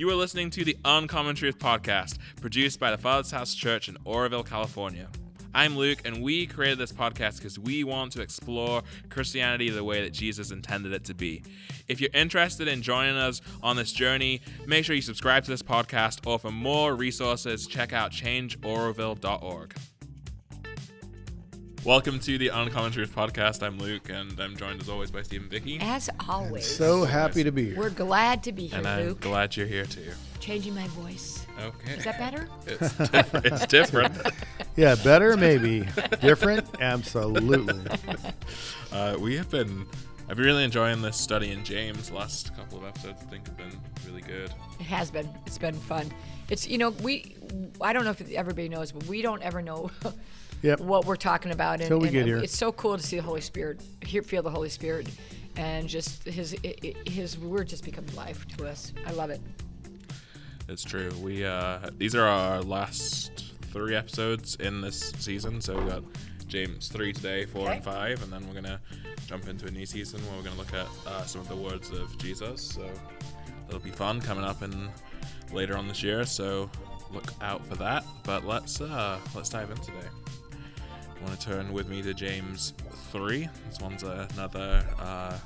You 0.00 0.08
are 0.08 0.14
listening 0.14 0.48
to 0.52 0.64
the 0.64 0.78
Uncommon 0.82 1.36
Truth 1.36 1.58
podcast, 1.58 2.16
produced 2.40 2.80
by 2.80 2.90
the 2.90 2.96
Father's 2.96 3.32
House 3.32 3.54
Church 3.54 3.86
in 3.86 3.98
Oroville, 4.06 4.42
California. 4.42 5.08
I'm 5.52 5.76
Luke, 5.76 6.00
and 6.06 6.22
we 6.22 6.46
created 6.46 6.78
this 6.78 6.90
podcast 6.90 7.36
because 7.36 7.58
we 7.58 7.84
want 7.84 8.12
to 8.12 8.22
explore 8.22 8.82
Christianity 9.10 9.68
the 9.68 9.84
way 9.84 10.00
that 10.00 10.14
Jesus 10.14 10.52
intended 10.52 10.94
it 10.94 11.04
to 11.04 11.14
be. 11.14 11.42
If 11.86 12.00
you're 12.00 12.08
interested 12.14 12.66
in 12.66 12.80
joining 12.80 13.18
us 13.18 13.42
on 13.62 13.76
this 13.76 13.92
journey, 13.92 14.40
make 14.66 14.86
sure 14.86 14.96
you 14.96 15.02
subscribe 15.02 15.44
to 15.44 15.50
this 15.50 15.62
podcast, 15.62 16.26
or 16.26 16.38
for 16.38 16.50
more 16.50 16.96
resources, 16.96 17.66
check 17.66 17.92
out 17.92 18.10
changeoroville.org. 18.10 19.74
Welcome 21.84 22.20
to 22.20 22.36
the 22.36 22.48
Uncommon 22.48 22.92
Truth 22.92 23.14
podcast. 23.16 23.62
I'm 23.62 23.78
Luke, 23.78 24.10
and 24.10 24.38
I'm 24.38 24.54
joined 24.54 24.82
as 24.82 24.88
always 24.90 25.10
by 25.10 25.22
Steve 25.22 25.40
and 25.42 25.50
Vicki. 25.50 25.78
As 25.80 26.10
always. 26.28 26.66
So 26.66 27.04
happy 27.04 27.42
to 27.42 27.50
be 27.50 27.70
here. 27.70 27.78
We're 27.78 27.88
glad 27.90 28.42
to 28.44 28.52
be 28.52 28.66
here, 28.66 28.78
And 28.78 28.86
I'm 28.86 29.06
Luke. 29.06 29.20
glad 29.20 29.56
you're 29.56 29.66
here 29.66 29.86
too. 29.86 30.10
Changing 30.40 30.74
my 30.74 30.86
voice. 30.88 31.46
Okay. 31.58 31.92
Is 31.94 32.04
that 32.04 32.18
better? 32.18 32.48
It's, 32.66 32.96
diff- 33.10 33.34
it's 33.46 33.66
different. 33.66 34.14
Yeah, 34.76 34.94
better 34.94 35.36
maybe. 35.36 35.86
Different? 36.20 36.66
Absolutely. 36.80 37.74
Uh, 38.92 39.16
we 39.20 39.36
have 39.36 39.48
been. 39.50 39.86
I've 40.28 40.36
been 40.36 40.44
really 40.46 40.64
enjoying 40.64 41.00
this 41.00 41.16
study 41.16 41.52
in 41.52 41.62
James. 41.64 42.10
Last 42.10 42.54
couple 42.56 42.78
of 42.78 42.84
episodes, 42.84 43.22
I 43.24 43.30
think, 43.30 43.46
have 43.46 43.56
been 43.56 43.70
really 44.04 44.22
good. 44.22 44.50
It 44.80 44.86
has 44.86 45.12
been. 45.12 45.28
It's 45.46 45.58
been 45.58 45.74
fun. 45.76 46.10
It's 46.48 46.66
you 46.68 46.76
know 46.78 46.90
we. 46.90 47.36
I 47.80 47.92
don't 47.92 48.04
know 48.04 48.10
if 48.10 48.28
everybody 48.32 48.68
knows, 48.68 48.90
but 48.90 49.04
we 49.06 49.22
don't 49.22 49.42
ever 49.42 49.62
know 49.62 49.92
Yep. 50.62 50.80
what 50.80 51.06
we're 51.06 51.16
talking 51.16 51.52
about. 51.52 51.80
And, 51.80 51.90
we 51.98 52.08
and 52.08 52.12
get 52.12 52.26
here. 52.26 52.38
It's 52.38 52.56
so 52.56 52.70
cool 52.72 52.96
to 52.96 53.02
see 53.02 53.16
the 53.16 53.22
Holy 53.22 53.40
Spirit, 53.40 53.80
hear, 54.02 54.22
feel 54.22 54.42
the 54.42 54.50
Holy 54.50 54.68
Spirit, 54.68 55.08
and 55.56 55.88
just 55.88 56.24
his 56.24 56.54
i- 56.64 56.74
i- 56.84 57.08
his 57.10 57.38
word 57.38 57.68
just 57.68 57.84
becomes 57.84 58.14
life 58.14 58.46
to 58.56 58.66
us. 58.68 58.92
I 59.06 59.12
love 59.12 59.30
it. 59.30 59.40
It's 60.68 60.84
true. 60.84 61.10
We 61.22 61.44
uh, 61.44 61.90
these 61.98 62.14
are 62.14 62.26
our 62.26 62.62
last 62.62 63.52
three 63.72 63.96
episodes 63.96 64.56
in 64.56 64.80
this 64.80 65.12
season. 65.18 65.60
So 65.60 65.78
we 65.80 65.88
got 65.90 66.02
James 66.46 66.88
three 66.88 67.12
today, 67.12 67.44
four 67.46 67.70
and 67.70 67.82
five, 67.82 68.22
and 68.22 68.32
then 68.32 68.46
we're 68.46 68.54
gonna 68.54 68.80
jump 69.26 69.48
into 69.48 69.66
a 69.66 69.70
new 69.70 69.86
season 69.86 70.20
where 70.26 70.36
we're 70.36 70.44
gonna 70.44 70.56
look 70.56 70.72
at 70.74 70.86
uh, 71.06 71.24
some 71.24 71.40
of 71.40 71.48
the 71.48 71.56
words 71.56 71.90
of 71.90 72.16
Jesus. 72.18 72.62
So 72.62 72.88
it'll 73.68 73.80
be 73.80 73.90
fun 73.90 74.20
coming 74.20 74.44
up 74.44 74.62
in 74.62 74.88
later 75.52 75.76
on 75.76 75.88
this 75.88 76.02
year. 76.02 76.24
So 76.24 76.70
look 77.12 77.32
out 77.40 77.64
for 77.66 77.74
that. 77.76 78.04
But 78.24 78.44
let's 78.44 78.80
uh, 78.80 79.18
let's 79.34 79.48
dive 79.48 79.70
in 79.70 79.76
today. 79.78 80.06
Want 81.22 81.38
to 81.38 81.46
turn 81.46 81.72
with 81.72 81.88
me 81.88 82.02
to 82.02 82.14
James 82.14 82.72
three? 83.12 83.48
This 83.68 83.80
one's 83.80 84.02
another 84.02 84.84
uh, 84.98 85.36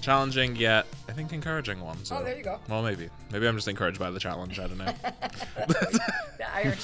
challenging 0.00 0.56
yet 0.56 0.86
I 1.08 1.12
think 1.12 1.32
encouraging 1.32 1.80
one. 1.80 2.02
So, 2.04 2.16
Oh, 2.18 2.24
there 2.24 2.36
you 2.36 2.42
go. 2.42 2.58
Well, 2.68 2.82
maybe 2.82 3.10
maybe 3.30 3.46
I'm 3.46 3.56
just 3.56 3.68
encouraged 3.68 3.98
by 3.98 4.10
the 4.10 4.18
challenge. 4.20 4.58
I 4.58 4.66
don't 4.66 4.78
know. 4.78 4.92
The 5.68 6.00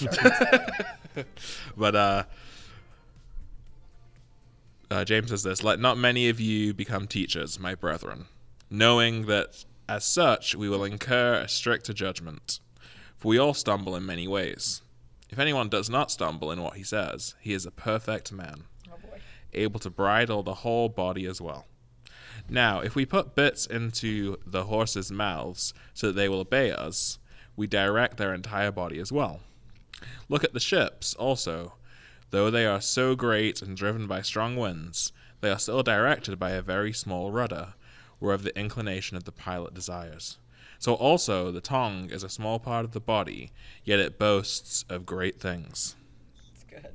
sharpens. 1.14 1.26
but 1.76 1.96
uh, 1.96 2.22
uh, 4.90 5.04
James 5.04 5.30
says 5.30 5.42
this: 5.42 5.64
"Let 5.64 5.80
not 5.80 5.96
many 5.98 6.28
of 6.28 6.38
you 6.40 6.74
become 6.74 7.06
teachers, 7.06 7.58
my 7.58 7.74
brethren, 7.74 8.26
knowing 8.70 9.26
that 9.26 9.64
as 9.88 10.04
such 10.04 10.54
we 10.54 10.68
will 10.68 10.84
incur 10.84 11.34
a 11.34 11.48
stricter 11.48 11.92
judgment. 11.92 12.60
For 13.18 13.28
we 13.28 13.38
all 13.38 13.54
stumble 13.54 13.96
in 13.96 14.04
many 14.04 14.28
ways. 14.28 14.82
If 15.28 15.38
anyone 15.38 15.68
does 15.68 15.90
not 15.90 16.10
stumble 16.10 16.52
in 16.52 16.62
what 16.62 16.76
he 16.76 16.82
says, 16.82 17.34
he 17.40 17.52
is 17.52 17.66
a 17.66 17.70
perfect 17.70 18.32
man, 18.32 18.64
oh 18.90 18.98
able 19.52 19.80
to 19.80 19.90
bridle 19.90 20.42
the 20.42 20.54
whole 20.54 20.88
body 20.88 21.26
as 21.26 21.40
well." 21.40 21.66
Now, 22.48 22.80
if 22.80 22.94
we 22.94 23.04
put 23.04 23.34
bits 23.34 23.66
into 23.66 24.38
the 24.46 24.64
horses' 24.64 25.10
mouths 25.10 25.74
so 25.94 26.08
that 26.08 26.12
they 26.12 26.28
will 26.28 26.40
obey 26.40 26.70
us, 26.70 27.18
we 27.56 27.66
direct 27.66 28.18
their 28.18 28.34
entire 28.34 28.70
body 28.70 28.98
as 28.98 29.10
well. 29.10 29.40
Look 30.28 30.44
at 30.44 30.52
the 30.52 30.60
ships 30.60 31.14
also. 31.14 31.74
Though 32.30 32.50
they 32.50 32.66
are 32.66 32.80
so 32.80 33.14
great 33.14 33.62
and 33.62 33.76
driven 33.76 34.06
by 34.06 34.22
strong 34.22 34.56
winds, 34.56 35.12
they 35.40 35.50
are 35.50 35.58
still 35.58 35.82
directed 35.82 36.38
by 36.38 36.50
a 36.50 36.62
very 36.62 36.92
small 36.92 37.30
rudder, 37.30 37.74
whereof 38.20 38.42
the 38.42 38.58
inclination 38.58 39.16
of 39.16 39.24
the 39.24 39.32
pilot 39.32 39.74
desires. 39.74 40.38
So 40.78 40.94
also 40.94 41.50
the 41.50 41.60
tongue 41.60 42.10
is 42.10 42.22
a 42.22 42.28
small 42.28 42.58
part 42.58 42.84
of 42.84 42.92
the 42.92 43.00
body, 43.00 43.50
yet 43.84 43.98
it 43.98 44.18
boasts 44.18 44.84
of 44.88 45.06
great 45.06 45.40
things. 45.40 45.96
It's 46.52 46.64
good. 46.64 46.86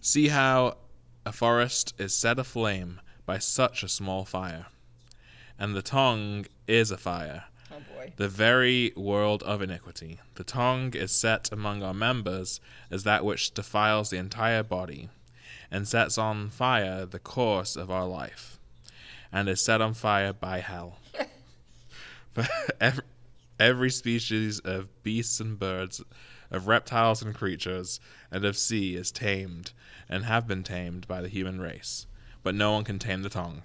See 0.00 0.28
how 0.28 0.76
a 1.24 1.32
forest 1.32 1.94
is 1.98 2.14
set 2.14 2.38
aflame 2.38 3.00
by 3.26 3.38
such 3.38 3.82
a 3.82 3.88
small 3.88 4.24
fire. 4.24 4.66
And 5.58 5.74
the 5.74 5.82
tongue 5.82 6.46
is 6.66 6.90
a 6.90 6.98
fire, 6.98 7.44
Oh 7.70 7.76
boy. 7.96 8.12
the 8.16 8.28
very 8.28 8.92
world 8.96 9.42
of 9.44 9.62
iniquity. 9.62 10.20
The 10.34 10.44
tongue 10.44 10.94
is 10.94 11.12
set 11.12 11.52
among 11.52 11.82
our 11.82 11.94
members 11.94 12.60
as 12.90 13.04
that 13.04 13.24
which 13.24 13.54
defiles 13.54 14.10
the 14.10 14.16
entire 14.18 14.62
body, 14.64 15.08
and 15.70 15.86
sets 15.88 16.18
on 16.18 16.50
fire 16.50 17.06
the 17.06 17.18
course 17.20 17.76
of 17.76 17.90
our 17.90 18.06
life, 18.06 18.58
and 19.32 19.48
is 19.48 19.62
set 19.64 19.80
on 19.80 19.94
fire 19.94 20.32
by 20.32 20.58
hell. 20.58 20.98
For 22.34 22.46
every, 22.80 23.04
every 23.60 23.90
species 23.90 24.58
of 24.60 24.88
beasts 25.04 25.38
and 25.38 25.56
birds, 25.56 26.02
of 26.50 26.66
reptiles 26.66 27.22
and 27.22 27.34
creatures, 27.34 28.00
and 28.30 28.44
of 28.44 28.56
sea 28.56 28.96
is 28.96 29.12
tamed, 29.12 29.72
and 30.08 30.24
have 30.24 30.48
been 30.48 30.64
tamed 30.64 31.06
by 31.06 31.20
the 31.20 31.28
human 31.28 31.60
race, 31.60 32.06
but 32.42 32.54
no 32.54 32.72
one 32.72 32.82
can 32.82 32.98
tame 32.98 33.22
the 33.22 33.28
tongue. 33.28 33.62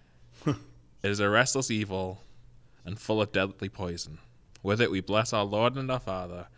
it 0.46 0.56
is 1.02 1.20
a 1.20 1.28
restless 1.28 1.70
evil 1.70 2.22
and 2.84 2.98
full 2.98 3.22
of 3.22 3.30
deadly 3.30 3.68
poison. 3.68 4.18
With 4.62 4.80
it 4.80 4.90
we 4.90 5.00
bless 5.00 5.32
our 5.32 5.44
Lord 5.44 5.76
and 5.76 5.90
our 5.90 6.00
Father, 6.00 6.48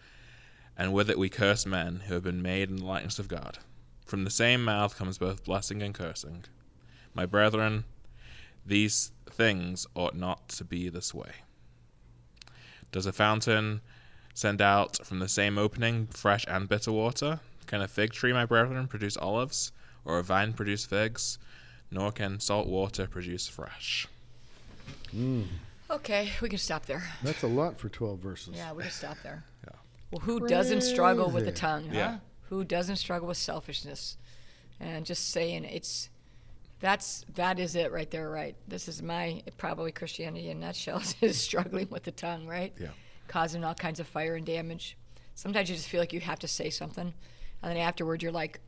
and 0.78 0.94
with 0.94 1.10
it 1.10 1.18
we 1.18 1.28
curse 1.28 1.66
men 1.66 2.04
who 2.06 2.14
have 2.14 2.24
been 2.24 2.40
made 2.40 2.70
in 2.70 2.76
the 2.76 2.86
likeness 2.86 3.18
of 3.18 3.28
God. 3.28 3.58
From 4.06 4.24
the 4.24 4.30
same 4.30 4.64
mouth 4.64 4.96
comes 4.96 5.18
both 5.18 5.44
blessing 5.44 5.82
and 5.82 5.94
cursing. 5.94 6.44
My 7.12 7.26
brethren, 7.26 7.84
these 8.64 9.12
things 9.30 9.86
ought 9.94 10.16
not 10.16 10.48
to 10.50 10.64
be 10.64 10.88
this 10.88 11.12
way. 11.12 11.32
Does 12.92 13.06
a 13.06 13.12
fountain 13.12 13.80
send 14.34 14.60
out 14.60 15.04
from 15.04 15.18
the 15.18 15.28
same 15.28 15.58
opening 15.58 16.06
fresh 16.06 16.44
and 16.48 16.68
bitter 16.68 16.92
water? 16.92 17.40
Can 17.66 17.82
a 17.82 17.88
fig 17.88 18.12
tree, 18.12 18.32
my 18.32 18.44
brethren, 18.44 18.88
produce 18.88 19.16
olives, 19.16 19.72
or 20.04 20.18
a 20.18 20.22
vine 20.22 20.52
produce 20.52 20.84
figs? 20.84 21.38
Nor 21.90 22.12
can 22.12 22.40
salt 22.40 22.66
water 22.66 23.06
produce 23.06 23.48
fresh. 23.48 24.06
Hmm. 25.10 25.42
Okay, 25.90 26.30
we 26.40 26.48
can 26.48 26.58
stop 26.58 26.86
there. 26.86 27.02
That's 27.22 27.42
a 27.42 27.48
lot 27.48 27.78
for 27.78 27.88
12 27.88 28.18
verses. 28.20 28.54
Yeah, 28.56 28.72
we 28.72 28.82
can 28.84 28.92
stop 28.92 29.16
there. 29.24 29.44
Yeah. 29.64 29.76
Well, 30.10 30.20
who 30.20 30.46
doesn't 30.46 30.82
struggle 30.82 31.30
with 31.30 31.44
the 31.44 31.52
tongue? 31.52 31.88
Huh? 31.88 31.94
Yeah. 31.94 32.18
Who 32.48 32.64
doesn't 32.64 32.96
struggle 32.96 33.28
with 33.28 33.36
selfishness? 33.36 34.16
And 34.78 35.04
just 35.04 35.30
saying 35.30 35.64
it's 35.64 36.08
that's 36.80 37.24
that 37.34 37.58
is 37.58 37.76
it 37.76 37.92
right 37.92 38.10
there, 38.10 38.30
right? 38.30 38.56
This 38.66 38.88
is 38.88 39.02
my 39.02 39.42
probably 39.58 39.92
Christianity 39.92 40.50
in 40.50 40.56
a 40.56 40.60
nutshell 40.60 41.02
is 41.20 41.38
struggling 41.40 41.88
with 41.90 42.02
the 42.04 42.10
tongue, 42.10 42.46
right? 42.46 42.72
Yeah. 42.78 42.88
Causing 43.28 43.62
all 43.64 43.74
kinds 43.74 44.00
of 44.00 44.06
fire 44.08 44.34
and 44.34 44.44
damage. 44.44 44.96
Sometimes 45.34 45.70
you 45.70 45.76
just 45.76 45.88
feel 45.88 46.00
like 46.00 46.12
you 46.12 46.20
have 46.20 46.38
to 46.40 46.48
say 46.48 46.70
something, 46.70 47.14
and 47.62 47.70
then 47.70 47.76
afterward 47.76 48.22
you're 48.22 48.32
like, 48.32 48.60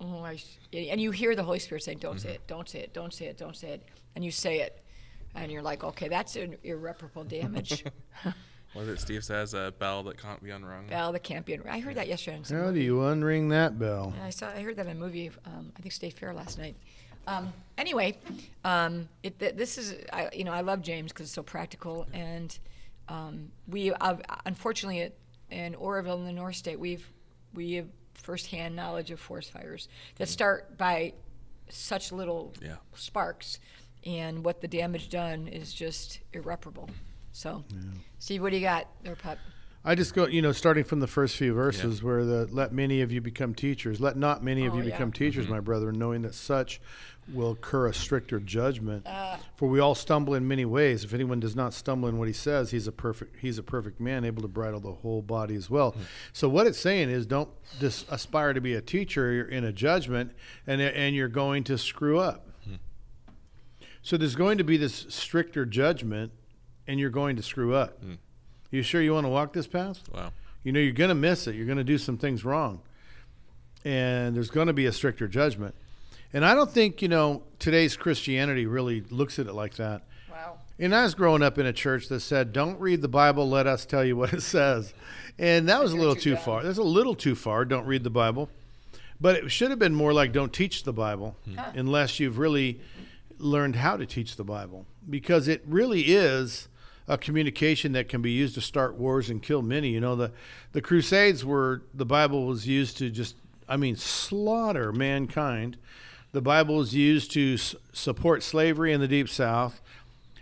oh, 0.00 0.24
I, 0.24 0.38
and 0.72 1.00
you 1.00 1.10
hear 1.10 1.36
the 1.36 1.44
Holy 1.44 1.58
Spirit 1.58 1.84
saying, 1.84 1.98
"Don't 1.98 2.20
say 2.20 2.30
it, 2.30 2.46
don't 2.46 2.68
say 2.68 2.80
it, 2.80 2.92
don't 2.92 3.14
say 3.14 3.26
it, 3.26 3.38
don't 3.38 3.56
say 3.56 3.68
it," 3.70 3.84
and 4.16 4.24
you 4.24 4.30
say 4.30 4.60
it, 4.60 4.82
and 5.34 5.52
you're 5.52 5.62
like, 5.62 5.84
okay, 5.84 6.08
that's 6.08 6.36
an 6.36 6.56
irreparable 6.64 7.24
damage. 7.24 7.84
What 8.74 8.82
is 8.82 8.88
it 8.88 9.00
Steve 9.00 9.24
says? 9.24 9.54
A 9.54 9.72
bell 9.78 10.02
that 10.04 10.18
can't 10.18 10.42
be 10.42 10.50
unrung. 10.50 10.88
Bell 10.88 11.10
that 11.12 11.22
can't 11.22 11.46
be. 11.46 11.54
unrung. 11.54 11.74
I 11.74 11.80
heard 11.80 11.94
that 11.96 12.06
yesterday. 12.06 12.36
On 12.36 12.44
some 12.44 12.58
How 12.58 12.70
do 12.70 12.78
you 12.78 12.96
unring 12.98 13.48
that 13.50 13.78
bell? 13.78 14.12
Yeah, 14.16 14.26
I 14.26 14.30
saw. 14.30 14.48
I 14.48 14.60
heard 14.60 14.76
that 14.76 14.86
in 14.86 14.92
a 14.92 14.94
movie. 14.94 15.30
Um, 15.46 15.72
I 15.76 15.80
think 15.80 15.92
State 15.92 16.18
Fair 16.18 16.34
last 16.34 16.58
night. 16.58 16.76
Um, 17.28 17.52
anyway, 17.76 18.16
um, 18.64 19.08
it, 19.22 19.38
th- 19.38 19.54
this 19.54 19.76
is. 19.78 19.94
I, 20.12 20.30
you 20.32 20.44
know, 20.44 20.52
I 20.52 20.62
love 20.62 20.80
James 20.82 21.12
because 21.12 21.26
it's 21.26 21.34
so 21.34 21.42
practical, 21.42 22.06
and 22.12 22.58
um, 23.08 23.50
we 23.68 23.92
uh, 23.92 24.16
unfortunately 24.46 25.02
at, 25.02 25.12
in 25.50 25.74
Oroville 25.74 26.18
in 26.20 26.24
the 26.26 26.32
North 26.32 26.56
State, 26.56 26.80
we've 26.80 27.06
we 27.54 27.74
have 27.74 27.86
firsthand 28.14 28.74
knowledge 28.74 29.10
of 29.10 29.20
forest 29.20 29.50
fires 29.52 29.88
that 30.16 30.28
start 30.28 30.76
by 30.78 31.12
such 31.68 32.12
little 32.12 32.54
Yeah. 32.62 32.76
sparks, 32.94 33.58
and 34.06 34.42
what 34.44 34.60
the 34.62 34.68
damage 34.68 35.10
done 35.10 35.48
is 35.48 35.74
just 35.74 36.20
irreparable. 36.32 36.88
So, 37.32 37.62
Steve, 38.18 38.40
what 38.42 38.50
do 38.50 38.56
you 38.56 38.62
got 38.62 38.88
there, 39.02 39.14
pup? 39.16 39.38
I 39.88 39.94
just 39.94 40.12
go, 40.12 40.26
you 40.26 40.42
know, 40.42 40.52
starting 40.52 40.84
from 40.84 41.00
the 41.00 41.06
first 41.06 41.34
few 41.38 41.54
verses 41.54 42.02
where 42.02 42.22
the 42.22 42.46
let 42.50 42.74
many 42.74 43.00
of 43.00 43.10
you 43.10 43.22
become 43.22 43.54
teachers. 43.54 44.02
Let 44.02 44.18
not 44.18 44.44
many 44.44 44.66
of 44.66 44.74
Oh, 44.74 44.76
you 44.76 44.82
yeah. 44.82 44.90
become 44.90 45.12
teachers, 45.12 45.46
mm-hmm. 45.46 45.54
my 45.54 45.60
brethren, 45.60 45.98
knowing 45.98 46.20
that 46.22 46.34
such 46.34 46.78
will 47.32 47.52
incur 47.52 47.86
a 47.86 47.94
stricter 47.94 48.38
judgment. 48.38 49.06
Uh. 49.06 49.38
For 49.56 49.66
we 49.66 49.80
all 49.80 49.94
stumble 49.94 50.34
in 50.34 50.46
many 50.46 50.66
ways. 50.66 51.04
If 51.04 51.14
anyone 51.14 51.40
does 51.40 51.56
not 51.56 51.72
stumble 51.72 52.06
in 52.06 52.18
what 52.18 52.28
he 52.28 52.34
says, 52.34 52.70
he's 52.70 52.86
a 52.86 52.92
perfect 52.92 53.38
he's 53.38 53.56
a 53.56 53.62
perfect 53.62 53.98
man, 53.98 54.26
able 54.26 54.42
to 54.42 54.48
bridle 54.48 54.78
the 54.78 54.92
whole 54.92 55.22
body 55.22 55.54
as 55.54 55.70
well. 55.70 55.92
Mm. 55.92 56.00
So 56.34 56.50
what 56.50 56.66
it's 56.66 56.78
saying 56.78 57.08
is, 57.08 57.24
don't 57.24 57.48
just 57.80 58.12
aspire 58.12 58.52
to 58.52 58.60
be 58.60 58.74
a 58.74 58.82
teacher. 58.82 59.32
You're 59.32 59.48
in 59.48 59.64
a 59.64 59.72
judgment, 59.72 60.32
and 60.66 60.82
and 60.82 61.16
you're 61.16 61.28
going 61.28 61.64
to 61.64 61.78
screw 61.78 62.18
up. 62.18 62.46
Hmm. 62.62 62.74
So 64.02 64.18
there's 64.18 64.36
going 64.36 64.58
to 64.58 64.64
be 64.64 64.76
this 64.76 65.06
stricter 65.08 65.64
judgment, 65.64 66.32
and 66.86 67.00
you're 67.00 67.08
going 67.08 67.36
to 67.36 67.42
screw 67.42 67.74
up. 67.74 68.02
Hmm. 68.04 68.14
You 68.70 68.82
sure 68.82 69.00
you 69.00 69.14
want 69.14 69.24
to 69.24 69.30
walk 69.30 69.52
this 69.52 69.66
path? 69.66 70.02
Wow. 70.12 70.32
You 70.62 70.72
know, 70.72 70.80
you're 70.80 70.92
going 70.92 71.08
to 71.08 71.14
miss 71.14 71.46
it. 71.46 71.54
You're 71.54 71.66
going 71.66 71.78
to 71.78 71.84
do 71.84 71.98
some 71.98 72.18
things 72.18 72.44
wrong. 72.44 72.80
And 73.84 74.36
there's 74.36 74.50
going 74.50 74.66
to 74.66 74.72
be 74.72 74.86
a 74.86 74.92
stricter 74.92 75.28
judgment. 75.28 75.74
And 76.32 76.44
I 76.44 76.54
don't 76.54 76.70
think, 76.70 77.00
you 77.00 77.08
know, 77.08 77.42
today's 77.58 77.96
Christianity 77.96 78.66
really 78.66 79.00
looks 79.02 79.38
at 79.38 79.46
it 79.46 79.54
like 79.54 79.74
that. 79.74 80.02
Wow. 80.30 80.58
And 80.78 80.94
I 80.94 81.04
was 81.04 81.14
growing 81.14 81.42
up 81.42 81.58
in 81.58 81.64
a 81.64 81.72
church 81.72 82.08
that 82.08 82.20
said, 82.20 82.52
don't 82.52 82.78
read 82.78 83.00
the 83.00 83.08
Bible, 83.08 83.48
let 83.48 83.66
us 83.66 83.86
tell 83.86 84.04
you 84.04 84.16
what 84.16 84.32
it 84.32 84.42
says. 84.42 84.92
And 85.38 85.68
that 85.68 85.80
was 85.80 85.92
a 85.92 85.96
little 85.96 86.14
too 86.14 86.20
too 86.20 86.34
dumb. 86.34 86.44
far. 86.44 86.62
That's 86.62 86.78
a 86.78 86.82
little 86.82 87.14
too 87.14 87.34
far. 87.34 87.64
Don't 87.64 87.86
read 87.86 88.04
the 88.04 88.10
Bible. 88.10 88.50
But 89.20 89.36
it 89.36 89.50
should 89.50 89.70
have 89.70 89.78
been 89.78 89.94
more 89.94 90.12
like, 90.12 90.32
don't 90.32 90.52
teach 90.52 90.84
the 90.84 90.92
Bible 90.92 91.36
hmm. 91.44 91.54
Huh. 91.54 91.72
unless 91.74 92.20
you've 92.20 92.38
really 92.38 92.80
learned 93.38 93.76
how 93.76 93.96
to 93.96 94.04
teach 94.04 94.36
the 94.36 94.44
Bible. 94.44 94.86
Because 95.08 95.48
it 95.48 95.62
really 95.66 96.02
is 96.02 96.68
a 97.08 97.16
communication 97.16 97.92
that 97.92 98.08
can 98.08 98.20
be 98.20 98.30
used 98.30 98.54
to 98.54 98.60
start 98.60 98.94
wars 98.94 99.30
and 99.30 99.42
kill 99.42 99.62
many. 99.62 99.88
You 99.88 100.00
know, 100.00 100.14
the, 100.14 100.30
the 100.72 100.82
Crusades 100.82 101.44
were, 101.44 101.82
the 101.94 102.04
Bible 102.04 102.46
was 102.46 102.68
used 102.68 102.98
to 102.98 103.10
just, 103.10 103.34
I 103.66 103.76
mean, 103.78 103.96
slaughter 103.96 104.92
mankind. 104.92 105.78
The 106.32 106.42
Bible 106.42 106.76
was 106.76 106.94
used 106.94 107.32
to 107.32 107.54
s- 107.54 107.74
support 107.94 108.42
slavery 108.42 108.92
in 108.92 109.00
the 109.00 109.08
Deep 109.08 109.30
South. 109.30 109.80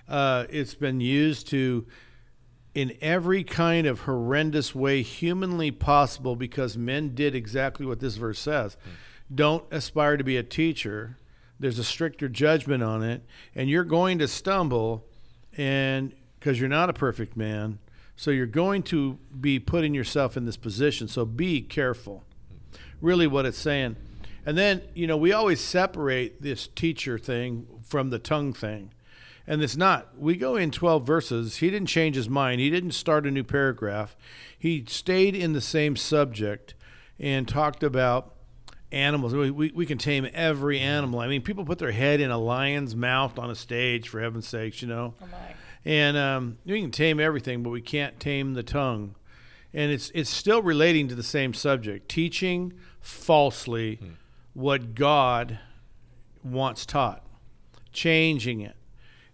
Uh, 0.08 0.46
it's 0.50 0.74
been 0.74 1.00
used 1.00 1.48
to, 1.48 1.86
in 2.74 2.96
every 3.00 3.44
kind 3.44 3.86
of 3.86 4.00
horrendous 4.00 4.74
way 4.74 5.02
humanly 5.02 5.70
possible, 5.70 6.34
because 6.34 6.76
men 6.76 7.14
did 7.14 7.34
exactly 7.34 7.86
what 7.86 8.00
this 8.00 8.16
verse 8.16 8.40
says. 8.40 8.76
Don't 9.32 9.64
aspire 9.70 10.16
to 10.16 10.24
be 10.24 10.36
a 10.36 10.42
teacher. 10.42 11.16
There's 11.60 11.78
a 11.78 11.84
stricter 11.84 12.28
judgment 12.28 12.82
on 12.82 13.02
it, 13.04 13.22
and 13.54 13.70
you're 13.70 13.84
going 13.84 14.18
to 14.18 14.28
stumble, 14.28 15.04
and 15.56 16.12
because 16.46 16.60
you're 16.60 16.68
not 16.68 16.88
a 16.88 16.92
perfect 16.92 17.36
man, 17.36 17.80
so 18.14 18.30
you're 18.30 18.46
going 18.46 18.80
to 18.80 19.18
be 19.40 19.58
putting 19.58 19.94
yourself 19.94 20.36
in 20.36 20.44
this 20.44 20.56
position. 20.56 21.08
So 21.08 21.24
be 21.24 21.60
careful. 21.60 22.22
Really, 23.00 23.26
what 23.26 23.44
it's 23.46 23.58
saying. 23.58 23.96
And 24.46 24.56
then, 24.56 24.82
you 24.94 25.08
know, 25.08 25.16
we 25.16 25.32
always 25.32 25.60
separate 25.60 26.40
this 26.40 26.68
teacher 26.68 27.18
thing 27.18 27.66
from 27.82 28.10
the 28.10 28.20
tongue 28.20 28.52
thing. 28.52 28.92
And 29.44 29.60
it's 29.60 29.76
not. 29.76 30.20
We 30.20 30.36
go 30.36 30.54
in 30.54 30.70
12 30.70 31.04
verses. 31.04 31.56
He 31.56 31.68
didn't 31.68 31.88
change 31.88 32.14
his 32.14 32.28
mind. 32.28 32.60
He 32.60 32.70
didn't 32.70 32.92
start 32.92 33.26
a 33.26 33.30
new 33.32 33.42
paragraph. 33.42 34.16
He 34.56 34.84
stayed 34.86 35.34
in 35.34 35.52
the 35.52 35.60
same 35.60 35.96
subject 35.96 36.74
and 37.18 37.48
talked 37.48 37.82
about 37.82 38.36
animals. 38.92 39.34
We, 39.34 39.50
we, 39.50 39.72
we 39.74 39.84
can 39.84 39.98
tame 39.98 40.28
every 40.32 40.78
animal. 40.78 41.18
I 41.18 41.26
mean, 41.26 41.42
people 41.42 41.64
put 41.64 41.80
their 41.80 41.90
head 41.90 42.20
in 42.20 42.30
a 42.30 42.38
lion's 42.38 42.94
mouth 42.94 43.36
on 43.36 43.50
a 43.50 43.56
stage, 43.56 44.08
for 44.08 44.20
heaven's 44.20 44.46
sakes, 44.46 44.80
you 44.80 44.86
know. 44.86 45.14
Oh. 45.20 45.26
And 45.86 46.16
um, 46.16 46.58
we 46.66 46.80
can 46.80 46.90
tame 46.90 47.20
everything, 47.20 47.62
but 47.62 47.70
we 47.70 47.80
can't 47.80 48.18
tame 48.18 48.54
the 48.54 48.64
tongue. 48.64 49.14
And 49.72 49.92
it's 49.92 50.10
it's 50.14 50.28
still 50.28 50.60
relating 50.60 51.06
to 51.08 51.14
the 51.14 51.22
same 51.22 51.54
subject, 51.54 52.08
teaching 52.08 52.72
falsely 53.00 54.00
what 54.52 54.94
God 54.96 55.60
wants 56.42 56.86
taught, 56.86 57.24
changing 57.92 58.60
it. 58.60 58.74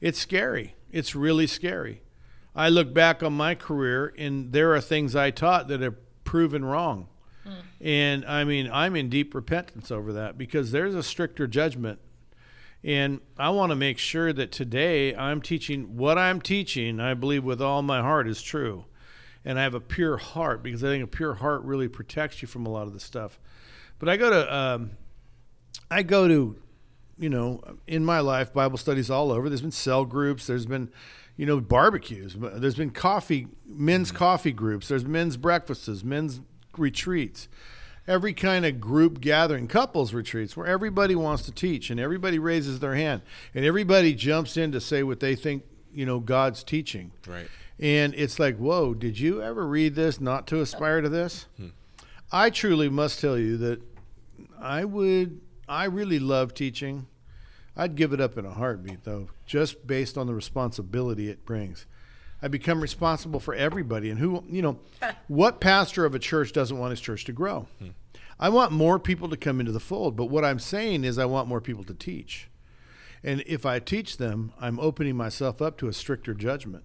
It's 0.00 0.18
scary. 0.18 0.74
It's 0.90 1.14
really 1.14 1.46
scary. 1.46 2.02
I 2.54 2.68
look 2.68 2.92
back 2.92 3.22
on 3.22 3.32
my 3.32 3.54
career, 3.54 4.12
and 4.18 4.52
there 4.52 4.74
are 4.74 4.80
things 4.80 5.16
I 5.16 5.30
taught 5.30 5.68
that 5.68 5.80
have 5.80 5.94
proven 6.24 6.64
wrong. 6.66 7.08
And 7.80 8.26
I 8.26 8.44
mean, 8.44 8.68
I'm 8.70 8.94
in 8.94 9.08
deep 9.08 9.34
repentance 9.34 9.90
over 9.90 10.12
that 10.12 10.36
because 10.36 10.70
there's 10.70 10.94
a 10.94 11.02
stricter 11.02 11.46
judgment 11.46 11.98
and 12.84 13.20
I 13.38 13.50
want 13.50 13.70
to 13.70 13.76
make 13.76 13.98
sure 13.98 14.32
that 14.32 14.50
today 14.50 15.14
I'm 15.14 15.40
teaching 15.40 15.96
what 15.96 16.18
I'm 16.18 16.40
teaching, 16.40 16.98
I 16.98 17.14
believe 17.14 17.44
with 17.44 17.62
all 17.62 17.82
my 17.82 18.00
heart 18.00 18.26
is 18.26 18.42
true. 18.42 18.86
And 19.44 19.58
I 19.58 19.62
have 19.62 19.74
a 19.74 19.80
pure 19.80 20.16
heart 20.16 20.62
because 20.62 20.82
I 20.82 20.88
think 20.88 21.04
a 21.04 21.08
pure 21.08 21.34
heart 21.34 21.62
really 21.62 21.88
protects 21.88 22.42
you 22.42 22.48
from 22.48 22.66
a 22.66 22.68
lot 22.68 22.86
of 22.86 22.92
the 22.92 23.00
stuff. 23.00 23.38
But 23.98 24.08
I 24.08 24.16
go 24.16 24.30
to, 24.30 24.54
um, 24.54 24.90
I 25.90 26.02
go 26.02 26.26
to, 26.26 26.56
you 27.18 27.28
know, 27.28 27.62
in 27.86 28.04
my 28.04 28.20
life, 28.20 28.52
Bible 28.52 28.78
studies 28.78 29.10
all 29.10 29.30
over. 29.30 29.48
There's 29.48 29.60
been 29.60 29.70
cell 29.70 30.04
groups, 30.04 30.46
there's 30.46 30.66
been, 30.66 30.90
you 31.36 31.46
know, 31.46 31.60
barbecues, 31.60 32.36
there's 32.38 32.74
been 32.74 32.90
coffee, 32.90 33.48
men's 33.66 34.10
coffee 34.10 34.52
groups, 34.52 34.88
there's 34.88 35.04
men's 35.04 35.36
breakfasts, 35.36 36.02
men's 36.02 36.40
retreats 36.76 37.48
every 38.06 38.32
kind 38.32 38.66
of 38.66 38.80
group 38.80 39.20
gathering, 39.20 39.68
couples 39.68 40.12
retreats, 40.12 40.56
where 40.56 40.66
everybody 40.66 41.14
wants 41.14 41.44
to 41.44 41.52
teach 41.52 41.90
and 41.90 42.00
everybody 42.00 42.38
raises 42.38 42.80
their 42.80 42.94
hand 42.94 43.22
and 43.54 43.64
everybody 43.64 44.14
jumps 44.14 44.56
in 44.56 44.72
to 44.72 44.80
say 44.80 45.02
what 45.02 45.20
they 45.20 45.36
think, 45.36 45.64
you 45.92 46.06
know, 46.06 46.20
God's 46.20 46.64
teaching. 46.64 47.12
Right. 47.26 47.48
And 47.78 48.14
it's 48.14 48.38
like, 48.38 48.56
whoa, 48.56 48.94
did 48.94 49.18
you 49.18 49.42
ever 49.42 49.66
read 49.66 49.94
this 49.94 50.20
not 50.20 50.46
to 50.48 50.60
aspire 50.60 51.00
to 51.00 51.08
this? 51.08 51.46
Hmm. 51.56 51.68
I 52.30 52.50
truly 52.50 52.88
must 52.88 53.20
tell 53.20 53.38
you 53.38 53.56
that 53.58 53.82
I 54.60 54.84
would, 54.84 55.40
I 55.68 55.84
really 55.84 56.18
love 56.18 56.54
teaching. 56.54 57.06
I'd 57.76 57.94
give 57.94 58.12
it 58.12 58.20
up 58.20 58.36
in 58.36 58.44
a 58.44 58.52
heartbeat, 58.52 59.04
though, 59.04 59.28
just 59.46 59.86
based 59.86 60.18
on 60.18 60.26
the 60.26 60.34
responsibility 60.34 61.28
it 61.28 61.44
brings. 61.44 61.86
I 62.42 62.48
become 62.48 62.80
responsible 62.80 63.40
for 63.40 63.54
everybody. 63.54 64.10
And 64.10 64.18
who, 64.18 64.42
you 64.48 64.62
know, 64.62 64.80
what 65.28 65.60
pastor 65.60 66.04
of 66.04 66.14
a 66.14 66.18
church 66.18 66.52
doesn't 66.52 66.78
want 66.78 66.90
his 66.90 67.00
church 67.00 67.24
to 67.26 67.32
grow? 67.32 67.68
Hmm. 67.78 67.88
I 68.40 68.48
want 68.48 68.72
more 68.72 68.98
people 68.98 69.28
to 69.28 69.36
come 69.36 69.60
into 69.60 69.70
the 69.70 69.80
fold. 69.80 70.16
But 70.16 70.26
what 70.26 70.44
I'm 70.44 70.58
saying 70.58 71.04
is, 71.04 71.18
I 71.18 71.26
want 71.26 71.46
more 71.46 71.60
people 71.60 71.84
to 71.84 71.94
teach. 71.94 72.48
And 73.22 73.42
if 73.46 73.64
I 73.64 73.78
teach 73.78 74.16
them, 74.16 74.52
I'm 74.60 74.80
opening 74.80 75.16
myself 75.16 75.62
up 75.62 75.78
to 75.78 75.88
a 75.88 75.92
stricter 75.92 76.34
judgment. 76.34 76.84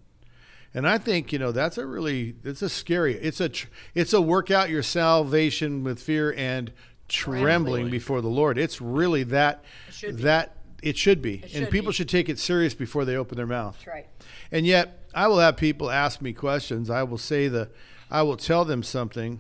And 0.74 0.88
I 0.88 1.00
think 1.00 1.34
you 1.34 1.40
know 1.40 1.52
that's 1.52 1.78
a 1.78 1.88
really 1.88 2.36
it's 2.44 2.62
a 2.62 2.70
scary 2.70 3.16
it's 3.16 3.42
a 3.42 3.50
it's 3.96 4.14
a 4.14 4.22
work 4.22 4.52
out 4.52 4.70
your 4.70 4.84
salvation 4.84 5.84
with 5.84 6.00
fear 6.00 6.34
and 6.34 6.72
trembling, 7.08 7.44
Trembling. 7.44 7.90
before 7.90 8.22
the 8.22 8.28
Lord. 8.28 8.58
It's 8.58 8.82
really 8.82 9.24
that 9.24 9.64
should 9.90 10.18
be. 10.18 10.24
that 10.24 10.58
it 10.84 10.98
should 10.98 11.22
be, 11.22 11.42
and 11.42 11.52
should 11.52 11.70
people 11.72 11.92
be. 11.92 11.96
should 11.96 12.10
take 12.10 12.30
it 12.30 12.38
serious 12.38 12.76
before 12.76 13.06
they 13.06 13.16
open 13.16 13.38
their 13.38 13.48
mouth. 13.48 13.76
That's 13.78 13.88
right. 13.88 14.08
And 14.52 14.66
yet, 14.66 15.07
I 15.18 15.28
will 15.28 15.40
have 15.40 15.58
people 15.58 15.90
ask 15.90 16.22
me 16.22 16.32
questions. 16.32 16.92
I 16.92 17.02
will 17.02 17.18
say 17.18 17.48
the, 17.48 17.72
I 18.12 18.22
will 18.22 18.38
tell 18.38 18.66
them 18.66 18.84
something, 18.84 19.40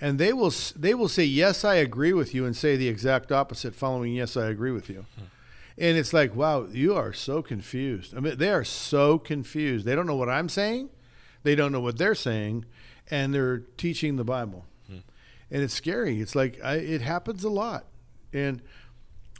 and 0.00 0.18
they 0.18 0.32
will 0.32 0.52
they 0.74 0.94
will 0.94 1.10
say 1.10 1.24
yes, 1.24 1.62
I 1.62 1.74
agree 1.74 2.14
with 2.14 2.34
you, 2.34 2.46
and 2.46 2.56
say 2.56 2.76
the 2.76 2.88
exact 2.88 3.30
opposite, 3.30 3.74
following 3.74 4.14
yes, 4.14 4.34
I 4.34 4.46
agree 4.46 4.70
with 4.70 4.88
you. 4.88 5.04
Hmm. 5.18 5.24
And 5.76 5.98
it's 5.98 6.14
like, 6.14 6.34
wow, 6.34 6.68
you 6.72 6.94
are 6.94 7.12
so 7.12 7.42
confused. 7.42 8.16
I 8.16 8.20
mean, 8.20 8.38
they 8.38 8.48
are 8.48 8.64
so 8.64 9.18
confused. 9.18 9.84
They 9.84 9.94
don't 9.94 10.06
know 10.06 10.16
what 10.16 10.30
I'm 10.30 10.48
saying, 10.48 10.88
they 11.42 11.54
don't 11.54 11.70
know 11.70 11.80
what 11.80 11.98
they're 11.98 12.14
saying, 12.14 12.64
and 13.10 13.34
they're 13.34 13.58
teaching 13.76 14.16
the 14.16 14.24
Bible. 14.24 14.64
Hmm. 14.86 15.00
And 15.50 15.62
it's 15.62 15.74
scary. 15.74 16.22
It's 16.22 16.34
like 16.34 16.58
I, 16.64 16.76
it 16.76 17.02
happens 17.02 17.44
a 17.44 17.50
lot, 17.50 17.84
and 18.32 18.62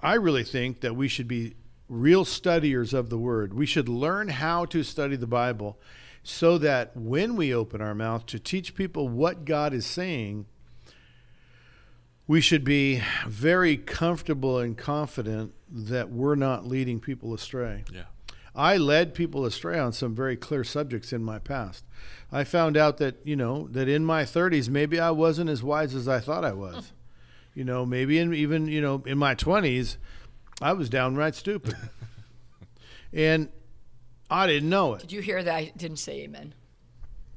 I 0.02 0.16
really 0.16 0.44
think 0.44 0.82
that 0.82 0.94
we 0.94 1.08
should 1.08 1.26
be 1.26 1.54
real 1.94 2.24
studiers 2.24 2.92
of 2.92 3.08
the 3.08 3.18
Word. 3.18 3.54
We 3.54 3.66
should 3.66 3.88
learn 3.88 4.28
how 4.28 4.64
to 4.66 4.82
study 4.82 5.16
the 5.16 5.26
Bible 5.26 5.78
so 6.22 6.58
that 6.58 6.96
when 6.96 7.36
we 7.36 7.54
open 7.54 7.80
our 7.80 7.94
mouth 7.94 8.26
to 8.26 8.38
teach 8.38 8.74
people 8.74 9.08
what 9.08 9.44
God 9.44 9.72
is 9.72 9.86
saying, 9.86 10.46
we 12.26 12.40
should 12.40 12.64
be 12.64 13.02
very 13.26 13.76
comfortable 13.76 14.58
and 14.58 14.76
confident 14.76 15.52
that 15.70 16.10
we're 16.10 16.34
not 16.34 16.66
leading 16.66 16.98
people 16.98 17.34
astray. 17.34 17.84
Yeah. 17.92 18.04
I 18.56 18.76
led 18.76 19.14
people 19.14 19.44
astray 19.44 19.78
on 19.78 19.92
some 19.92 20.14
very 20.14 20.36
clear 20.36 20.64
subjects 20.64 21.12
in 21.12 21.22
my 21.22 21.38
past. 21.38 21.84
I 22.32 22.44
found 22.44 22.76
out 22.76 22.98
that, 22.98 23.16
you 23.24 23.36
know, 23.36 23.68
that 23.72 23.88
in 23.88 24.04
my 24.04 24.22
30s, 24.22 24.68
maybe 24.68 24.98
I 24.98 25.10
wasn't 25.10 25.50
as 25.50 25.62
wise 25.62 25.94
as 25.94 26.08
I 26.08 26.20
thought 26.20 26.44
I 26.44 26.52
was. 26.52 26.92
You 27.52 27.64
know, 27.64 27.84
maybe 27.84 28.18
in, 28.18 28.32
even, 28.32 28.66
you 28.66 28.80
know, 28.80 29.02
in 29.06 29.18
my 29.18 29.34
20s, 29.34 29.96
I 30.60 30.72
was 30.72 30.88
downright 30.88 31.34
stupid. 31.34 31.74
and 33.12 33.48
I 34.30 34.46
didn't 34.46 34.68
know 34.68 34.94
it. 34.94 35.00
Did 35.00 35.12
you 35.12 35.20
hear 35.20 35.42
that? 35.42 35.54
I 35.54 35.72
didn't 35.76 35.98
say 35.98 36.22
amen. 36.22 36.54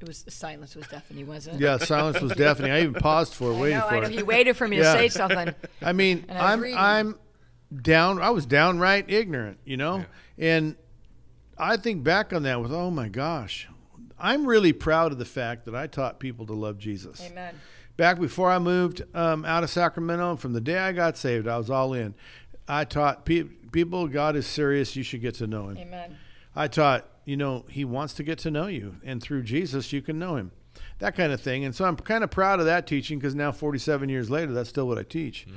It 0.00 0.06
was 0.06 0.22
the 0.22 0.30
silence 0.30 0.76
was 0.76 0.86
deafening, 0.86 1.26
wasn't 1.26 1.56
it? 1.56 1.60
Yeah, 1.60 1.78
silence 1.78 2.20
was 2.20 2.32
deafening. 2.32 2.70
I 2.70 2.82
even 2.82 2.94
paused 2.94 3.34
for 3.34 3.50
it, 3.50 3.54
I 3.56 3.60
waiting 3.60 3.78
know, 3.78 3.88
for 3.88 3.94
I 3.96 4.00
know. 4.00 4.06
it. 4.06 4.12
He 4.12 4.22
waited 4.22 4.56
for 4.56 4.68
me 4.68 4.76
to 4.76 4.84
say 4.84 5.08
something. 5.08 5.54
I 5.82 5.92
mean, 5.92 6.24
I 6.28 6.54
was 6.54 6.64
I'm. 6.64 6.76
I'm 6.76 7.18
down. 7.82 8.20
I 8.20 8.30
was 8.30 8.46
downright 8.46 9.10
ignorant, 9.10 9.58
you 9.64 9.76
know, 9.76 10.04
and 10.38 10.76
I 11.58 11.76
think 11.76 12.04
back 12.04 12.32
on 12.32 12.44
that 12.44 12.62
with 12.62 12.72
oh 12.72 12.90
my 12.90 13.08
gosh, 13.08 13.68
I'm 14.18 14.46
really 14.46 14.72
proud 14.72 15.10
of 15.12 15.18
the 15.18 15.24
fact 15.24 15.64
that 15.64 15.74
I 15.74 15.86
taught 15.88 16.20
people 16.20 16.46
to 16.46 16.54
love 16.54 16.78
Jesus. 16.78 17.20
Amen. 17.20 17.56
Back 17.96 18.20
before 18.20 18.50
I 18.50 18.60
moved 18.60 19.02
um, 19.12 19.44
out 19.44 19.64
of 19.64 19.70
Sacramento, 19.70 20.36
from 20.36 20.52
the 20.52 20.60
day 20.60 20.78
I 20.78 20.92
got 20.92 21.18
saved, 21.18 21.48
I 21.48 21.58
was 21.58 21.68
all 21.68 21.92
in. 21.92 22.14
I 22.68 22.84
taught 22.84 23.24
pe- 23.24 23.44
people 23.72 24.06
God 24.08 24.36
is 24.36 24.46
serious. 24.46 24.94
You 24.94 25.02
should 25.02 25.22
get 25.22 25.34
to 25.36 25.46
know 25.46 25.68
Him. 25.68 25.78
Amen. 25.78 26.16
I 26.54 26.66
taught, 26.66 27.06
you 27.24 27.36
know, 27.36 27.64
he 27.68 27.84
wants 27.84 28.14
to 28.14 28.24
get 28.24 28.38
to 28.40 28.50
know 28.50 28.66
you, 28.66 28.96
and 29.04 29.22
through 29.22 29.42
Jesus, 29.44 29.92
you 29.92 30.02
can 30.02 30.18
know 30.18 30.34
him. 30.34 30.50
That 30.98 31.14
kind 31.14 31.32
of 31.32 31.40
thing. 31.40 31.64
And 31.64 31.72
so 31.72 31.84
I'm 31.84 31.94
kind 31.94 32.24
of 32.24 32.32
proud 32.32 32.58
of 32.58 32.66
that 32.66 32.84
teaching 32.84 33.18
because 33.18 33.36
now, 33.36 33.52
47 33.52 34.08
years 34.08 34.28
later, 34.28 34.52
that's 34.52 34.68
still 34.68 34.88
what 34.88 34.98
I 34.98 35.04
teach. 35.04 35.46
Mm-hmm. 35.46 35.56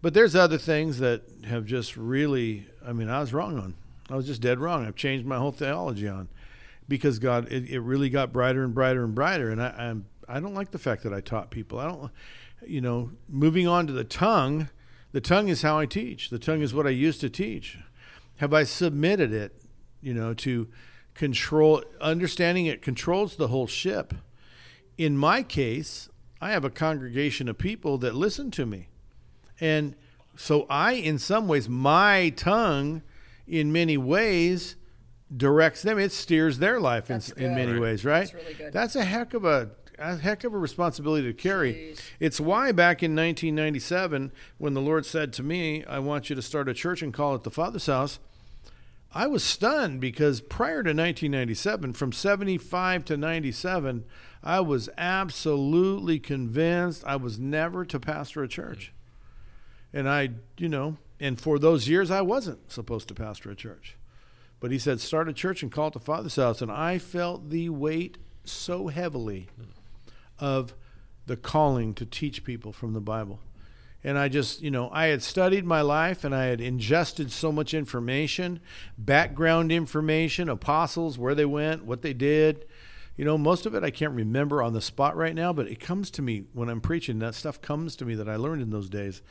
But 0.00 0.14
there's 0.14 0.34
other 0.34 0.56
things 0.56 1.00
that 1.00 1.22
have 1.44 1.66
just 1.66 1.98
really, 1.98 2.66
I 2.86 2.94
mean, 2.94 3.10
I 3.10 3.20
was 3.20 3.34
wrong 3.34 3.58
on. 3.58 3.74
I 4.08 4.16
was 4.16 4.26
just 4.26 4.40
dead 4.40 4.58
wrong. 4.58 4.86
I've 4.86 4.96
changed 4.96 5.26
my 5.26 5.36
whole 5.36 5.52
theology 5.52 6.08
on. 6.08 6.28
because 6.88 7.18
God, 7.18 7.52
it, 7.52 7.68
it 7.68 7.80
really 7.80 8.08
got 8.08 8.32
brighter 8.32 8.64
and 8.64 8.74
brighter 8.74 9.04
and 9.04 9.14
brighter. 9.14 9.50
And 9.50 9.62
I, 9.62 9.68
I'm, 9.76 10.06
I 10.26 10.40
don't 10.40 10.54
like 10.54 10.70
the 10.70 10.78
fact 10.78 11.02
that 11.02 11.12
I 11.12 11.20
taught 11.20 11.50
people. 11.50 11.78
I 11.78 11.88
don't, 11.88 12.10
you 12.66 12.80
know, 12.80 13.10
moving 13.28 13.68
on 13.68 13.86
to 13.86 13.92
the 13.92 14.04
tongue, 14.04 14.70
the 15.12 15.20
tongue 15.20 15.48
is 15.48 15.62
how 15.62 15.78
I 15.78 15.86
teach. 15.86 16.30
The 16.30 16.38
tongue 16.38 16.62
is 16.62 16.74
what 16.74 16.86
I 16.86 16.90
used 16.90 17.20
to 17.22 17.30
teach. 17.30 17.78
Have 18.36 18.52
I 18.52 18.64
submitted 18.64 19.32
it, 19.32 19.62
you 20.00 20.14
know, 20.14 20.34
to 20.34 20.68
control, 21.14 21.82
understanding 22.00 22.66
it 22.66 22.82
controls 22.82 23.36
the 23.36 23.48
whole 23.48 23.66
ship. 23.66 24.14
In 24.96 25.16
my 25.16 25.42
case, 25.42 26.08
I 26.40 26.50
have 26.50 26.64
a 26.64 26.70
congregation 26.70 27.48
of 27.48 27.58
people 27.58 27.98
that 27.98 28.14
listen 28.14 28.50
to 28.52 28.66
me. 28.66 28.88
And 29.60 29.96
so 30.36 30.66
I, 30.70 30.92
in 30.92 31.18
some 31.18 31.48
ways, 31.48 31.68
my 31.68 32.30
tongue, 32.30 33.02
in 33.46 33.72
many 33.72 33.96
ways, 33.96 34.76
directs 35.36 35.82
them. 35.82 35.98
It 35.98 36.12
steers 36.12 36.58
their 36.58 36.80
life 36.80 37.10
in, 37.10 37.20
in 37.36 37.54
many 37.54 37.78
ways, 37.78 38.04
right? 38.04 38.20
That's 38.20 38.34
really 38.34 38.54
good. 38.54 38.72
That's 38.72 38.96
a 38.96 39.04
heck 39.04 39.34
of 39.34 39.44
a, 39.44 39.70
a 39.98 40.16
heck 40.16 40.44
of 40.44 40.54
a 40.54 40.58
responsibility 40.58 41.26
to 41.26 41.32
carry. 41.32 41.74
Jeez. 41.74 42.00
It's 42.20 42.40
why 42.40 42.72
back 42.72 43.02
in 43.02 43.14
1997, 43.16 44.32
when 44.58 44.74
the 44.74 44.80
Lord 44.80 45.06
said 45.06 45.32
to 45.34 45.42
me, 45.42 45.84
"I 45.84 45.98
want 45.98 46.30
you 46.30 46.36
to 46.36 46.42
start 46.42 46.68
a 46.68 46.74
church 46.74 47.02
and 47.02 47.12
call 47.12 47.34
it 47.34 47.42
the 47.42 47.50
Father's 47.50 47.86
House," 47.86 48.18
I 49.12 49.26
was 49.26 49.42
stunned 49.42 50.00
because 50.00 50.40
prior 50.40 50.82
to 50.82 50.90
1997, 50.90 51.94
from 51.94 52.12
75 52.12 53.04
to 53.06 53.16
97, 53.16 54.04
I 54.42 54.60
was 54.60 54.88
absolutely 54.98 56.18
convinced 56.18 57.04
I 57.06 57.16
was 57.16 57.38
never 57.38 57.84
to 57.86 57.98
pastor 57.98 58.42
a 58.42 58.48
church. 58.48 58.92
And 59.92 60.08
I, 60.08 60.30
you 60.58 60.68
know, 60.68 60.98
and 61.18 61.40
for 61.40 61.58
those 61.58 61.88
years, 61.88 62.10
I 62.10 62.20
wasn't 62.20 62.70
supposed 62.70 63.08
to 63.08 63.14
pastor 63.14 63.50
a 63.50 63.56
church. 63.56 63.96
But 64.60 64.70
he 64.70 64.78
said, 64.78 65.00
start 65.00 65.28
a 65.28 65.32
church 65.32 65.62
and 65.62 65.72
call 65.72 65.88
it 65.88 65.94
the 65.94 66.00
Father's 66.00 66.36
House. 66.36 66.60
And 66.60 66.70
I 66.70 66.98
felt 66.98 67.50
the 67.50 67.70
weight 67.70 68.18
so 68.44 68.88
heavily 68.88 69.48
hmm. 69.56 69.77
Of 70.38 70.74
the 71.26 71.36
calling 71.36 71.94
to 71.94 72.06
teach 72.06 72.44
people 72.44 72.72
from 72.72 72.92
the 72.92 73.00
Bible. 73.00 73.40
And 74.04 74.16
I 74.16 74.28
just, 74.28 74.62
you 74.62 74.70
know, 74.70 74.88
I 74.92 75.06
had 75.06 75.22
studied 75.22 75.64
my 75.64 75.80
life 75.80 76.24
and 76.24 76.34
I 76.34 76.44
had 76.44 76.60
ingested 76.60 77.32
so 77.32 77.50
much 77.50 77.74
information, 77.74 78.60
background 78.96 79.72
information, 79.72 80.48
apostles, 80.48 81.18
where 81.18 81.34
they 81.34 81.44
went, 81.44 81.84
what 81.84 82.02
they 82.02 82.12
did. 82.12 82.64
You 83.16 83.24
know, 83.24 83.36
most 83.36 83.66
of 83.66 83.74
it 83.74 83.82
I 83.82 83.90
can't 83.90 84.14
remember 84.14 84.62
on 84.62 84.72
the 84.72 84.80
spot 84.80 85.16
right 85.16 85.34
now, 85.34 85.52
but 85.52 85.66
it 85.66 85.80
comes 85.80 86.10
to 86.12 86.22
me 86.22 86.44
when 86.52 86.68
I'm 86.68 86.80
preaching. 86.80 87.18
That 87.18 87.34
stuff 87.34 87.60
comes 87.60 87.96
to 87.96 88.04
me 88.04 88.14
that 88.14 88.28
I 88.28 88.36
learned 88.36 88.62
in 88.62 88.70
those 88.70 88.88
days. 88.88 89.22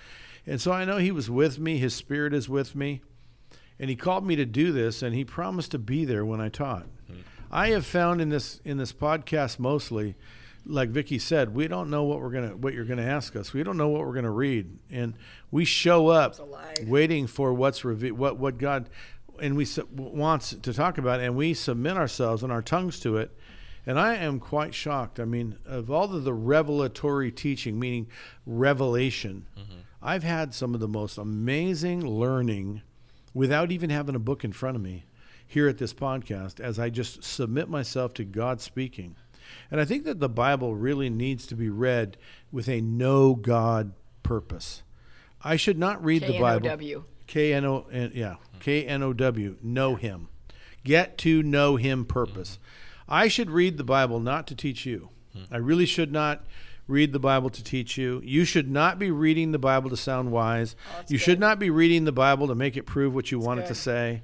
And 0.46 0.60
so 0.60 0.74
I 0.74 0.84
know 0.84 0.98
He 0.98 1.12
was 1.12 1.30
with 1.30 1.58
me, 1.58 1.78
His 1.78 1.96
Spirit 1.96 2.34
is 2.34 2.50
with 2.50 2.76
me. 2.76 3.02
And 3.80 3.90
He 3.90 3.96
called 3.96 4.26
me 4.26 4.36
to 4.36 4.46
do 4.46 4.74
this, 4.74 5.02
and 5.02 5.16
He 5.16 5.24
promised 5.24 5.72
to 5.72 5.80
be 5.80 6.04
there 6.04 6.26
when 6.26 6.42
I 6.42 6.50
taught. 6.50 6.88
Hmm. 7.08 7.22
I 7.50 7.70
have 7.70 7.86
found 7.86 8.20
in 8.20 8.28
this 8.28 8.60
in 8.66 8.78
this 8.78 8.92
podcast 8.92 9.58
mostly, 9.58 10.16
like 10.68 10.90
Vicki 10.90 11.18
said, 11.20 11.56
we 11.56 11.68
don't 11.68 11.90
know 11.90 12.04
what 12.04 12.20
we're 12.22 12.30
gonna 12.32 12.56
what 12.58 12.74
you're 12.74 12.86
gonna 12.86 13.02
ask 13.04 13.36
us. 13.36 13.54
We 13.54 13.64
don't 13.64 13.78
know 13.78 13.90
what 13.90 14.02
we're 14.06 14.14
gonna 14.14 14.32
read, 14.32 14.78
and 14.92 15.14
we 15.52 15.66
show 15.66 16.08
up 16.08 16.36
waiting 16.88 17.28
for 17.28 17.54
what's 17.54 17.84
reve- 17.86 18.16
what 18.18 18.38
what 18.38 18.58
God 18.58 18.90
and 19.40 19.56
we 19.56 19.66
su- 19.66 19.88
wants 19.96 20.56
to 20.62 20.74
talk 20.74 20.98
about, 20.98 21.20
and 21.20 21.36
we 21.36 21.54
submit 21.54 21.96
ourselves 21.96 22.44
and 22.44 22.52
our 22.52 22.62
tongues 22.62 23.00
to 23.02 23.18
it. 23.18 23.38
And 23.86 23.98
I 23.98 24.16
am 24.16 24.40
quite 24.40 24.74
shocked. 24.74 25.18
I 25.20 25.26
mean, 25.26 25.58
of 25.66 25.90
all 25.90 26.14
of 26.14 26.24
the 26.26 26.34
revelatory 26.34 27.32
teaching, 27.32 27.80
meaning 27.80 28.08
revelation, 28.46 29.46
I've 30.02 30.24
had 30.24 30.54
some 30.54 30.74
of 30.74 30.80
the 30.80 30.88
most 30.88 31.18
amazing 31.18 32.06
learning 32.06 32.82
without 33.34 33.72
even 33.72 33.90
having 33.90 34.16
a 34.16 34.20
book 34.20 34.44
in 34.44 34.52
front 34.52 34.76
of 34.76 34.82
me 34.82 35.06
here 35.46 35.68
at 35.70 35.78
this 35.78 35.94
podcast 35.94 36.60
as 36.60 36.78
I 36.80 36.90
just 36.90 37.24
submit 37.24 37.70
myself 37.70 38.14
to 38.16 38.24
God 38.26 38.60
speaking. 38.60 39.16
And 39.70 39.82
I 39.82 39.86
think 39.86 40.06
that 40.06 40.20
the 40.20 40.30
Bible 40.30 40.76
really 40.76 41.10
needs 41.10 41.48
to 41.48 41.56
be 41.56 41.70
read 41.70 42.18
with 42.52 42.68
a 42.68 42.82
know 42.82 43.36
God 43.36 43.94
purpose. 44.24 44.84
I 45.42 45.56
should 45.56 45.78
not 45.78 46.04
read 46.04 46.24
the 46.24 46.40
Bible. 46.40 46.62
K-N-O-W. 46.62 47.04
K 47.28 47.54
N 47.54 47.66
O 47.66 47.86
N 47.92 48.12
yeah 48.16 48.36
hmm. 48.36 48.58
K 48.60 48.86
N 48.86 49.04
O 49.04 49.14
W 49.14 49.58
know 49.62 49.96
him, 49.96 50.30
get 50.84 51.18
to 51.20 51.44
know 51.44 51.76
him 51.76 52.06
purpose. 52.06 52.58
Hmm. 53.06 53.14
I 53.14 53.28
should 53.28 53.52
read 53.52 53.78
the 53.78 53.84
Bible 53.84 54.20
not 54.20 54.48
to 54.48 54.56
teach 54.56 54.86
you. 54.86 55.10
Hmm. 55.34 55.44
I 55.52 55.58
really 55.58 55.86
should 55.86 56.12
not 56.12 56.46
read 56.88 57.12
the 57.12 57.20
Bible 57.20 57.50
to 57.50 57.64
teach 57.64 57.98
you. 57.98 58.22
You 58.24 58.46
should 58.46 58.72
not 58.72 58.98
be 58.98 59.12
reading 59.12 59.52
the 59.52 59.60
Bible 59.60 59.90
to 59.90 59.98
sound 59.98 60.32
wise. 60.32 60.76
Oh, 60.80 60.98
that's 60.98 61.12
you 61.12 61.18
should 61.18 61.40
not 61.40 61.60
be 61.60 61.70
reading 61.70 62.06
the 62.06 62.14
Bible 62.14 62.48
to 62.48 62.56
make 62.56 62.78
it 62.78 62.84
prove 62.84 63.14
what 63.14 63.30
you 63.30 63.40
want 63.40 63.60
it 63.60 63.68
to 63.68 63.76
say, 63.76 64.24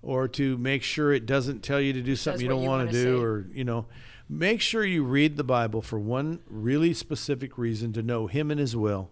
or 0.00 0.28
to 0.28 0.56
make 0.56 0.84
sure 0.84 1.12
it 1.12 1.26
doesn't 1.26 1.62
tell 1.62 1.80
you 1.80 1.92
to 1.92 2.02
do 2.02 2.14
something 2.14 2.42
you 2.42 2.48
don't 2.48 2.62
you 2.62 2.68
want 2.68 2.86
wanna 2.86 2.92
to 2.92 3.04
do, 3.04 3.16
say. 3.16 3.22
or 3.22 3.46
you 3.52 3.64
know. 3.64 3.86
Make 4.28 4.60
sure 4.60 4.84
you 4.84 5.04
read 5.04 5.36
the 5.36 5.44
Bible 5.44 5.82
for 5.82 5.98
one 5.98 6.40
really 6.48 6.94
specific 6.94 7.58
reason 7.58 7.92
to 7.92 8.02
know 8.02 8.26
Him 8.26 8.50
and 8.50 8.58
His 8.58 8.74
will 8.74 9.10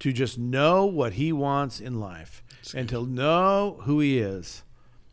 to 0.00 0.12
just 0.12 0.38
know 0.38 0.86
what 0.86 1.14
he 1.14 1.32
wants 1.32 1.78
in 1.78 2.00
life 2.00 2.42
and 2.74 2.88
to 2.88 3.06
know 3.06 3.78
who 3.84 4.00
he 4.00 4.18
is. 4.18 4.64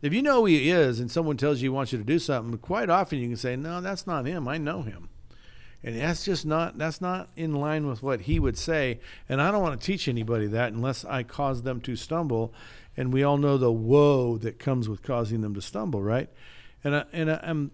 If 0.01 0.13
you 0.13 0.22
know 0.22 0.41
who 0.41 0.46
he 0.46 0.69
is 0.69 1.00
and 1.00 1.12
someone 1.12 1.38
tells 1.38 1.62
you 1.62 1.65
he 1.65 1.75
wants 1.75 1.91
you 1.91 1.98
to 1.98 2.03
do 2.03 2.19
something, 2.19 2.57
quite 2.60 2.89
often 2.89 3.19
you 3.19 3.27
can 3.27 3.38
say, 3.38 3.55
"No, 3.55 3.81
that's 3.81 4.07
not 4.07 4.25
him. 4.25 4.48
I 4.48 4.57
know 4.57 4.81
him." 4.81 5.10
And 5.84 6.00
that's 6.00 6.24
just 6.24 6.46
not 6.46 6.77
that's 6.77 7.01
not 7.01 7.29
in 7.36 7.53
line 7.53 7.88
with 7.88 8.01
what 8.01 8.22
he 8.22 8.39
would 8.39 8.57
say, 8.57 9.00
and 9.27 9.41
I 9.41 9.51
don't 9.51 9.62
want 9.62 9.79
to 9.79 9.86
teach 9.86 10.07
anybody 10.07 10.48
that 10.48 10.72
unless 10.72 11.03
I 11.03 11.24
cause 11.24 11.63
them 11.63 11.81
to 11.81 11.96
stumble, 11.96 12.53
and 12.96 13.13
we 13.13 13.24
all 13.24 13.38
know 13.38 13.57
the 13.57 13.72
woe 13.72 14.38
that 14.38 14.60
comes 14.60 14.88
with 14.88 15.03
causing 15.03 15.41
them 15.41 15.53
to 15.55 15.62
stumble, 15.62 16.01
right? 16.01 16.29
And 16.84 16.96
I, 16.96 17.05
and 17.12 17.31
I, 17.31 17.36
um, 17.38 17.72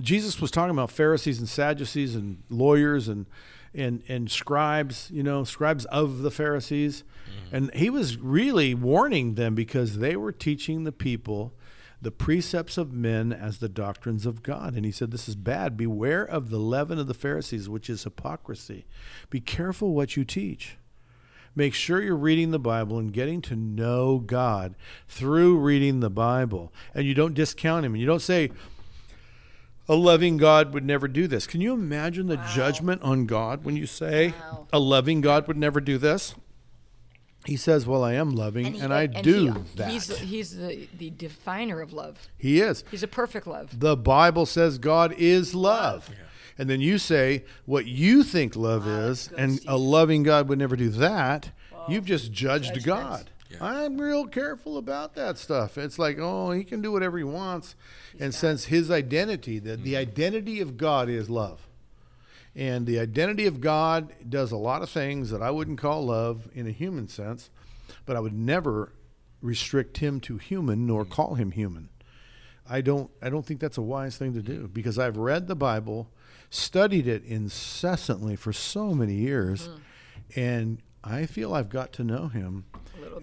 Jesus 0.00 0.40
was 0.40 0.50
talking 0.50 0.70
about 0.70 0.90
Pharisees 0.90 1.38
and 1.38 1.48
Sadducees 1.48 2.14
and 2.14 2.42
lawyers 2.48 3.08
and 3.08 3.26
and 3.74 4.02
and 4.08 4.30
scribes, 4.30 5.10
you 5.10 5.22
know, 5.22 5.44
scribes 5.44 5.84
of 5.86 6.18
the 6.18 6.30
Pharisees, 6.30 7.04
mm-hmm. 7.24 7.56
and 7.56 7.74
he 7.74 7.90
was 7.90 8.16
really 8.16 8.74
warning 8.74 9.34
them 9.34 9.54
because 9.54 9.98
they 9.98 10.16
were 10.16 10.32
teaching 10.32 10.84
the 10.84 10.92
people 10.92 11.54
the 12.02 12.10
precepts 12.10 12.76
of 12.76 12.92
men 12.92 13.32
as 13.32 13.58
the 13.58 13.68
doctrines 13.68 14.26
of 14.26 14.42
God. 14.42 14.74
And 14.74 14.84
he 14.84 14.90
said, 14.90 15.12
This 15.12 15.28
is 15.28 15.36
bad. 15.36 15.76
Beware 15.76 16.24
of 16.24 16.50
the 16.50 16.58
leaven 16.58 16.98
of 16.98 17.06
the 17.06 17.14
Pharisees, 17.14 17.68
which 17.68 17.88
is 17.88 18.02
hypocrisy. 18.02 18.86
Be 19.30 19.40
careful 19.40 19.94
what 19.94 20.16
you 20.16 20.24
teach. 20.24 20.76
Make 21.54 21.74
sure 21.74 22.02
you're 22.02 22.16
reading 22.16 22.50
the 22.50 22.58
Bible 22.58 22.98
and 22.98 23.12
getting 23.12 23.42
to 23.42 23.54
know 23.54 24.18
God 24.18 24.74
through 25.06 25.58
reading 25.58 26.00
the 26.00 26.10
Bible. 26.10 26.72
And 26.94 27.06
you 27.06 27.14
don't 27.14 27.34
discount 27.34 27.84
him. 27.84 27.92
And 27.92 28.00
you 28.00 28.06
don't 28.06 28.22
say, 28.22 28.50
a 29.92 29.94
loving 29.94 30.38
God 30.38 30.72
would 30.72 30.84
never 30.84 31.06
do 31.08 31.26
this. 31.26 31.46
Can 31.46 31.60
you 31.60 31.74
imagine 31.74 32.26
the 32.26 32.38
judgment 32.54 33.02
on 33.02 33.26
God 33.26 33.64
when 33.64 33.76
you 33.76 33.86
say 33.86 34.28
Wow. 34.40 34.66
a 34.72 34.78
loving 34.78 35.20
God 35.20 35.46
would 35.48 35.56
never 35.58 35.80
do 35.80 35.98
this? 35.98 36.34
He 37.44 37.56
says, 37.56 37.86
"Well, 37.86 38.04
I 38.04 38.14
am 38.14 38.30
loving, 38.30 38.66
and, 38.66 38.76
he- 38.76 38.82
I 38.82 39.06
do 39.06 39.40
he- 39.42 39.48
uh, 39.50 39.54
that." 39.76 39.90
He's, 39.90 40.10
uh, 40.10 40.14
he's 40.14 40.56
the, 40.56 40.88
the 40.96 41.10
definer 41.10 41.80
of 41.80 41.92
love. 41.92 42.28
he 42.38 42.60
is. 42.60 42.84
He's 42.90 43.02
a 43.02 43.08
perfect 43.08 43.46
love. 43.46 43.78
The 43.80 43.96
Bible 43.96 44.46
says 44.46 44.78
God 44.78 45.12
is 45.18 45.54
love. 45.54 46.08
And 46.56 46.70
then 46.70 46.80
you 46.80 46.98
say 46.98 47.44
what 47.66 47.86
you 47.86 48.22
think 48.22 48.54
love 48.56 48.82
ah, 48.86 48.90
Wow, 48.90 49.00
is, 49.08 49.28
good, 49.28 49.38
and 49.38 49.52
Steve. 49.56 49.70
a 49.70 49.76
loving 49.76 50.22
God 50.22 50.48
would 50.48 50.58
never 50.58 50.76
do 50.76 50.88
that. 50.90 51.50
You've 51.88 52.04
just 52.04 52.30
judged 52.32 52.74
Judgment. 52.74 52.86
God. 52.86 53.30
Yeah. 53.52 53.64
I'm 53.64 54.00
real 54.00 54.26
careful 54.26 54.76
about 54.78 55.14
that 55.14 55.38
stuff. 55.38 55.78
It's 55.78 55.98
like, 55.98 56.18
oh, 56.18 56.50
he 56.52 56.64
can 56.64 56.80
do 56.80 56.90
whatever 56.92 57.18
he 57.18 57.24
wants. 57.24 57.74
and 58.18 58.34
since 58.34 58.66
his 58.66 58.90
identity, 58.90 59.58
the, 59.58 59.76
the 59.76 59.96
identity 59.96 60.60
of 60.60 60.76
God 60.76 61.08
is 61.08 61.28
love. 61.30 61.68
And 62.54 62.86
the 62.86 62.98
identity 62.98 63.46
of 63.46 63.60
God 63.60 64.12
does 64.28 64.52
a 64.52 64.56
lot 64.58 64.82
of 64.82 64.90
things 64.90 65.30
that 65.30 65.40
I 65.42 65.50
wouldn't 65.50 65.78
call 65.78 66.04
love 66.06 66.48
in 66.54 66.66
a 66.66 66.70
human 66.70 67.08
sense, 67.08 67.50
but 68.04 68.14
I 68.16 68.20
would 68.20 68.34
never 68.34 68.92
restrict 69.40 69.98
him 69.98 70.20
to 70.20 70.36
human 70.38 70.86
nor 70.86 71.04
call 71.04 71.34
him 71.34 71.52
human. 71.52 71.88
I 72.68 72.80
don't 72.80 73.10
I 73.20 73.28
don't 73.28 73.44
think 73.44 73.58
that's 73.58 73.78
a 73.78 73.82
wise 73.82 74.16
thing 74.16 74.34
to 74.34 74.42
do 74.42 74.68
because 74.68 74.98
I've 74.98 75.16
read 75.16 75.48
the 75.48 75.56
Bible, 75.56 76.10
studied 76.50 77.06
it 77.08 77.24
incessantly 77.24 78.36
for 78.36 78.52
so 78.52 78.94
many 78.94 79.14
years, 79.14 79.68
and 80.36 80.80
I 81.04 81.26
feel 81.26 81.54
I've 81.54 81.68
got 81.68 81.92
to 81.94 82.04
know 82.04 82.28
him. 82.28 82.64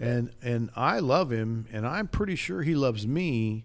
And 0.00 0.30
and 0.42 0.70
I 0.76 0.98
love 1.00 1.30
him 1.30 1.66
and 1.72 1.86
I'm 1.86 2.06
pretty 2.08 2.36
sure 2.36 2.62
he 2.62 2.74
loves 2.74 3.06
me. 3.06 3.64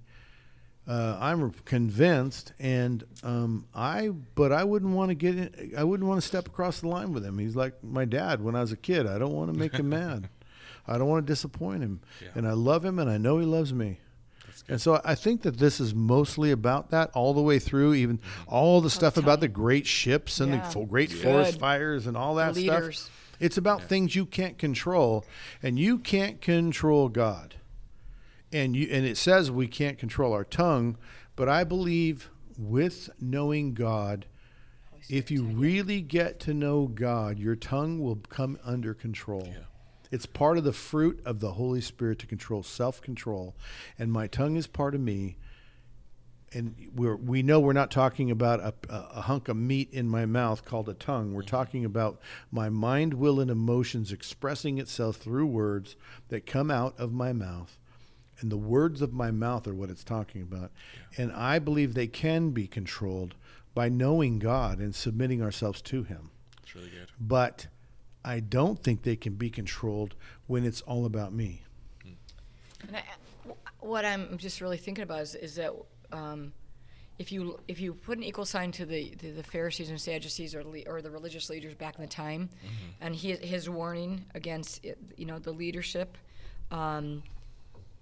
Uh, 0.87 1.17
I'm 1.19 1.51
convinced, 1.65 2.53
and 2.59 3.03
um, 3.23 3.65
I. 3.73 4.09
But 4.09 4.51
I 4.51 4.63
wouldn't 4.63 4.93
want 4.93 5.09
to 5.09 5.15
get. 5.15 5.35
In, 5.35 5.73
I 5.75 5.83
wouldn't 5.83 6.07
want 6.07 6.21
to 6.21 6.27
step 6.27 6.47
across 6.47 6.81
the 6.81 6.87
line 6.87 7.11
with 7.11 7.25
him. 7.25 7.39
He's 7.39 7.55
like 7.55 7.83
my 7.83 8.05
dad 8.05 8.39
when 8.43 8.55
I 8.55 8.61
was 8.61 8.71
a 8.71 8.77
kid. 8.77 9.07
I 9.07 9.17
don't 9.17 9.33
want 9.33 9.51
to 9.51 9.57
make 9.57 9.73
him 9.73 9.89
mad. 10.01 10.29
I 10.87 10.99
don't 10.99 11.07
want 11.07 11.25
to 11.25 11.31
disappoint 11.33 11.81
him, 11.81 12.01
Yeah. 12.21 12.27
and 12.35 12.47
I 12.47 12.51
love 12.53 12.85
him, 12.85 12.99
and 12.99 13.09
I 13.09 13.17
know 13.17 13.39
he 13.39 13.45
loves 13.47 13.73
me. 13.73 13.97
And 14.69 14.79
so 14.79 15.01
I 15.03 15.15
think 15.15 15.41
that 15.41 15.57
this 15.57 15.79
is 15.79 15.95
mostly 15.95 16.51
about 16.51 16.91
that 16.91 17.09
all 17.15 17.33
the 17.33 17.41
way 17.41 17.57
through, 17.57 17.95
even 17.95 18.19
all 18.47 18.79
the 18.79 18.89
stuff 18.91 19.17
about 19.17 19.39
the 19.39 19.47
great 19.47 19.87
ships 19.87 20.39
and 20.39 20.53
Yeah. 20.53 20.69
the 20.69 20.85
great 20.85 21.09
Good. 21.09 21.21
forest 21.23 21.59
fires 21.59 22.05
and 22.05 22.15
all 22.15 22.35
that 22.35 22.53
The 22.53 22.65
stuff. 22.65 23.09
Leaders. 23.39 23.45
It's 23.45 23.57
about 23.57 23.83
things 23.83 24.15
you 24.15 24.25
can't 24.25 24.57
control, 24.57 25.25
and 25.61 25.79
you 25.79 25.97
can't 25.97 26.41
control 26.41 27.09
God. 27.09 27.55
And 28.51 28.75
you 28.75 28.87
and 28.91 29.05
it 29.05 29.17
says 29.17 29.51
we 29.51 29.67
can't 29.67 29.97
control 29.97 30.33
our 30.33 30.45
tongue, 30.45 30.97
but 31.35 31.49
I 31.49 31.63
believe 31.63 32.29
with 32.57 33.09
knowing 33.19 33.73
God, 33.73 34.25
if 35.09 35.29
you 35.29 35.43
really 35.43 36.01
get 36.01 36.39
to 36.41 36.53
know 36.53 36.87
God, 36.87 37.37
your 37.37 37.55
tongue 37.55 37.99
will 37.99 38.17
come 38.29 38.57
under 38.63 38.93
control. 38.93 39.47
Yeah. 39.47 39.65
It's 40.11 40.25
part 40.25 40.57
of 40.57 40.63
the 40.63 40.73
fruit 40.73 41.21
of 41.25 41.39
the 41.39 41.53
Holy 41.53 41.81
Spirit 41.81 42.19
to 42.19 42.27
control 42.27 42.63
self 42.63 43.01
control. 43.01 43.55
And 43.99 44.11
my 44.11 44.27
tongue 44.27 44.55
is 44.55 44.67
part 44.67 44.95
of 44.95 45.01
me. 45.01 45.37
And 46.53 46.75
we're, 46.95 47.15
we 47.17 47.43
know 47.43 47.59
we're 47.59 47.73
not 47.73 47.91
talking 47.91 48.31
about 48.31 48.59
a, 48.61 48.73
a, 48.89 49.07
a 49.15 49.21
hunk 49.21 49.49
of 49.49 49.57
meat 49.57 49.89
in 49.91 50.07
my 50.07 50.25
mouth 50.25 50.63
called 50.63 50.87
a 50.87 50.93
tongue. 50.93 51.33
We're 51.33 51.41
talking 51.41 51.83
about 51.83 52.19
my 52.51 52.69
mind, 52.69 53.15
will, 53.15 53.39
and 53.41 53.51
emotions 53.51 54.11
expressing 54.11 54.77
itself 54.77 55.17
through 55.17 55.47
words 55.47 55.95
that 56.29 56.45
come 56.45 56.71
out 56.71 56.97
of 56.97 57.11
my 57.11 57.33
mouth. 57.33 57.77
And 58.39 58.51
the 58.51 58.57
words 58.57 59.01
of 59.01 59.11
my 59.13 59.31
mouth 59.31 59.67
are 59.67 59.73
what 59.73 59.89
it's 59.89 60.03
talking 60.03 60.41
about. 60.41 60.71
And 61.17 61.31
I 61.33 61.59
believe 61.59 61.93
they 61.93 62.07
can 62.07 62.51
be 62.51 62.67
controlled 62.67 63.35
by 63.73 63.89
knowing 63.89 64.39
God 64.39 64.79
and 64.79 64.95
submitting 64.95 65.41
ourselves 65.41 65.81
to 65.83 66.03
Him 66.03 66.31
It's 66.63 66.73
really 66.75 66.89
good. 66.89 67.11
but 67.19 67.67
I 68.23 68.39
don't 68.39 68.81
think 68.81 69.03
they 69.03 69.15
can 69.17 69.33
be 69.35 69.49
controlled 69.49 70.15
when 70.47 70.65
it's 70.65 70.81
all 70.81 71.05
about 71.05 71.33
me. 71.33 71.63
Hmm. 72.01 72.09
And 72.87 72.97
I, 72.97 73.03
what 73.79 74.03
I'm 74.03 74.37
just 74.37 74.61
really 74.61 74.77
thinking 74.77 75.03
about 75.03 75.21
is, 75.21 75.35
is 75.35 75.55
that 75.55 75.73
um, 76.11 76.53
if 77.17 77.31
you 77.31 77.59
if 77.67 77.79
you 77.79 77.93
put 77.93 78.17
an 78.17 78.23
equal 78.23 78.45
sign 78.45 78.71
to 78.73 78.85
the, 78.85 79.13
the, 79.19 79.31
the 79.31 79.43
Pharisees 79.43 79.89
and 79.89 79.99
Sadducees 79.99 80.53
or 80.53 80.63
le- 80.63 80.83
or 80.85 81.01
the 81.01 81.09
religious 81.09 81.49
leaders 81.49 81.73
back 81.73 81.95
in 81.95 82.01
the 82.01 82.09
time, 82.09 82.49
and 82.99 83.15
his, 83.15 83.39
his 83.39 83.69
warning 83.69 84.25
against 84.35 84.83
it, 84.83 84.97
you 85.15 85.25
know 85.25 85.39
the 85.39 85.51
leadership, 85.51 86.17
um, 86.71 87.23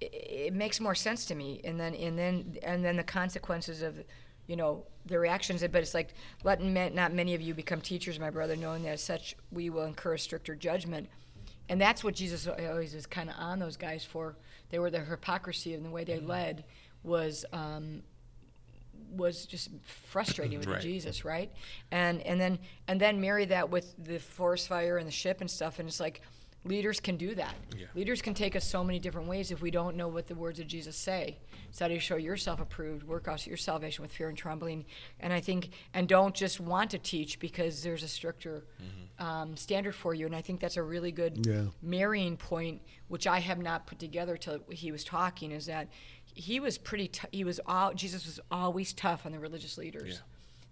it, 0.01 0.13
it 0.13 0.53
makes 0.53 0.79
more 0.79 0.95
sense 0.95 1.25
to 1.25 1.35
me. 1.35 1.61
And 1.63 1.79
then 1.79 1.93
and 1.93 2.17
then 2.17 2.57
and 2.63 2.83
then 2.83 2.97
the 2.97 3.03
consequences 3.03 3.83
of 3.83 4.03
you 4.47 4.55
know 4.55 4.83
the 5.05 5.19
reactions. 5.19 5.61
But 5.61 5.81
it's 5.81 5.93
like 5.93 6.15
let 6.43 6.59
not 6.61 7.13
many 7.13 7.35
of 7.35 7.41
you 7.41 7.53
become 7.53 7.81
teachers, 7.81 8.19
my 8.19 8.31
brother, 8.31 8.55
knowing 8.55 8.83
that 8.83 8.93
as 8.93 9.03
such 9.03 9.35
we 9.51 9.69
will 9.69 9.83
incur 9.83 10.15
a 10.15 10.19
stricter 10.19 10.55
judgment. 10.55 11.07
And 11.69 11.79
that's 11.79 12.03
what 12.03 12.15
Jesus 12.15 12.47
always 12.47 12.93
is 12.93 13.05
kind 13.05 13.29
of 13.29 13.35
on 13.37 13.59
those 13.59 13.77
guys 13.77 14.03
for. 14.03 14.35
They 14.69 14.79
were 14.79 14.89
the 14.89 15.01
hypocrisy 15.01 15.75
and 15.75 15.85
the 15.85 15.89
way 15.91 16.03
they 16.03 16.19
led 16.19 16.63
was 17.03 17.45
um, 17.53 18.03
was 19.11 19.45
just 19.45 19.69
frustrating 19.83 20.57
with 20.59 20.67
Right. 20.67 20.81
Jesus, 20.81 21.23
right? 21.25 21.51
And 21.91 22.21
and 22.21 22.39
then 22.39 22.59
and 22.87 22.99
then 22.99 23.21
marry 23.21 23.45
that 23.45 23.69
with 23.69 23.93
the 24.03 24.19
forest 24.19 24.67
fire 24.67 24.97
and 24.97 25.07
the 25.07 25.11
ship 25.11 25.41
and 25.41 25.49
stuff, 25.49 25.79
and 25.79 25.87
it's 25.87 25.99
like 25.99 26.21
leaders 26.65 27.01
can 27.01 27.17
do 27.17 27.35
that. 27.35 27.55
Yeah. 27.77 27.87
Leaders 27.93 28.21
can 28.21 28.33
take 28.33 28.55
us 28.55 28.63
so 28.65 28.85
many 28.85 28.97
different 28.97 29.27
ways 29.27 29.51
if 29.51 29.61
we 29.61 29.69
don't 29.69 29.97
know 29.97 30.07
what 30.07 30.27
the 30.27 30.35
words 30.35 30.59
of 30.61 30.67
Jesus 30.67 30.95
say. 30.95 31.37
Study 31.71 31.95
to 31.95 31.99
show 31.99 32.15
yourself 32.15 32.61
approved, 32.61 33.03
work 33.05 33.27
out 33.27 33.45
your 33.45 33.57
salvation 33.57 34.01
with 34.01 34.13
fear 34.13 34.29
and 34.29 34.37
trembling. 34.37 34.85
And 35.19 35.33
I 35.33 35.41
think, 35.41 35.71
and 35.93 36.07
don't 36.07 36.33
just 36.33 36.61
want 36.61 36.91
to 36.91 36.99
teach 36.99 37.37
because 37.39 37.83
there's 37.83 38.01
a 38.01 38.07
stricter 38.07 38.63
um, 39.19 39.57
standard 39.57 39.93
for 39.93 40.13
you. 40.13 40.25
And 40.25 40.33
I 40.33 40.41
think 40.41 40.61
that's 40.61 40.77
a 40.77 40.83
really 40.83 41.11
good 41.11 41.45
Yeah. 41.45 41.65
marrying 41.81 42.37
point, 42.37 42.81
which 43.09 43.27
I 43.27 43.39
have 43.39 43.57
not 43.59 43.85
put 43.85 43.99
together 43.99 44.37
till 44.37 44.59
he 44.71 44.89
was 44.93 45.03
talking, 45.03 45.51
is 45.51 45.65
that 45.65 45.89
he 46.35 46.59
was 46.59 46.77
pretty. 46.77 47.07
T- 47.07 47.27
he 47.31 47.43
was 47.43 47.59
all 47.65 47.93
Jesus 47.93 48.25
was 48.25 48.39
always 48.51 48.93
tough 48.93 49.25
on 49.25 49.31
the 49.31 49.39
religious 49.39 49.77
leaders. 49.77 50.13
Yeah. 50.13 50.19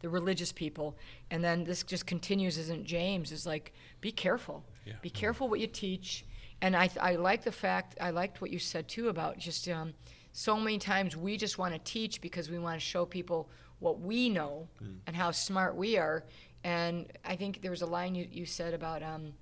The 0.02 0.10
religious 0.10 0.52
people, 0.52 0.98
and 1.30 1.44
then 1.44 1.64
this 1.64 1.84
just 1.84 2.08
continues, 2.08 2.58
isn't 2.58 2.86
James? 2.86 3.32
Is 3.32 3.46
like, 3.46 3.72
be 4.02 4.12
careful, 4.12 4.66
Yeah. 4.86 4.94
be 5.04 5.12
careful 5.12 5.48
what 5.48 5.60
you 5.60 5.68
teach, 5.68 6.26
and 6.60 6.76
I, 6.76 6.90
I 7.00 7.18
like 7.18 7.44
the 7.44 7.52
fact 7.52 7.98
I 8.02 8.10
liked 8.10 8.42
what 8.42 8.50
you 8.50 8.58
said 8.58 8.88
too 8.88 9.10
about 9.10 9.38
just 9.38 9.70
um, 9.70 9.94
so 10.34 10.58
many 10.60 10.80
times 10.80 11.16
we 11.16 11.38
just 11.38 11.60
want 11.60 11.74
to 11.76 11.80
teach 11.80 12.20
because 12.20 12.50
we 12.50 12.58
want 12.58 12.80
to 12.80 12.84
show 12.86 13.06
people 13.06 13.48
what 13.78 14.00
we 14.00 14.28
know 14.28 14.68
and 15.06 15.16
how 15.16 15.30
smart 15.30 15.76
we 15.76 15.98
are, 15.98 16.24
and 16.64 17.06
I 17.24 17.36
think 17.36 17.62
there 17.62 17.70
was 17.72 17.84
a 17.84 17.88
line 17.88 18.16
you, 18.16 18.28
you 18.32 18.48
said 18.48 18.74
about 18.74 19.04
um, 19.04 19.34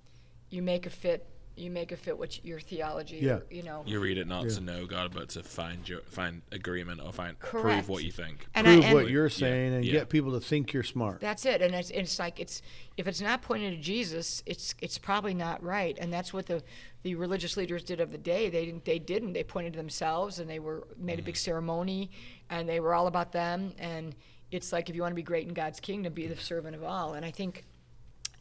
you 0.50 0.62
make 0.62 0.86
a 0.86 0.90
fit 0.90 1.26
you 1.60 1.70
make 1.70 1.92
a 1.92 1.98
fit 1.98 2.18
what 2.18 2.44
your 2.44 2.60
theology 2.60 3.20
Yeah. 3.22 3.34
or, 3.34 3.44
you 3.50 3.64
know 3.64 3.84
You 3.86 4.00
read 4.00 4.18
it 4.18 4.28
not 4.28 4.46
Yeah. 4.46 4.56
to 4.56 4.62
know 4.62 4.86
God, 4.86 5.12
but 5.14 5.30
to 5.30 5.44
find 5.44 5.88
your 5.88 6.02
find 6.02 6.42
agreement 6.52 7.02
or 7.02 7.12
find 7.12 7.38
Correct. 7.40 7.64
prove 7.64 7.90
what 7.90 8.04
you 8.04 8.12
think. 8.12 8.48
and 8.56 8.66
Prove 8.66 8.84
I, 8.84 8.88
and 8.88 8.94
what 8.94 9.10
you're 9.10 9.28
Yeah, 9.28 9.38
saying 9.38 9.74
and 9.74 9.86
yeah. 9.86 9.92
get 9.92 10.10
people 10.10 10.32
to 10.34 10.40
think 10.40 10.74
you're 10.74 10.84
smart. 10.84 11.20
That's 11.22 11.46
it, 11.46 11.62
and 11.62 11.76
it's, 11.76 11.90
it's 11.92 12.20
like 12.20 12.40
it's 12.40 12.62
if 12.98 13.08
it's 13.08 13.22
not 13.22 13.42
pointing 13.42 13.72
to 13.72 13.78
Jesus, 13.78 14.44
it's 14.46 14.76
it's 14.82 14.98
probably 14.98 15.34
not 15.34 15.64
right, 15.64 15.98
and 16.00 16.12
that's 16.12 16.34
what 16.34 16.46
the 16.46 16.64
the 17.04 17.16
religious 17.16 17.56
leaders 17.56 17.84
did 17.84 18.00
of 18.00 18.12
the 18.12 18.18
day. 18.18 18.50
They 18.50 18.66
didn't 18.66 18.86
they 18.86 19.00
didn't 19.00 19.34
they 19.34 19.44
pointed 19.44 19.74
to 19.74 19.78
themselves 19.78 20.40
and 20.40 20.50
they 20.50 20.60
were 20.60 20.88
made 20.98 21.20
a 21.20 21.22
big 21.22 21.36
mm-hmm. 21.36 21.40
ceremony, 21.40 22.12
and 22.50 22.68
they 22.68 22.80
were 22.80 22.94
all 22.94 23.08
about 23.08 23.32
them. 23.32 23.74
And 23.78 24.16
it's 24.52 24.74
like 24.74 24.90
if 24.90 24.96
you 24.96 25.02
want 25.02 25.12
to 25.12 25.16
be 25.16 25.24
great 25.24 25.48
in 25.48 25.54
God's 25.54 25.80
kingdom, 25.80 26.14
be 26.14 26.28
the 26.28 26.36
servant 26.36 26.76
of 26.76 26.84
all. 26.84 27.14
And 27.14 27.26
I 27.26 27.32
think 27.32 27.66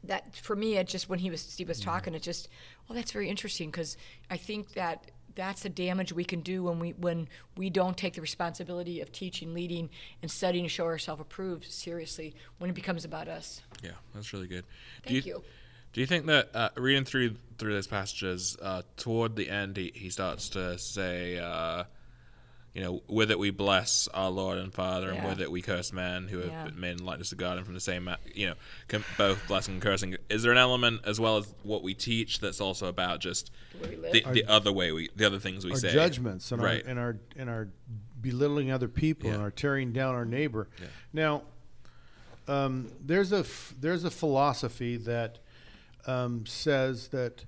that 0.04 0.36
for 0.36 0.56
me, 0.56 0.76
it 0.76 0.86
just 0.86 1.08
when 1.08 1.18
he 1.18 1.30
was 1.30 1.40
Steve 1.40 1.68
was 1.68 1.80
talking, 1.80 2.14
it 2.14 2.22
just 2.22 2.48
well, 2.88 2.96
that's 2.96 3.12
very 3.12 3.28
interesting 3.28 3.70
because 3.70 3.96
I 4.30 4.36
think 4.36 4.74
that 4.74 5.10
that's 5.34 5.62
the 5.62 5.68
damage 5.68 6.12
we 6.12 6.24
can 6.24 6.40
do 6.40 6.64
when 6.64 6.78
we 6.80 6.90
when 6.92 7.28
we 7.56 7.70
don't 7.70 7.96
take 7.96 8.14
the 8.14 8.20
responsibility 8.20 9.00
of 9.00 9.12
teaching, 9.12 9.54
leading, 9.54 9.88
and 10.20 10.30
studying 10.30 10.64
to 10.64 10.68
show 10.68 10.84
ourselves 10.84 11.20
approved 11.20 11.70
seriously 11.70 12.34
when 12.58 12.70
it 12.70 12.74
becomes 12.74 13.04
about 13.04 13.28
us. 13.28 13.62
Yeah, 13.82 13.92
that's 14.14 14.32
really 14.32 14.48
good. 14.48 14.64
Thank 15.04 15.26
you. 15.26 15.42
Do 15.92 16.00
you 16.00 16.06
think 16.06 16.26
that 16.26 16.50
uh, 16.54 16.68
reading 16.76 17.04
through 17.04 17.36
through 17.56 17.72
those 17.72 17.86
passages, 17.86 18.56
uh, 18.60 18.82
toward 18.96 19.36
the 19.36 19.48
end, 19.48 19.76
he, 19.76 19.92
he 19.94 20.10
starts 20.10 20.48
to 20.50 20.78
say, 20.78 21.38
uh, 21.38 21.84
you 22.78 22.84
know, 22.84 23.02
with 23.08 23.28
it 23.32 23.38
we 23.40 23.50
bless 23.50 24.06
our 24.14 24.30
Lord 24.30 24.56
and 24.56 24.72
Father, 24.72 25.08
and 25.08 25.16
Yeah. 25.16 25.28
with 25.30 25.40
it 25.40 25.50
we 25.50 25.62
curse 25.62 25.92
men 25.92 26.28
who 26.28 26.38
have 26.38 26.46
Yeah. 26.46 26.64
been 26.66 26.78
made 26.78 27.00
in 27.00 27.04
likeness 27.04 27.32
of 27.32 27.38
God, 27.38 27.56
and 27.56 27.66
from 27.66 27.74
the 27.74 27.80
same, 27.80 28.08
you 28.36 28.46
know, 28.46 28.54
com- 28.86 29.04
both 29.16 29.44
blessing 29.48 29.74
and 29.74 29.82
cursing. 29.82 30.16
Is 30.30 30.44
there 30.44 30.52
an 30.52 30.58
element 30.58 31.00
as 31.04 31.18
well 31.18 31.38
as 31.38 31.52
what 31.64 31.82
we 31.82 31.92
teach 31.94 32.38
that's 32.38 32.60
also 32.60 32.86
about 32.86 33.18
just 33.18 33.50
The 33.72 33.78
way 33.96 34.10
the, 34.12 34.32
the 34.32 34.44
other 34.44 34.70
way 34.72 34.92
we, 34.92 35.08
the 35.16 35.26
other 35.26 35.40
things 35.40 35.64
we 35.64 35.72
our 35.72 35.78
say, 35.78 35.92
judgments 35.92 36.52
and 36.52 36.62
right? 36.62 36.84
our 36.84 36.88
and 36.90 36.98
our 37.00 37.18
and 37.36 37.50
our 37.50 37.68
belittling 38.20 38.70
other 38.70 38.86
people 38.86 39.28
and 39.28 39.38
Yeah. 39.38 39.42
our 39.42 39.50
tearing 39.50 39.92
down 39.92 40.14
our 40.14 40.24
neighbor. 40.24 40.68
Yeah. 40.80 40.86
Now, 41.12 41.42
um, 42.46 42.92
there's 43.04 43.32
a 43.32 43.38
f- 43.40 43.74
there's 43.80 44.04
a 44.04 44.10
philosophy 44.12 44.96
that 44.98 45.40
um, 46.06 46.46
says 46.46 47.08
that 47.08 47.44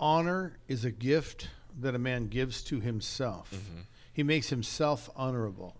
honor 0.00 0.58
is 0.66 0.84
a 0.84 0.90
gift 0.90 1.50
that 1.80 1.94
a 1.94 1.98
man 1.98 2.26
gives 2.26 2.62
to 2.64 2.80
himself. 2.80 3.52
Mm-hmm. 3.54 3.80
He 4.12 4.22
makes 4.22 4.48
himself 4.50 5.08
honorable, 5.16 5.76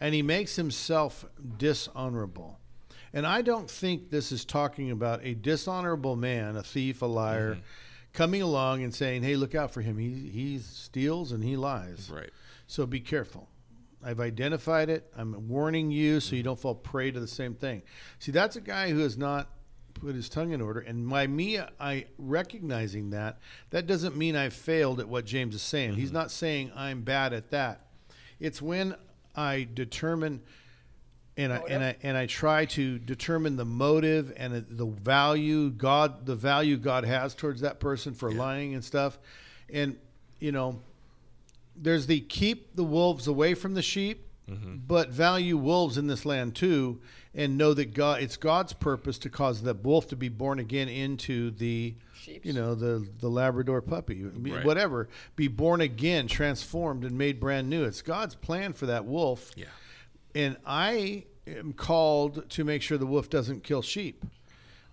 and 0.00 0.14
he 0.14 0.22
makes 0.22 0.56
himself 0.56 1.24
dishonorable. 1.58 2.58
And 3.12 3.26
I 3.26 3.42
don't 3.42 3.70
think 3.70 4.10
this 4.10 4.30
is 4.32 4.44
talking 4.44 4.90
about 4.90 5.24
a 5.24 5.34
dishonorable 5.34 6.16
man, 6.16 6.56
a 6.56 6.62
thief, 6.62 7.02
a 7.02 7.06
liar, 7.06 7.52
Mm-hmm. 7.54 7.60
coming 8.12 8.42
along 8.42 8.82
and 8.82 8.94
saying, 8.94 9.22
"Hey, 9.22 9.36
look 9.36 9.54
out 9.54 9.70
for 9.72 9.80
him. 9.80 9.98
He 9.98 10.28
he 10.30 10.58
steals 10.58 11.32
and 11.32 11.42
he 11.42 11.56
lies." 11.56 12.10
right. 12.12 12.30
So 12.66 12.84
be 12.86 13.00
careful. 13.00 13.48
I've 14.04 14.20
identified 14.20 14.88
it. 14.90 15.10
I'm 15.16 15.48
warning 15.48 15.90
you 15.90 16.20
so 16.20 16.36
you 16.36 16.42
don't 16.42 16.58
fall 16.58 16.74
prey 16.74 17.10
to 17.10 17.18
the 17.20 17.26
same 17.26 17.54
thing. 17.54 17.82
See, 18.18 18.30
that's 18.32 18.56
a 18.56 18.60
guy 18.60 18.90
who 18.90 18.98
has 19.00 19.16
not 19.16 19.48
put 20.00 20.14
his 20.14 20.28
tongue 20.28 20.52
in 20.52 20.60
order. 20.60 20.80
And 20.80 21.08
by 21.08 21.26
me, 21.26 21.58
I 21.80 22.06
recognizing 22.18 23.10
that, 23.10 23.38
that 23.70 23.86
doesn't 23.86 24.16
mean 24.16 24.36
I 24.36 24.48
failed 24.48 25.00
at 25.00 25.08
what 25.08 25.24
James 25.24 25.54
is 25.54 25.62
saying. 25.62 25.94
He's 25.94 26.08
mm-hmm. 26.08 26.16
not 26.16 26.30
saying 26.30 26.72
I'm 26.74 27.02
bad 27.02 27.32
at 27.32 27.50
that. 27.50 27.86
It's 28.38 28.60
when 28.60 28.94
I 29.34 29.66
determine 29.72 30.42
and 31.36 31.52
I, 31.52 31.56
and 31.68 31.84
I 31.84 31.96
and 32.02 32.16
I 32.16 32.26
try 32.26 32.64
to 32.64 32.98
determine 32.98 33.56
the 33.56 33.64
motive 33.64 34.32
and 34.36 34.64
the 34.70 34.86
value 34.86 35.70
God 35.70 36.24
the 36.24 36.34
value 36.34 36.78
God 36.78 37.04
has 37.04 37.34
towards 37.34 37.60
that 37.60 37.78
person 37.78 38.14
for 38.14 38.32
lying 38.32 38.74
and 38.74 38.82
stuff, 38.82 39.18
and 39.70 39.96
you 40.38 40.52
know, 40.52 40.80
there's 41.76 42.06
the 42.06 42.20
keep 42.20 42.74
the 42.74 42.84
wolves 42.84 43.26
away 43.26 43.52
from 43.52 43.74
the 43.74 43.82
sheep, 43.82 44.26
mm-hmm. 44.48 44.76
but 44.86 45.10
value 45.10 45.58
wolves 45.58 45.98
in 45.98 46.06
this 46.06 46.24
land 46.24 46.54
too, 46.54 47.00
and 47.36 47.56
know 47.58 47.74
that 47.74 47.94
God 47.94 48.22
it's 48.22 48.36
God's 48.36 48.72
purpose 48.72 49.18
to 49.18 49.30
cause 49.30 49.62
that 49.62 49.84
wolf 49.84 50.08
to 50.08 50.16
be 50.16 50.28
born 50.28 50.58
again 50.58 50.88
into 50.88 51.50
the 51.52 51.94
Sheeps. 52.14 52.44
you 52.46 52.52
know 52.52 52.74
the 52.74 53.06
the 53.20 53.28
Labrador 53.28 53.80
puppy, 53.82 54.24
Right. 54.24 54.64
whatever, 54.64 55.08
be 55.36 55.46
born 55.46 55.80
again, 55.80 56.26
transformed 56.26 57.04
and 57.04 57.16
made 57.16 57.38
brand 57.38 57.68
new. 57.70 57.84
It's 57.84 58.02
God's 58.02 58.34
plan 58.34 58.72
for 58.72 58.86
that 58.86 59.04
wolf 59.04 59.52
Yeah. 59.54 59.66
and 60.34 60.56
I 60.66 61.24
am 61.46 61.74
called 61.74 62.48
to 62.50 62.64
make 62.64 62.82
sure 62.82 62.98
the 62.98 63.06
wolf 63.06 63.28
doesn't 63.30 63.62
kill 63.62 63.82
sheep. 63.82 64.24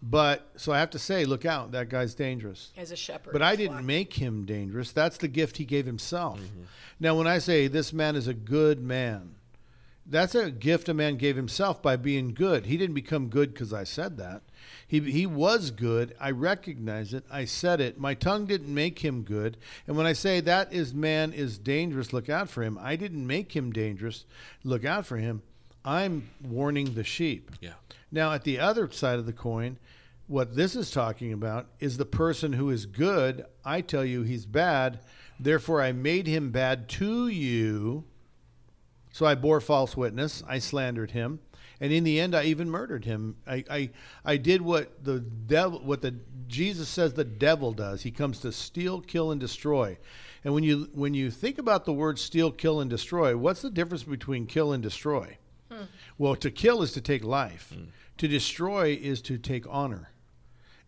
But 0.05 0.49
so 0.57 0.73
I 0.73 0.79
have 0.79 0.89
to 0.89 0.99
say, 0.99 1.23
look 1.23 1.45
out, 1.45 1.71
that 1.71 1.87
guy's 1.87 2.13
dangerous. 2.13 2.71
as 2.75 2.91
a 2.91 2.95
shepherd. 2.97 3.31
But 3.31 3.41
I 3.41 3.55
didn't 3.55 3.85
make 3.85 4.13
him 4.15 4.43
dangerous. 4.45 4.91
That's 4.91 5.15
the 5.17 5.29
gift 5.29 5.55
he 5.57 5.63
gave 5.65 5.85
himself. 5.85 6.41
Mm-hmm. 6.41 6.63
Now, 6.99 7.15
when 7.17 7.25
I 7.25 7.37
say 7.39 7.67
this 7.67 7.93
man 7.93 8.17
is 8.17 8.27
a 8.27 8.33
good 8.33 8.81
man, 8.83 9.35
that's 10.05 10.35
a 10.35 10.51
gift 10.51 10.89
a 10.89 10.93
man 10.93 11.15
gave 11.15 11.35
himself 11.35 11.81
by 11.81 11.95
being 11.95 12.33
good. 12.33 12.65
He 12.65 12.77
didn't 12.77 12.95
become 12.95 13.29
good 13.29 13.53
because 13.53 13.73
I 13.73 13.83
said 13.83 14.17
that. 14.17 14.41
He, 14.85 14.99
he 14.99 15.25
was 15.25 15.71
good. 15.71 16.15
I 16.19 16.31
recognize 16.31 17.13
it. 17.13 17.23
I 17.31 17.45
said 17.45 17.79
it. 17.79 17.99
My 17.99 18.13
tongue 18.13 18.45
didn't 18.45 18.73
make 18.73 18.99
him 18.99 19.23
good. 19.23 19.57
And 19.87 19.95
when 19.95 20.05
I 20.05 20.13
say 20.13 20.39
that 20.41 20.73
is 20.73 20.93
man 20.93 21.33
is 21.33 21.57
dangerous, 21.57 22.13
look 22.13 22.29
out 22.29 22.49
for 22.49 22.63
him. 22.63 22.77
I 22.81 22.95
didn't 22.95 23.25
make 23.25 23.55
him 23.55 23.71
dangerous. 23.71 24.25
Look 24.63 24.83
out 24.83 25.05
for 25.05 25.17
him. 25.17 25.41
I'm 25.85 26.29
warning 26.41 26.93
the 26.93 27.03
sheep. 27.03 27.51
Yeah. 27.61 27.73
Now, 28.11 28.33
at 28.33 28.43
the 28.43 28.59
other 28.59 28.89
side 28.91 29.19
of 29.19 29.25
the 29.25 29.33
coin, 29.33 29.77
what 30.27 30.55
this 30.55 30.75
is 30.75 30.91
talking 30.91 31.33
about 31.33 31.67
is 31.79 31.97
the 31.97 32.05
person 32.05 32.53
who 32.53 32.69
is 32.69 32.85
good. 32.85 33.45
I 33.65 33.81
tell 33.81 34.05
you 34.05 34.23
he's 34.23 34.45
bad. 34.45 34.99
Therefore, 35.39 35.81
I 35.81 35.91
made 35.91 36.27
him 36.27 36.51
bad 36.51 36.87
to 36.89 37.27
you. 37.27 38.05
So 39.13 39.27
I 39.27 39.35
bore 39.35 39.61
false 39.61 39.95
witness. 39.95 40.43
I 40.47 40.57
slandered 40.57 41.11
him. 41.11 41.39
And 41.79 41.93
in 41.93 42.03
the 42.03 42.19
end, 42.19 42.35
I 42.35 42.45
even 42.45 42.69
murdered 42.69 43.05
him. 43.05 43.35
I, 43.45 43.63
I, 43.69 43.89
I 44.25 44.37
did 44.37 44.61
what 44.61 45.03
the 45.03 45.19
devil, 45.19 45.79
what 45.79 46.01
the 46.01 46.15
Jesus 46.47 46.89
says 46.89 47.13
the 47.13 47.23
devil 47.23 47.73
does. 47.73 48.01
He 48.01 48.11
comes 48.11 48.39
to 48.39 48.51
steal, 48.51 49.01
kill, 49.01 49.31
and 49.31 49.39
destroy. 49.39 49.97
And 50.43 50.53
when 50.53 50.63
you 50.63 50.89
when 50.93 51.13
you 51.13 51.29
think 51.29 51.59
about 51.59 51.85
the 51.85 51.93
word 51.93 52.17
steal, 52.17 52.51
kill, 52.51 52.81
and 52.81 52.89
destroy, 52.89 53.37
what's 53.37 53.61
the 53.61 53.69
difference 53.69 54.03
between 54.03 54.47
kill 54.47 54.73
and 54.73 54.81
destroy? 54.81 55.37
Hmm. 55.71 55.83
Well, 56.17 56.35
to 56.37 56.49
kill 56.49 56.81
is 56.81 56.91
to 56.93 57.01
take 57.01 57.23
life. 57.23 57.71
Hmm. 57.73 57.85
To 58.17 58.27
destroy 58.27 58.97
is 58.99 59.21
to 59.23 59.37
take 59.37 59.65
honor 59.69 60.09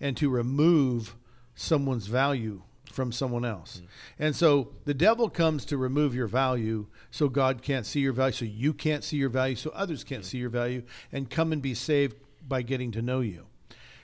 and 0.02 0.18
to 0.18 0.30
remove 0.30 1.16
someone's 1.54 2.08
value 2.08 2.64
from 2.96 3.12
someone 3.12 3.44
else. 3.44 3.80
Hmm. 3.80 4.24
And 4.24 4.36
so 4.36 4.70
the 4.86 4.94
devil 4.94 5.30
comes 5.30 5.66
to 5.66 5.78
remove 5.78 6.16
your 6.16 6.28
value 6.28 6.88
so 7.12 7.28
God 7.28 7.62
can't 7.62 7.86
see 7.86 8.00
your 8.00 8.14
value, 8.14 8.34
so 8.34 8.46
you 8.46 8.74
can't 8.74 9.04
see 9.04 9.18
your 9.18 9.30
value, 9.30 9.58
so 9.58 9.70
others 9.72 10.04
can't 10.04 10.22
hmm. 10.22 10.28
see 10.28 10.38
your 10.38 10.50
value, 10.50 10.84
and 11.12 11.30
come 11.30 11.52
and 11.52 11.62
be 11.62 11.74
saved 11.74 12.16
by 12.48 12.62
getting 12.62 12.92
to 12.92 13.02
know 13.02 13.20
you. 13.20 13.48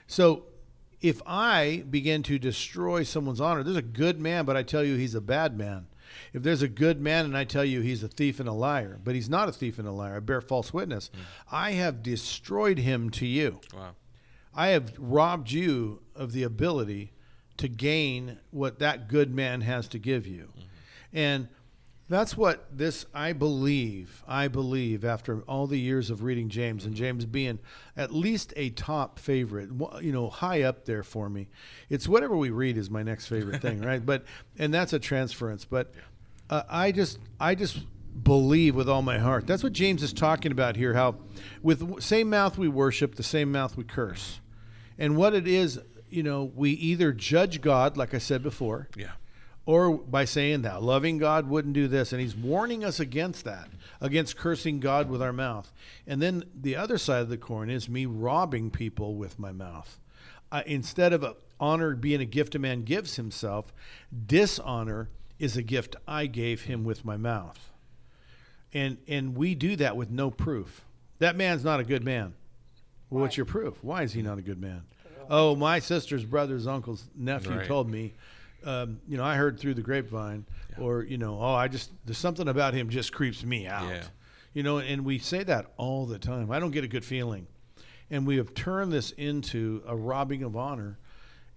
So 0.06 0.44
if 1.00 1.22
I 1.26 1.84
begin 1.88 2.22
to 2.24 2.38
destroy 2.38 3.02
someone's 3.02 3.40
honor, 3.40 3.62
there's 3.62 3.76
a 3.76 3.82
good 3.82 4.20
man, 4.20 4.44
but 4.44 4.56
I 4.56 4.62
tell 4.62 4.84
you 4.84 4.96
he's 4.96 5.14
a 5.14 5.20
bad 5.22 5.56
man. 5.56 5.86
If 6.34 6.42
there's 6.42 6.60
a 6.60 6.68
good 6.68 7.00
man 7.00 7.24
and 7.24 7.36
I 7.36 7.44
tell 7.44 7.64
you 7.64 7.80
he's 7.80 8.02
a 8.02 8.08
thief 8.08 8.38
and 8.38 8.48
a 8.48 8.52
liar, 8.52 9.00
but 9.02 9.14
he's 9.14 9.30
not 9.30 9.48
a 9.48 9.52
thief 9.52 9.78
and 9.78 9.88
a 9.88 9.92
liar, 9.92 10.16
I 10.16 10.20
bear 10.20 10.42
false 10.42 10.74
witness, 10.74 11.10
hmm. 11.14 11.20
I 11.50 11.72
have 11.72 12.02
destroyed 12.02 12.78
him 12.78 13.08
to 13.10 13.26
you. 13.26 13.60
Wow. 13.74 13.96
I 14.54 14.68
have 14.68 14.92
robbed 14.98 15.50
you 15.50 16.02
of 16.14 16.32
the 16.32 16.42
ability 16.42 17.12
to 17.58 17.68
gain 17.68 18.38
what 18.50 18.78
that 18.78 19.08
good 19.08 19.34
man 19.34 19.60
has 19.60 19.88
to 19.88 19.98
give 19.98 20.26
you. 20.26 20.48
And 21.12 21.48
that's 22.08 22.36
what 22.36 22.66
this, 22.76 23.06
I 23.14 23.32
believe, 23.32 24.22
I 24.28 24.48
believe, 24.48 25.04
after 25.04 25.40
all 25.42 25.66
the 25.66 25.78
years 25.78 26.10
of 26.10 26.22
reading 26.22 26.48
James 26.48 26.84
and 26.84 26.94
James 26.94 27.24
being 27.24 27.58
at 27.96 28.12
least 28.12 28.52
a 28.56 28.70
top 28.70 29.18
favorite, 29.18 29.70
you 30.02 30.12
know, 30.12 30.28
high 30.28 30.62
up 30.62 30.84
there 30.84 31.02
for 31.02 31.30
me. 31.30 31.48
It's 31.88 32.08
whatever 32.08 32.36
we 32.36 32.50
read 32.50 32.76
is 32.76 32.90
my 32.90 33.02
next 33.02 33.26
favorite 33.26 33.62
thing, 33.62 33.80
right? 33.84 34.04
But, 34.04 34.24
and 34.58 34.74
that's 34.74 34.92
a 34.92 34.98
transference. 34.98 35.64
But 35.64 35.94
uh, 36.50 36.64
I 36.68 36.92
just, 36.92 37.18
I 37.40 37.54
just 37.54 37.80
believe 38.20 38.74
with 38.74 38.88
all 38.88 39.02
my 39.02 39.18
heart. 39.18 39.46
That's 39.46 39.62
what 39.62 39.72
James 39.72 40.02
is 40.02 40.12
talking 40.12 40.52
about 40.52 40.76
here. 40.76 40.94
How, 40.94 41.16
with 41.62 41.96
the 41.96 42.02
same 42.02 42.28
mouth 42.28 42.58
we 42.58 42.68
worship, 42.68 43.14
the 43.14 43.22
same 43.22 43.50
mouth 43.50 43.76
we 43.76 43.84
curse, 43.84 44.40
and 44.98 45.16
what 45.16 45.34
it 45.34 45.48
is, 45.48 45.80
you 46.12 46.22
know, 46.22 46.44
we 46.54 46.70
either 46.72 47.12
judge 47.12 47.60
God, 47.60 47.96
like 47.96 48.14
I 48.14 48.18
said 48.18 48.42
before, 48.42 48.88
Yeah. 48.96 49.12
or 49.66 49.96
by 49.98 50.24
saying 50.24 50.62
that 50.62 50.82
loving 50.82 51.18
God 51.18 51.48
wouldn't 51.48 51.74
do 51.74 51.88
this, 51.88 52.12
and 52.12 52.20
He's 52.20 52.36
warning 52.36 52.84
us 52.84 53.00
against 53.00 53.44
that, 53.44 53.68
against 54.00 54.36
cursing 54.36 54.80
God 54.80 55.08
with 55.08 55.22
our 55.22 55.32
mouth. 55.32 55.72
And 56.06 56.20
then 56.20 56.44
the 56.54 56.76
other 56.76 56.98
side 56.98 57.22
of 57.22 57.28
the 57.28 57.36
coin 57.38 57.70
is 57.70 57.88
me 57.88 58.06
robbing 58.06 58.70
people 58.70 59.14
with 59.16 59.38
my 59.38 59.52
mouth. 59.52 59.98
Uh, 60.50 60.62
instead 60.66 61.12
of 61.12 61.22
a, 61.22 61.36
honor 61.58 61.94
being 61.94 62.20
a 62.20 62.26
gift 62.26 62.54
a 62.54 62.58
man 62.58 62.82
gives 62.82 63.16
himself, 63.16 63.72
dishonor 64.26 65.08
is 65.38 65.56
a 65.56 65.62
gift 65.62 65.96
I 66.06 66.26
gave 66.26 66.62
him 66.62 66.84
with 66.84 67.04
my 67.04 67.16
mouth 67.16 67.72
and 68.72 68.96
and 69.06 69.36
we 69.36 69.54
do 69.54 69.76
that 69.76 69.96
with 69.96 70.10
no 70.10 70.30
proof. 70.30 70.82
That 71.18 71.36
man's 71.36 71.64
not 71.64 71.80
a 71.80 71.84
good 71.84 72.04
man. 72.04 72.34
Well, 73.10 73.22
what's 73.22 73.36
your 73.36 73.46
proof? 73.46 73.82
Why 73.84 74.02
is 74.02 74.12
he 74.14 74.22
not 74.22 74.38
a 74.38 74.42
good 74.42 74.60
man? 74.60 74.82
Oh, 75.30 75.54
my 75.56 75.78
sister's 75.78 76.24
brother's 76.24 76.66
uncle's 76.66 77.04
nephew 77.14 77.56
Right. 77.56 77.66
told 77.66 77.88
me. 77.90 78.14
Um, 78.64 79.00
you 79.08 79.16
know, 79.16 79.24
I 79.24 79.34
heard 79.36 79.58
through 79.58 79.74
the 79.74 79.82
grapevine, 79.82 80.46
or 80.78 81.02
you 81.02 81.18
know, 81.18 81.36
oh, 81.40 81.54
I 81.54 81.66
just 81.66 81.90
there's 82.04 82.18
something 82.18 82.46
about 82.46 82.74
him 82.74 82.90
just 82.90 83.12
creeps 83.12 83.44
me 83.44 83.66
out. 83.66 83.88
Yeah. 83.88 84.02
You 84.54 84.62
know, 84.62 84.78
and 84.78 85.04
we 85.04 85.18
say 85.18 85.42
that 85.44 85.72
all 85.76 86.06
the 86.06 86.18
time. 86.18 86.50
I 86.50 86.60
don't 86.60 86.70
get 86.70 86.84
a 86.84 86.88
good 86.88 87.04
feeling, 87.04 87.48
and 88.10 88.24
we 88.26 88.36
have 88.36 88.54
turned 88.54 88.92
this 88.92 89.10
into 89.12 89.82
a 89.86 89.96
robbing 89.96 90.42
of 90.44 90.56
honor. 90.56 90.98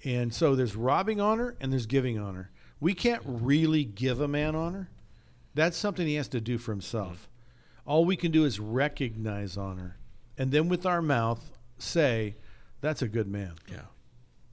And 0.04 0.34
so 0.34 0.56
there's 0.56 0.76
robbing 0.76 1.20
honor 1.20 1.56
and 1.60 1.72
there's 1.72 1.86
giving 1.88 2.20
honor. 2.20 2.52
We 2.80 2.94
can't 2.94 3.22
really 3.26 3.84
give 3.86 4.20
a 4.22 4.28
man 4.28 4.56
honor. 4.56 4.90
That's 5.56 5.78
something 5.78 6.06
he 6.06 6.16
has 6.16 6.28
to 6.30 6.42
do 6.42 6.58
for 6.58 6.72
himself. 6.72 7.28
All 7.86 8.06
we 8.06 8.16
can 8.16 8.32
do 8.32 8.46
is 8.46 8.60
recognize 8.60 9.58
honor 9.58 9.98
and 10.38 10.52
then 10.52 10.68
with 10.70 10.86
our 10.86 11.02
mouth 11.02 11.52
say, 11.78 12.36
that's 12.86 13.02
a 13.02 13.08
good 13.08 13.28
man. 13.28 13.54
Yeah. 13.70 13.86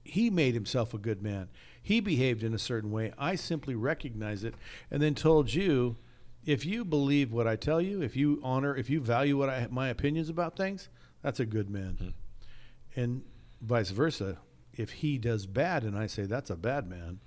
He 0.03 0.31
made 0.31 0.55
himself 0.55 0.93
a 0.93 0.97
good 0.97 1.21
man. 1.21 1.49
He 1.81 1.99
behaved 1.99 2.43
in 2.43 2.53
a 2.53 2.59
certain 2.59 2.89
way. 2.91 3.13
I 3.17 3.35
simply 3.35 3.75
recognize 3.75 4.43
it 4.43 4.55
and 4.89 5.01
then 5.01 5.13
told 5.13 5.53
you 5.53 5.97
if 6.43 6.65
you 6.65 6.83
believe 6.83 7.31
what 7.31 7.47
I 7.47 7.55
tell 7.55 7.79
you, 7.79 8.01
if 8.01 8.15
you 8.15 8.41
honor, 8.43 8.75
if 8.75 8.89
you 8.89 8.99
value 8.99 9.37
what 9.37 9.49
I 9.49 9.67
my 9.69 9.87
opinions 9.89 10.29
about 10.29 10.57
things, 10.57 10.89
that's 11.21 11.39
a 11.39 11.45
good 11.45 11.69
man. 11.69 11.97
Hmm. 11.99 12.99
And 12.99 13.21
vice 13.61 13.91
versa. 13.91 14.39
If 14.73 14.89
he 14.91 15.19
does 15.19 15.45
bad 15.45 15.83
and 15.83 15.95
I 15.95 16.07
say 16.07 16.23
that's 16.23 16.49
a 16.49 16.55
bad 16.55 16.89
man, 16.89 17.19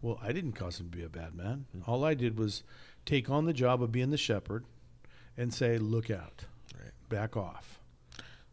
well, 0.00 0.18
I 0.22 0.32
didn't 0.32 0.52
cause 0.52 0.80
him 0.80 0.90
to 0.90 0.96
be 0.96 1.04
a 1.04 1.10
bad 1.10 1.34
man. 1.34 1.66
Hmm. 1.72 1.90
All 1.90 2.04
I 2.04 2.14
did 2.14 2.38
was 2.38 2.62
take 3.04 3.28
on 3.28 3.44
the 3.44 3.52
job 3.52 3.82
of 3.82 3.92
being 3.92 4.10
the 4.10 4.16
shepherd 4.16 4.64
and 5.36 5.52
say, 5.52 5.76
look 5.76 6.10
out, 6.10 6.46
Right. 6.74 6.92
back 7.10 7.36
off. 7.36 7.80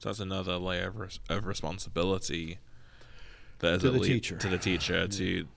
So 0.06 0.10
that's 0.10 0.20
another 0.20 0.58
layer 0.58 0.90
of, 0.90 0.98
res- 1.00 1.20
of 1.30 1.48
responsibility 1.48 2.60
that 3.58 3.74
is 3.74 3.82
To 3.82 3.88
a 3.88 3.92
the 3.92 4.00
lead- 4.02 4.08
teacher. 4.08 4.38
to 4.38 4.48
the 4.48 4.60
teacher 4.60 5.08
to 5.08 5.48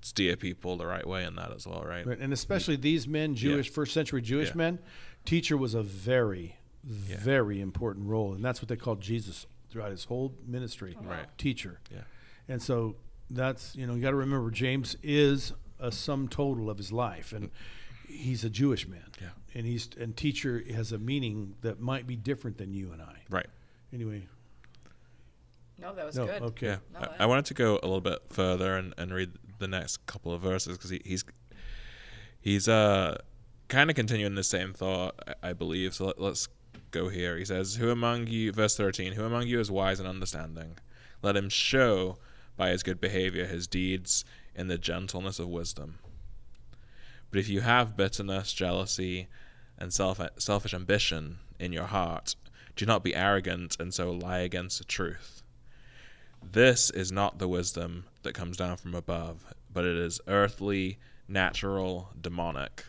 steer 0.00 0.36
people 0.36 0.76
the 0.76 0.86
right 0.86 1.04
way 1.04 1.24
in 1.24 1.34
that 1.34 1.50
as 1.52 1.66
well, 1.66 1.82
right? 1.84 2.06
Right. 2.06 2.18
And 2.20 2.32
especially 2.32 2.76
these 2.76 3.08
men, 3.08 3.34
Jewish, 3.34 3.68
first 3.68 3.92
century 3.92 4.22
Jewish 4.22 4.50
Yeah. 4.50 4.54
men, 4.58 4.78
teacher 5.24 5.56
was 5.56 5.74
a 5.74 5.82
very, 5.82 6.54
very 6.84 7.60
important 7.60 8.06
role. 8.06 8.32
And 8.32 8.44
that's 8.44 8.62
what 8.62 8.68
they 8.68 8.76
called 8.76 9.00
Jesus 9.00 9.44
throughout 9.70 9.90
his 9.90 10.04
whole 10.04 10.32
ministry. 10.46 10.96
Oh, 11.00 11.02
right. 11.04 11.26
Teacher. 11.36 11.80
Yeah. 11.92 12.02
And 12.48 12.62
so 12.62 12.94
that's, 13.28 13.74
you 13.74 13.88
know, 13.88 13.96
you 13.96 14.02
got 14.02 14.10
to 14.10 14.16
remember 14.16 14.52
James 14.52 14.96
is 15.02 15.52
a 15.80 15.90
sum 15.90 16.28
total 16.28 16.70
of 16.70 16.78
his 16.78 16.92
life. 16.92 17.32
And 17.32 17.50
he's 18.08 18.44
a 18.44 18.50
Jewish 18.50 18.86
man. 18.86 19.02
Yeah. 19.20 19.30
And 19.52 19.66
he's, 19.66 19.88
and 19.98 20.16
teacher 20.16 20.62
has 20.72 20.92
a 20.92 20.98
meaning 20.98 21.56
that 21.62 21.80
might 21.80 22.06
be 22.06 22.14
different 22.14 22.56
than 22.58 22.72
you 22.72 22.92
and 22.92 23.02
I. 23.02 23.16
Right. 23.28 23.48
Anyway. 23.92 24.26
No, 25.78 25.94
that 25.94 26.06
was 26.06 26.16
No, 26.16 26.26
good. 26.26 26.42
okay. 26.42 26.66
Yeah. 26.66 26.76
No, 26.92 27.00
I, 27.18 27.24
I 27.24 27.26
wanted 27.26 27.44
to 27.46 27.54
go 27.54 27.74
a 27.74 27.86
little 27.86 28.00
bit 28.00 28.20
further 28.30 28.76
and, 28.76 28.94
and 28.96 29.12
read 29.12 29.32
the 29.58 29.68
next 29.68 30.04
couple 30.06 30.32
of 30.32 30.40
verses 30.40 30.76
because 30.76 30.90
he, 30.90 31.00
he's 31.04 31.24
he's 32.40 32.68
uh 32.68 33.18
kind 33.68 33.90
of 33.90 33.96
continuing 33.96 34.34
the 34.34 34.44
same 34.44 34.72
thought, 34.72 35.14
I, 35.42 35.50
I 35.50 35.52
believe. 35.52 35.94
So 35.94 36.06
let, 36.06 36.20
let's 36.20 36.48
go 36.90 37.08
here. 37.08 37.36
He 37.36 37.44
says, 37.44 37.76
"Who 37.76 37.90
among 37.90 38.26
you?" 38.28 38.52
Verse 38.52 38.76
thirteen. 38.76 39.12
Who 39.12 39.24
among 39.24 39.46
you 39.46 39.60
is 39.60 39.70
wise 39.70 40.00
and 40.00 40.08
understanding? 40.08 40.78
Let 41.22 41.36
him 41.36 41.48
show 41.48 42.18
by 42.56 42.70
his 42.70 42.82
good 42.82 43.00
behavior 43.00 43.46
his 43.46 43.66
deeds 43.66 44.24
in 44.54 44.68
the 44.68 44.78
gentleness 44.78 45.38
of 45.38 45.48
wisdom. 45.48 45.98
But 47.30 47.40
if 47.40 47.48
you 47.48 47.60
have 47.60 47.96
bitterness, 47.96 48.52
jealousy, 48.54 49.26
and 49.78 49.92
self 49.92 50.20
selfish 50.38 50.72
ambition 50.72 51.38
in 51.58 51.72
your 51.72 51.84
heart, 51.86 52.34
do 52.76 52.86
not 52.86 53.02
be 53.02 53.14
arrogant 53.14 53.76
and 53.80 53.92
so 53.92 54.12
lie 54.12 54.40
against 54.40 54.78
the 54.78 54.84
truth. 54.84 55.42
This 56.42 56.90
is 56.90 57.10
not 57.10 57.38
the 57.38 57.48
wisdom 57.48 58.04
that 58.22 58.34
comes 58.34 58.56
down 58.56 58.76
from 58.76 58.94
above, 58.94 59.54
but 59.72 59.84
it 59.84 59.96
is 59.96 60.20
earthly, 60.28 60.98
natural, 61.26 62.10
demonic. 62.20 62.84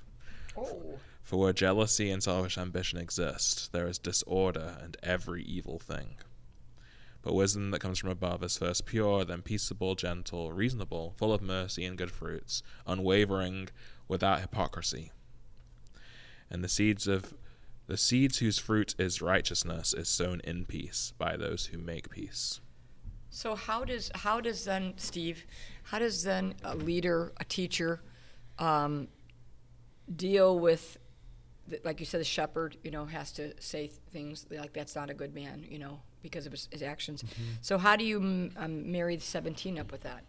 Oh. 0.55 0.99
For 1.23 1.37
where 1.37 1.53
jealousy 1.53 2.11
and 2.11 2.21
selfish 2.21 2.57
ambition 2.57 2.99
exist, 2.99 3.71
there 3.71 3.87
is 3.87 3.97
disorder 3.97 4.77
and 4.81 4.95
every 5.01 5.43
evil 5.43 5.79
thing. 5.79 6.15
But 7.21 7.33
wisdom 7.33 7.71
that 7.71 7.81
comes 7.81 7.99
from 7.99 8.09
above 8.09 8.43
is 8.43 8.57
first 8.57 8.85
pure, 8.85 9.25
then 9.25 9.41
peaceable, 9.41 9.95
gentle, 9.95 10.53
reasonable, 10.53 11.13
full 11.17 11.33
of 11.33 11.41
mercy 11.41 11.83
and 11.83 11.97
good 11.97 12.11
fruits, 12.11 12.63
unwavering, 12.85 13.69
without 14.07 14.39
hypocrisy. 14.39 15.11
And 16.49 16.63
the 16.63 16.69
seeds 16.69 17.07
of 17.07 17.33
the 17.87 17.97
seeds 17.97 18.39
whose 18.39 18.59
fruit 18.59 18.95
is 18.99 19.21
righteousness 19.21 19.93
is 19.93 20.07
sown 20.09 20.41
in 20.43 20.65
peace 20.65 21.13
by 21.17 21.35
those 21.35 21.67
who 21.67 21.77
make 21.77 22.09
peace. 22.09 22.59
So 23.29 23.55
how 23.55 23.83
does 23.83 24.11
how 24.13 24.41
does 24.41 24.65
then 24.65 24.93
Steve, 24.97 25.45
how 25.83 25.99
does 25.99 26.23
then 26.23 26.55
a 26.63 26.75
leader, 26.75 27.33
a 27.37 27.45
teacher, 27.45 28.01
um, 28.59 29.07
deal 30.15 30.57
with, 30.59 30.97
the, 31.67 31.79
like 31.83 31.99
you 31.99 32.05
said, 32.05 32.19
the 32.19 32.25
shepherd, 32.25 32.77
you 32.83 32.91
know, 32.91 33.05
has 33.05 33.31
to 33.33 33.53
say 33.61 33.91
things 34.11 34.45
like 34.49 34.73
that's 34.73 34.95
not 34.95 35.09
a 35.09 35.13
good 35.13 35.35
man, 35.35 35.65
you 35.69 35.79
know, 35.79 35.99
because 36.21 36.45
of 36.45 36.51
his, 36.51 36.67
his 36.71 36.81
actions. 36.81 37.23
So 37.61 37.77
how 37.77 37.95
do 37.95 38.05
you 38.05 38.49
um, 38.57 38.91
marry 38.91 39.15
the 39.17 39.21
seventeen 39.21 39.77
up 39.77 39.91
with 39.91 40.01
that? 40.01 40.23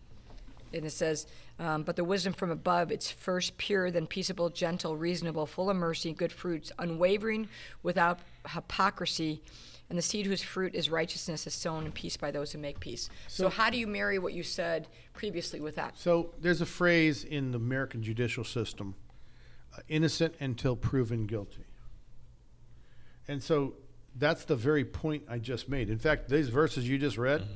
And 0.72 0.85
it 0.85 0.90
says, 0.90 1.26
um, 1.59 1.83
"But 1.83 1.96
the 1.96 2.04
wisdom 2.04 2.33
from 2.33 2.50
above, 2.50 2.90
it's 2.90 3.11
first 3.11 3.57
pure, 3.59 3.90
then 3.90 4.07
peaceable, 4.07 4.50
gentle, 4.50 4.96
reasonable, 4.96 5.46
full 5.46 5.70
of 5.70 5.76
mercy, 5.76 6.12
good 6.12 6.33
fruits, 6.33 6.72
unwavering, 6.78 7.48
without 7.83 8.20
hypocrisy." 8.48 9.42
And 9.90 9.96
the 9.96 10.02
seed 10.02 10.26
whose 10.26 10.42
fruit 10.42 10.74
is 10.74 10.90
righteousness 10.90 11.46
is 11.46 11.54
sown 11.54 11.87
in 11.87 11.92
peace 11.92 12.16
by 12.16 12.31
those 12.31 12.52
who 12.52 12.59
make 12.59 12.78
peace. 12.78 13.09
So, 13.26 13.48
how 13.48 13.70
do 13.70 13.78
you 13.78 13.87
marry 13.87 14.18
what 14.18 14.35
you 14.35 14.42
said 14.42 14.87
previously 15.14 15.61
with 15.61 15.76
that? 15.76 15.96
So 15.96 16.35
there's 16.40 16.61
a 16.61 16.66
phrase 16.66 17.24
in 17.24 17.52
the 17.52 17.57
American 17.57 18.02
judicial 18.02 18.44
system 18.44 18.94
uh, 19.74 19.81
innocent 19.88 20.35
until 20.40 20.76
proven 20.76 21.26
guilty. 21.26 21.64
And 23.28 23.42
so 23.42 23.74
that's 24.16 24.44
the 24.44 24.57
very 24.57 24.85
point 24.85 25.22
I 25.28 25.38
just 25.38 25.68
made. 25.68 25.88
In 25.88 25.98
fact, 25.98 26.28
these 26.28 26.48
verses 26.48 26.88
you 26.88 26.98
just 26.98 27.16
read 27.16 27.46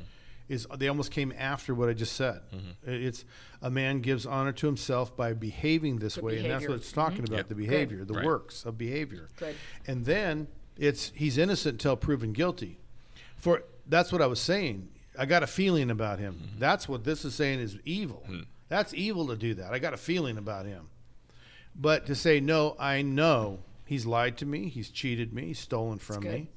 is 0.49 0.67
they 0.77 0.89
almost 0.89 1.11
came 1.11 1.33
after 1.37 1.75
what 1.75 1.89
I 1.89 1.93
just 1.93 2.15
said. 2.15 2.41
Mm-hmm. 2.55 2.91
It's 2.91 3.25
a 3.61 3.71
man 3.71 4.01
gives 4.01 4.27
honor 4.27 4.53
to 4.53 4.67
himself 4.67 5.17
by 5.17 5.33
behaving 5.33 5.99
this 5.99 6.17
The 6.17 6.23
way, 6.23 6.39
and 6.39 6.51
that's 6.51 6.67
what 6.69 6.77
it's 6.77 6.93
talking 6.93 7.19
mm-hmm. 7.19 7.27
about, 7.27 7.37
Yep. 7.39 7.49
the 7.49 7.55
behavior, 7.55 8.05
the 8.05 8.15
Right. 8.15 8.25
works 8.25 8.65
of 8.65 8.77
behavior. 8.77 9.29
Good. 9.37 9.55
And 9.87 10.05
then 10.05 10.49
it's 10.77 11.13
he's 11.15 11.39
innocent 11.39 11.75
until 11.75 11.97
proven 11.97 12.33
guilty. 12.33 12.79
For 13.37 13.65
that's 13.87 14.13
what 14.13 14.23
I 14.23 14.27
was 14.27 14.41
saying. 14.41 14.89
I 15.19 15.27
got 15.27 15.43
a 15.43 15.47
feeling 15.47 15.91
about 15.91 16.19
him. 16.19 16.35
Mm-hmm. 16.35 16.59
That's 16.59 16.89
what 16.89 17.05
this 17.05 17.25
is 17.25 17.35
saying 17.35 17.61
is 17.61 17.79
evil. 17.85 18.23
Hmm. 18.27 18.41
That's 18.69 18.95
evil 18.95 19.27
to 19.27 19.37
do 19.37 19.55
that. 19.55 19.73
I 19.73 19.79
got 19.79 19.93
a 19.93 19.99
feeling 19.99 20.39
about 20.39 20.65
him. 20.65 20.89
But 21.75 22.07
to 22.07 22.15
say 22.15 22.41
no, 22.41 22.77
I 22.79 23.03
know 23.03 23.61
he's 23.85 24.07
lied 24.07 24.39
to 24.39 24.47
me, 24.47 24.69
he's 24.69 24.91
cheated 24.91 25.33
me, 25.33 25.49
he's 25.49 25.59
stolen 25.59 25.99
from 25.99 26.21
good. 26.21 26.33
me. 26.33 26.49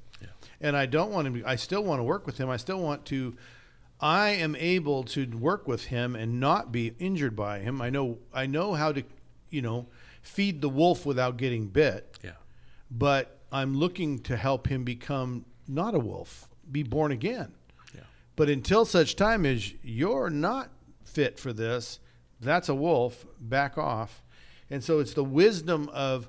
And 0.60 0.74
I 0.74 0.86
don't 0.86 1.10
want 1.10 1.34
to 1.34 1.46
I 1.46 1.56
still 1.56 1.84
want 1.84 1.98
to 2.00 2.04
work 2.04 2.24
with 2.24 2.38
him. 2.38 2.48
I 2.48 2.56
still 2.56 2.80
want 2.80 3.04
to 3.06 3.36
I 4.00 4.30
am 4.30 4.54
able 4.56 5.04
to 5.04 5.26
work 5.26 5.66
with 5.66 5.86
him 5.86 6.14
and 6.14 6.38
not 6.38 6.70
be 6.72 6.94
injured 6.98 7.34
by 7.34 7.60
him. 7.60 7.80
I 7.80 7.88
know 7.90 8.18
I 8.32 8.46
know 8.46 8.74
how 8.74 8.92
to, 8.92 9.02
you 9.50 9.62
know, 9.62 9.86
feed 10.22 10.60
the 10.60 10.68
wolf 10.68 11.06
without 11.06 11.36
getting 11.36 11.68
bit 11.68 12.18
Yeah. 12.22 12.32
but 12.90 13.38
I'm 13.52 13.74
looking 13.74 14.18
to 14.20 14.36
help 14.36 14.66
him 14.66 14.84
become 14.84 15.44
not 15.68 15.94
a 15.94 15.98
wolf, 15.98 16.48
be 16.70 16.82
born 16.82 17.12
again. 17.12 17.54
Yeah. 17.94 18.00
But 18.34 18.48
until 18.50 18.84
such 18.84 19.16
time 19.16 19.46
as 19.46 19.72
you're 19.82 20.30
not 20.30 20.70
fit 21.04 21.38
for 21.38 21.52
this, 21.52 22.00
that's 22.40 22.68
a 22.68 22.74
wolf, 22.74 23.24
back 23.40 23.78
off. 23.78 24.22
And 24.68 24.82
so 24.84 24.98
it's 24.98 25.14
the 25.14 25.24
wisdom 25.24 25.88
of 25.92 26.28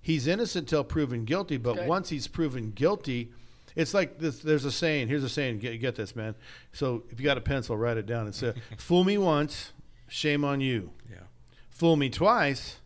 he's 0.00 0.26
innocent 0.26 0.68
till 0.68 0.84
proven 0.84 1.24
guilty, 1.24 1.56
but 1.58 1.74
Good. 1.76 1.88
once 1.88 2.08
he's 2.08 2.28
proven 2.28 2.70
guilty, 2.70 3.32
it's 3.74 3.94
like 3.94 4.18
this 4.18 4.40
there's 4.40 4.64
a 4.64 4.72
saying, 4.72 5.08
here's 5.08 5.24
a 5.24 5.28
saying, 5.28 5.58
get, 5.58 5.80
get 5.80 5.96
this 5.96 6.14
man. 6.14 6.34
So 6.72 7.04
if 7.10 7.20
you 7.20 7.24
got 7.24 7.38
a 7.38 7.42
pencil, 7.42 7.76
write 7.76 7.96
it 7.96 8.06
down. 8.06 8.26
It 8.26 8.34
says, 8.34 8.54
fool 8.78 9.04
me 9.04 9.18
once, 9.18 9.72
shame 10.08 10.44
on 10.44 10.60
you. 10.60 10.90
Yeah. 11.10 11.24
Fool 11.70 11.96
me 11.96 12.10
twice, 12.10 12.80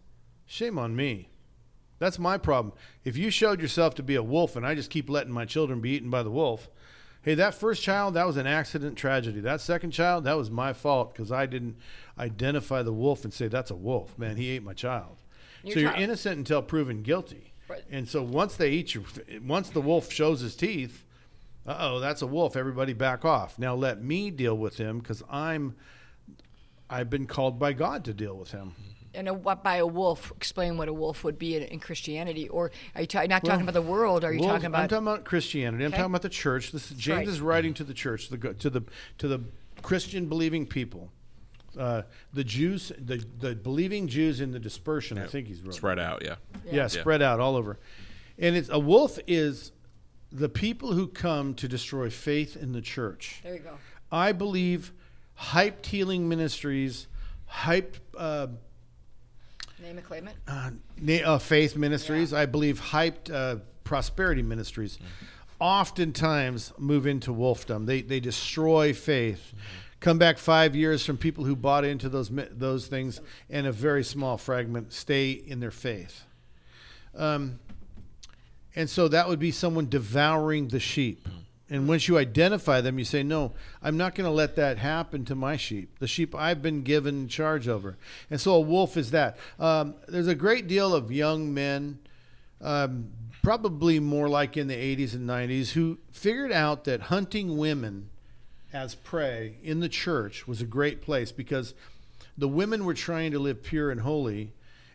shame 0.46 0.78
on 0.78 0.94
me. 0.94 1.30
That's 1.98 2.18
my 2.18 2.36
problem. 2.38 2.74
If 3.04 3.16
you 3.16 3.30
showed 3.30 3.60
yourself 3.60 3.94
to 3.96 4.02
be 4.02 4.16
a 4.16 4.22
wolf 4.22 4.56
and 4.56 4.66
I 4.66 4.74
just 4.74 4.90
keep 4.90 5.08
letting 5.08 5.32
my 5.32 5.44
children 5.44 5.80
be 5.80 5.90
eaten 5.90 6.10
by 6.10 6.22
the 6.22 6.30
wolf, 6.30 6.68
hey, 7.22 7.34
that 7.34 7.54
first 7.54 7.82
child, 7.82 8.14
that 8.14 8.26
was 8.26 8.36
an 8.36 8.46
accident 8.46 8.96
tragedy. 8.96 9.40
That 9.40 9.60
second 9.60 9.92
child, 9.92 10.24
that 10.24 10.36
was 10.36 10.50
my 10.50 10.72
fault 10.72 11.12
because 11.12 11.32
I 11.32 11.46
didn't 11.46 11.76
identify 12.18 12.82
the 12.82 12.92
wolf 12.92 13.24
and 13.24 13.32
say, 13.32 13.48
that's 13.48 13.70
a 13.70 13.76
wolf. 13.76 14.18
Man, 14.18 14.36
he 14.36 14.50
ate 14.50 14.62
my 14.62 14.74
child. 14.74 15.16
Your 15.62 15.74
so 15.74 15.80
you're 15.80 15.94
innocent 15.94 16.38
until 16.38 16.62
proven 16.62 17.02
guilty. 17.02 17.54
Right. 17.68 17.82
And 17.90 18.08
so 18.08 18.22
once 18.22 18.56
they 18.56 18.70
eat 18.70 18.94
you, 18.94 19.04
once 19.44 19.70
the 19.70 19.80
wolf 19.80 20.12
shows 20.12 20.40
his 20.40 20.54
teeth, 20.54 21.04
uh 21.66 21.76
oh, 21.78 21.98
that's 22.00 22.22
a 22.22 22.26
wolf. 22.26 22.56
Everybody 22.56 22.92
back 22.92 23.24
off. 23.24 23.58
Now 23.58 23.74
let 23.74 24.02
me 24.02 24.30
deal 24.30 24.56
with 24.56 24.76
him 24.78 24.98
because 25.00 25.22
I'm, 25.28 25.74
I've 26.88 27.10
been 27.10 27.26
called 27.26 27.58
by 27.58 27.72
God 27.72 28.04
to 28.04 28.14
deal 28.14 28.36
with 28.36 28.52
him. 28.52 28.74
And 29.14 29.28
a, 29.28 29.34
what 29.34 29.64
by 29.64 29.76
a 29.76 29.86
wolf? 29.86 30.30
Explain 30.36 30.76
what 30.76 30.88
a 30.88 30.92
wolf 30.92 31.24
would 31.24 31.38
be 31.38 31.56
in, 31.56 31.62
in 31.62 31.80
Christianity, 31.80 32.48
or 32.50 32.70
are 32.94 33.00
you 33.00 33.06
ta- 33.06 33.24
not 33.24 33.44
talking 33.44 33.62
about 33.62 33.72
the 33.72 33.80
world? 33.80 34.24
Are 34.24 34.32
you 34.32 34.40
Wolves- 34.40 34.52
talking 34.52 34.66
about? 34.66 34.82
I'm 34.82 34.88
talking 34.88 35.06
about 35.06 35.24
Christianity. 35.24 35.84
I'm 35.84 35.88
Okay. 35.88 35.96
talking 35.96 36.12
about 36.12 36.22
the 36.22 36.28
church. 36.28 36.70
This 36.70 36.90
James 36.90 37.18
right. 37.20 37.28
is 37.28 37.40
writing 37.40 37.72
to 37.74 37.84
the 37.84 37.94
church, 37.94 38.28
the, 38.28 38.36
to 38.36 38.68
the 38.68 38.82
to 39.18 39.26
the 39.26 39.40
Christian 39.80 40.26
believing 40.28 40.66
people, 40.66 41.10
uh, 41.78 42.02
the 42.32 42.44
Jews, 42.44 42.92
the 42.98 43.24
the 43.38 43.54
believing 43.54 44.08
Jews 44.08 44.40
in 44.40 44.50
the 44.52 44.58
dispersion. 44.58 45.18
I 45.18 45.26
think 45.26 45.46
he's 45.48 45.60
wrote. 45.62 45.74
Spread 45.74 45.98
out. 45.98 46.22
Yeah. 46.24 46.36
Yeah, 46.70 46.86
spread 46.88 47.22
out 47.22 47.40
all 47.40 47.56
over. 47.56 47.78
And 48.38 48.56
it's 48.56 48.68
a 48.68 48.78
wolf 48.78 49.18
is 49.26 49.72
the 50.32 50.48
people 50.48 50.92
who 50.92 51.06
come 51.06 51.54
to 51.54 51.68
destroy 51.68 52.10
faith 52.10 52.56
in 52.56 52.72
the 52.72 52.80
church. 52.82 53.40
there 53.42 53.54
you 53.54 53.60
go. 53.60 53.78
I 54.12 54.32
believe 54.32 54.92
hyped 55.40 55.86
healing 55.86 56.28
ministries, 56.28 57.06
hyped 57.50 58.00
uh, 58.16 58.48
Name 59.82 59.98
it, 59.98 60.04
claim 60.04 60.28
it. 60.28 60.34
uh, 60.48 60.70
na- 61.00 61.34
uh, 61.34 61.38
faith 61.38 61.76
ministries. 61.76 62.32
I 62.32 62.46
believe 62.46 62.80
hyped 62.80 63.30
uh, 63.32 63.56
prosperity 63.84 64.42
ministries 64.42 64.98
oftentimes 65.60 66.72
move 66.78 67.06
into 67.06 67.32
wolfdom. 67.32 67.86
They, 67.86 68.02
they 68.02 68.20
destroy 68.20 68.92
faith. 68.92 69.52
Come 70.06 70.18
back 70.18 70.38
five 70.38 70.76
years 70.76 71.04
from 71.04 71.16
people 71.16 71.42
who 71.42 71.56
bought 71.56 71.84
into 71.84 72.08
those 72.08 72.30
those 72.52 72.86
things, 72.86 73.20
and 73.50 73.66
a 73.66 73.72
very 73.72 74.04
small 74.04 74.38
fragment 74.38 74.92
stay 74.92 75.32
in 75.32 75.58
their 75.58 75.72
faith. 75.72 76.22
Um, 77.16 77.58
and 78.76 78.88
so 78.88 79.08
that 79.08 79.28
would 79.28 79.40
be 79.40 79.50
someone 79.50 79.88
devouring 79.88 80.68
the 80.68 80.78
sheep. 80.78 81.26
And 81.68 81.88
once 81.88 82.06
you 82.06 82.18
identify 82.18 82.80
them, 82.80 83.00
you 83.00 83.04
say, 83.04 83.24
No, 83.24 83.54
I'm 83.82 83.96
not 83.96 84.14
going 84.14 84.26
to 84.26 84.30
let 84.30 84.54
that 84.54 84.78
happen 84.78 85.24
to 85.24 85.34
my 85.34 85.56
sheep, 85.56 85.98
the 85.98 86.06
sheep 86.06 86.36
I've 86.36 86.62
been 86.62 86.84
given 86.84 87.26
charge 87.26 87.66
over. 87.66 87.96
And 88.30 88.40
so 88.40 88.54
a 88.54 88.60
wolf 88.60 88.96
is 88.96 89.10
that. 89.10 89.36
Um, 89.58 89.96
there's 90.06 90.28
a 90.28 90.36
great 90.36 90.68
deal 90.68 90.94
of 90.94 91.10
young 91.10 91.52
men, 91.52 91.98
um, 92.60 93.10
probably 93.42 93.98
more 93.98 94.28
like 94.28 94.56
in 94.56 94.68
the 94.68 94.76
80s 94.76 95.14
and 95.14 95.28
90s, 95.28 95.70
who 95.70 95.98
figured 96.12 96.52
out 96.52 96.84
that 96.84 97.00
hunting 97.00 97.58
women 97.58 98.10
as 98.76 98.94
prey 98.94 99.56
in 99.62 99.80
the 99.80 99.88
church 99.88 100.46
was 100.46 100.60
a 100.60 100.66
great 100.66 101.00
place 101.00 101.32
because 101.32 101.72
the 102.36 102.46
women 102.46 102.84
were 102.84 102.94
trying 102.94 103.32
to 103.32 103.38
live 103.38 103.62
pure 103.62 103.90
and 103.90 104.02
holy 104.02 104.52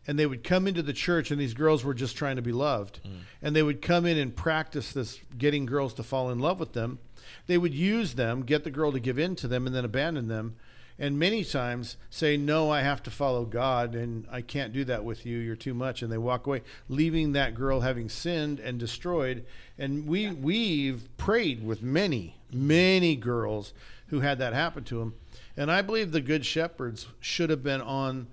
and 0.07 0.17
they 0.17 0.25
would 0.25 0.43
come 0.43 0.67
into 0.67 0.83
the 0.83 0.93
church 0.93 1.31
and 1.31 1.41
these 1.41 1.55
girls 1.55 1.83
were 1.83 1.93
just 1.93 2.15
trying 2.15 2.35
to 2.35 2.41
be 2.41 2.51
loved. 2.51 2.99
Mm. 3.03 3.19
And 3.41 3.55
they 3.55 3.63
would 3.63 3.81
come 3.81 4.05
in 4.05 4.17
and 4.17 4.35
practice 4.35 4.93
this 4.93 5.19
getting 5.37 5.65
girls 5.65 5.93
to 5.95 6.03
fall 6.03 6.29
in 6.29 6.39
love 6.39 6.59
with 6.59 6.73
them. 6.73 6.99
They 7.47 7.57
would 7.57 7.73
use 7.73 8.13
them 8.13 8.43
get 8.43 8.63
the 8.63 8.71
girl 8.71 8.91
to 8.91 8.99
give 8.99 9.17
in 9.17 9.35
to 9.37 9.47
them 9.47 9.65
and 9.65 9.75
then 9.75 9.85
abandon 9.85 10.27
them. 10.27 10.55
And 10.99 11.17
many 11.17 11.43
times 11.43 11.97
say 12.11 12.37
no 12.37 12.69
i 12.69 12.81
have 12.81 13.01
to 13.03 13.09
follow 13.09 13.45
god 13.45 13.95
and 13.95 14.27
i 14.31 14.41
can't 14.41 14.73
do 14.73 14.83
that 14.85 15.03
with 15.03 15.25
you. 15.25 15.39
You're 15.39 15.55
too 15.55 15.73
much. 15.73 16.03
And 16.03 16.11
they 16.11 16.19
walk 16.19 16.45
away 16.45 16.61
leaving 16.87 17.31
that 17.31 17.55
girl 17.55 17.81
having 17.81 18.09
sinned 18.09 18.59
and 18.59 18.79
destroyed. 18.79 19.43
And 19.79 20.07
we 20.07 20.29
we've 20.29 21.09
prayed 21.17 21.65
with 21.65 21.81
many 21.81 22.35
many 22.53 23.15
girls 23.15 23.73
who 24.07 24.19
had 24.19 24.37
that 24.39 24.53
happen 24.53 24.83
to 24.83 24.99
them 24.99 25.13
and 25.55 25.71
i 25.71 25.81
believe 25.81 26.11
the 26.11 26.21
good 26.21 26.45
shepherds 26.45 27.07
should 27.19 27.49
have 27.49 27.63
been 27.63 27.81
on 27.81 28.27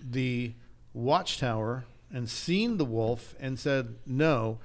the 0.00 0.52
watchtower 0.92 1.84
and 2.12 2.28
seen 2.28 2.76
the 2.76 2.84
wolf 2.84 3.34
and 3.40 3.58
said 3.58 3.94
no 4.06 4.58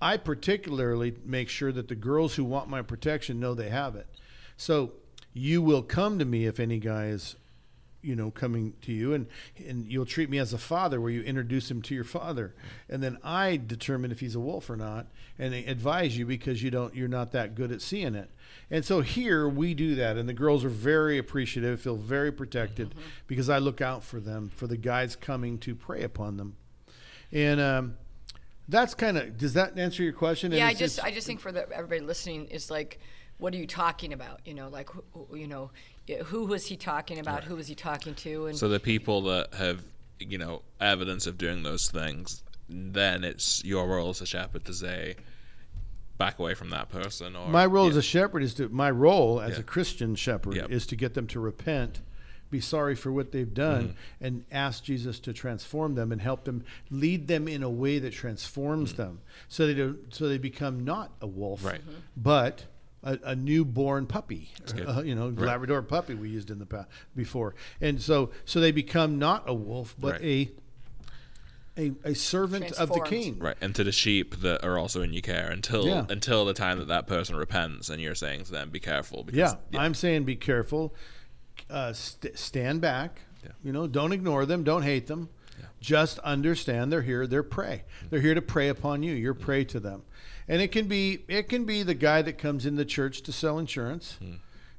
i 0.00 0.16
particularly 0.16 1.14
make 1.24 1.48
sure 1.48 1.72
that 1.72 1.88
the 1.88 1.94
girls 1.94 2.34
who 2.34 2.44
want 2.44 2.68
my 2.68 2.82
protection 2.82 3.40
know 3.40 3.54
they 3.54 3.70
have 3.70 3.96
it. 3.96 4.06
So 4.56 4.92
you 5.32 5.62
will 5.62 5.82
come 5.82 6.18
to 6.18 6.24
me 6.24 6.46
if 6.46 6.60
any 6.60 6.78
guy 6.78 7.06
is 7.06 7.36
you 8.06 8.14
know 8.14 8.30
coming 8.30 8.74
to 8.82 8.92
you 8.92 9.12
and 9.12 9.26
and 9.66 9.90
you'll 9.90 10.06
treat 10.06 10.30
me 10.30 10.38
as 10.38 10.52
a 10.52 10.58
father 10.58 11.00
where 11.00 11.10
you 11.10 11.22
introduce 11.22 11.70
him 11.70 11.82
to 11.82 11.94
your 11.94 12.04
father. 12.04 12.54
And 12.88 13.02
then 13.02 13.18
i 13.24 13.56
determine 13.56 14.12
if 14.12 14.20
he's 14.20 14.34
a 14.34 14.40
wolf 14.40 14.70
or 14.70 14.76
not 14.76 15.06
and 15.38 15.52
advise 15.52 16.16
you 16.16 16.24
because 16.24 16.62
you 16.62 16.70
don't 16.70 16.94
you're 16.94 17.08
not 17.08 17.32
that 17.32 17.54
good 17.54 17.72
at 17.72 17.82
seeing 17.82 18.14
it. 18.14 18.30
And 18.70 18.84
so 18.84 19.00
here 19.00 19.48
we 19.48 19.74
do 19.74 19.94
that 19.96 20.16
and 20.16 20.28
the 20.28 20.34
girls 20.34 20.64
are 20.64 20.70
very 20.70 21.18
appreciative 21.18 21.80
feel 21.80 21.96
very 21.96 22.32
protected 22.32 22.94
because 23.26 23.48
i 23.48 23.58
look 23.58 23.80
out 23.80 24.02
for 24.02 24.20
them 24.20 24.50
for 24.54 24.66
the 24.66 24.76
guys 24.76 25.16
coming 25.16 25.58
to 25.58 25.74
prey 25.74 26.02
upon 26.02 26.36
them. 26.36 26.56
And 27.32 27.60
um, 27.60 27.96
that's 28.68 28.94
kind 28.94 29.16
of 29.18 29.36
does 29.36 29.54
that 29.54 29.78
answer 29.78 30.02
your 30.02 30.12
question? 30.12 30.52
Yeah, 30.52 30.66
I 30.66 30.74
just 30.74 31.02
I 31.02 31.10
just 31.10 31.26
think 31.26 31.40
for 31.40 31.52
the, 31.52 31.70
everybody 31.72 32.00
listening 32.00 32.46
is 32.46 32.70
like, 32.70 33.00
what 33.38 33.54
are 33.54 33.56
you 33.56 33.66
talking 33.66 34.12
about? 34.12 34.40
You 34.44 34.54
know, 34.54 34.68
like 34.68 34.90
you 35.32 35.46
know, 35.46 35.70
who 36.26 36.46
was 36.46 36.66
he 36.66 36.76
talking 36.76 37.18
about? 37.18 37.44
Who 37.44 37.56
was 37.56 37.66
he 37.68 37.74
talking 37.74 38.14
to? 38.16 38.46
And 38.46 38.56
So 38.58 38.68
the 38.68 38.80
people 38.80 39.22
that 39.22 39.54
have, 39.54 39.82
you 40.18 40.38
know, 40.38 40.62
evidence 40.80 41.26
of 41.26 41.36
doing 41.38 41.62
those 41.62 41.88
things, 41.90 42.42
then 42.68 43.24
it's 43.24 43.64
your 43.64 43.86
role 43.88 44.10
as 44.10 44.20
a 44.20 44.26
shepherd 44.26 44.64
to 44.66 44.72
say, 44.74 45.16
back 46.18 46.38
away 46.38 46.54
from 46.54 46.70
that 46.70 46.88
person. 46.88 47.36
Or 47.36 47.48
my 47.48 47.66
role 47.66 47.84
yeah. 47.84 47.90
as 47.90 47.96
a 47.96 48.02
shepherd 48.02 48.42
is 48.42 48.54
to 48.54 48.68
my 48.70 48.90
role 48.90 49.40
as 49.40 49.52
Yeah. 49.52 49.60
a 49.60 49.62
Christian 49.62 50.14
shepherd 50.14 50.54
Yep. 50.54 50.70
is 50.70 50.86
to 50.86 50.96
get 50.96 51.14
them 51.14 51.26
to 51.28 51.40
repent, 51.40 52.00
be 52.50 52.60
sorry 52.60 52.94
for 52.94 53.12
what 53.12 53.32
they've 53.32 53.52
done, 53.52 53.88
Mm-hmm. 53.88 54.24
and 54.24 54.44
ask 54.50 54.82
Jesus 54.84 55.20
to 55.20 55.32
transform 55.34 55.94
them 55.94 56.12
and 56.12 56.20
help 56.22 56.44
them 56.44 56.64
lead 56.90 57.26
them 57.28 57.48
in 57.48 57.62
a 57.62 57.68
way 57.68 57.98
that 57.98 58.12
transforms 58.12 58.92
Mm-hmm. 58.94 59.02
them, 59.02 59.20
so 59.48 59.66
they 59.66 59.74
don't, 59.74 60.14
so 60.14 60.28
they 60.28 60.38
become 60.38 60.84
not 60.84 61.12
a 61.20 61.26
wolf, 61.26 61.62
Right. 61.64 61.80
Mm-hmm. 61.82 61.98
but 62.16 62.64
a, 63.06 63.18
a 63.30 63.36
newborn 63.36 64.04
puppy, 64.06 64.50
uh, 64.86 65.00
you 65.02 65.14
know, 65.14 65.28
Labrador 65.28 65.80
puppy 65.82 66.14
we 66.14 66.28
used 66.28 66.50
in 66.50 66.58
the 66.58 66.66
past 66.66 66.88
before, 67.14 67.54
and 67.80 68.02
so 68.02 68.30
so 68.44 68.60
they 68.60 68.72
become 68.72 69.18
not 69.18 69.44
a 69.46 69.54
wolf 69.54 69.94
but 69.98 70.20
Right. 70.20 70.22
a, 70.24 70.50
a 71.78 71.92
a 72.10 72.14
servant 72.14 72.72
of 72.72 72.88
the 72.88 73.00
king. 73.00 73.38
Right, 73.38 73.56
and 73.60 73.74
to 73.74 73.84
the 73.84 73.92
sheep 73.92 74.36
that 74.40 74.64
are 74.64 74.78
also 74.78 75.02
in 75.02 75.12
your 75.12 75.22
care 75.22 75.50
until 75.50 75.86
Yeah. 75.86 76.06
until 76.08 76.44
the 76.44 76.54
time 76.54 76.78
that 76.78 76.88
that 76.88 77.06
person 77.06 77.36
repents, 77.36 77.88
and 77.90 78.00
you're 78.02 78.14
saying 78.14 78.44
to 78.44 78.52
them, 78.52 78.70
"Be 78.70 78.80
careful." 78.80 79.24
Because, 79.24 79.54
Yeah, 79.70 79.80
I'm 79.80 79.94
saying 79.94 80.24
be 80.24 80.36
careful. 80.36 80.94
Uh, 81.70 81.92
st- 81.92 82.38
stand 82.38 82.80
back. 82.80 83.20
Yeah. 83.44 83.50
You 83.62 83.72
know, 83.72 83.86
don't 83.86 84.12
ignore 84.12 84.44
them. 84.46 84.64
Don't 84.64 84.82
hate 84.82 85.06
them. 85.06 85.28
Just 85.80 86.18
understand 86.20 86.90
they're 86.92 87.02
here. 87.02 87.26
They're 87.26 87.42
prey. 87.42 87.84
They're 88.10 88.20
here 88.20 88.34
to 88.34 88.42
prey 88.42 88.68
upon 88.68 89.02
you. 89.02 89.14
You're 89.14 89.34
prey 89.34 89.64
to 89.66 89.78
them, 89.78 90.02
and 90.48 90.62
it 90.62 90.68
can 90.72 90.86
be 90.86 91.24
it 91.28 91.48
can 91.48 91.64
be 91.64 91.82
the 91.82 91.94
guy 91.94 92.22
that 92.22 92.38
comes 92.38 92.66
in 92.66 92.76
the 92.76 92.84
church 92.84 93.22
to 93.22 93.32
sell 93.32 93.58
insurance. 93.58 94.18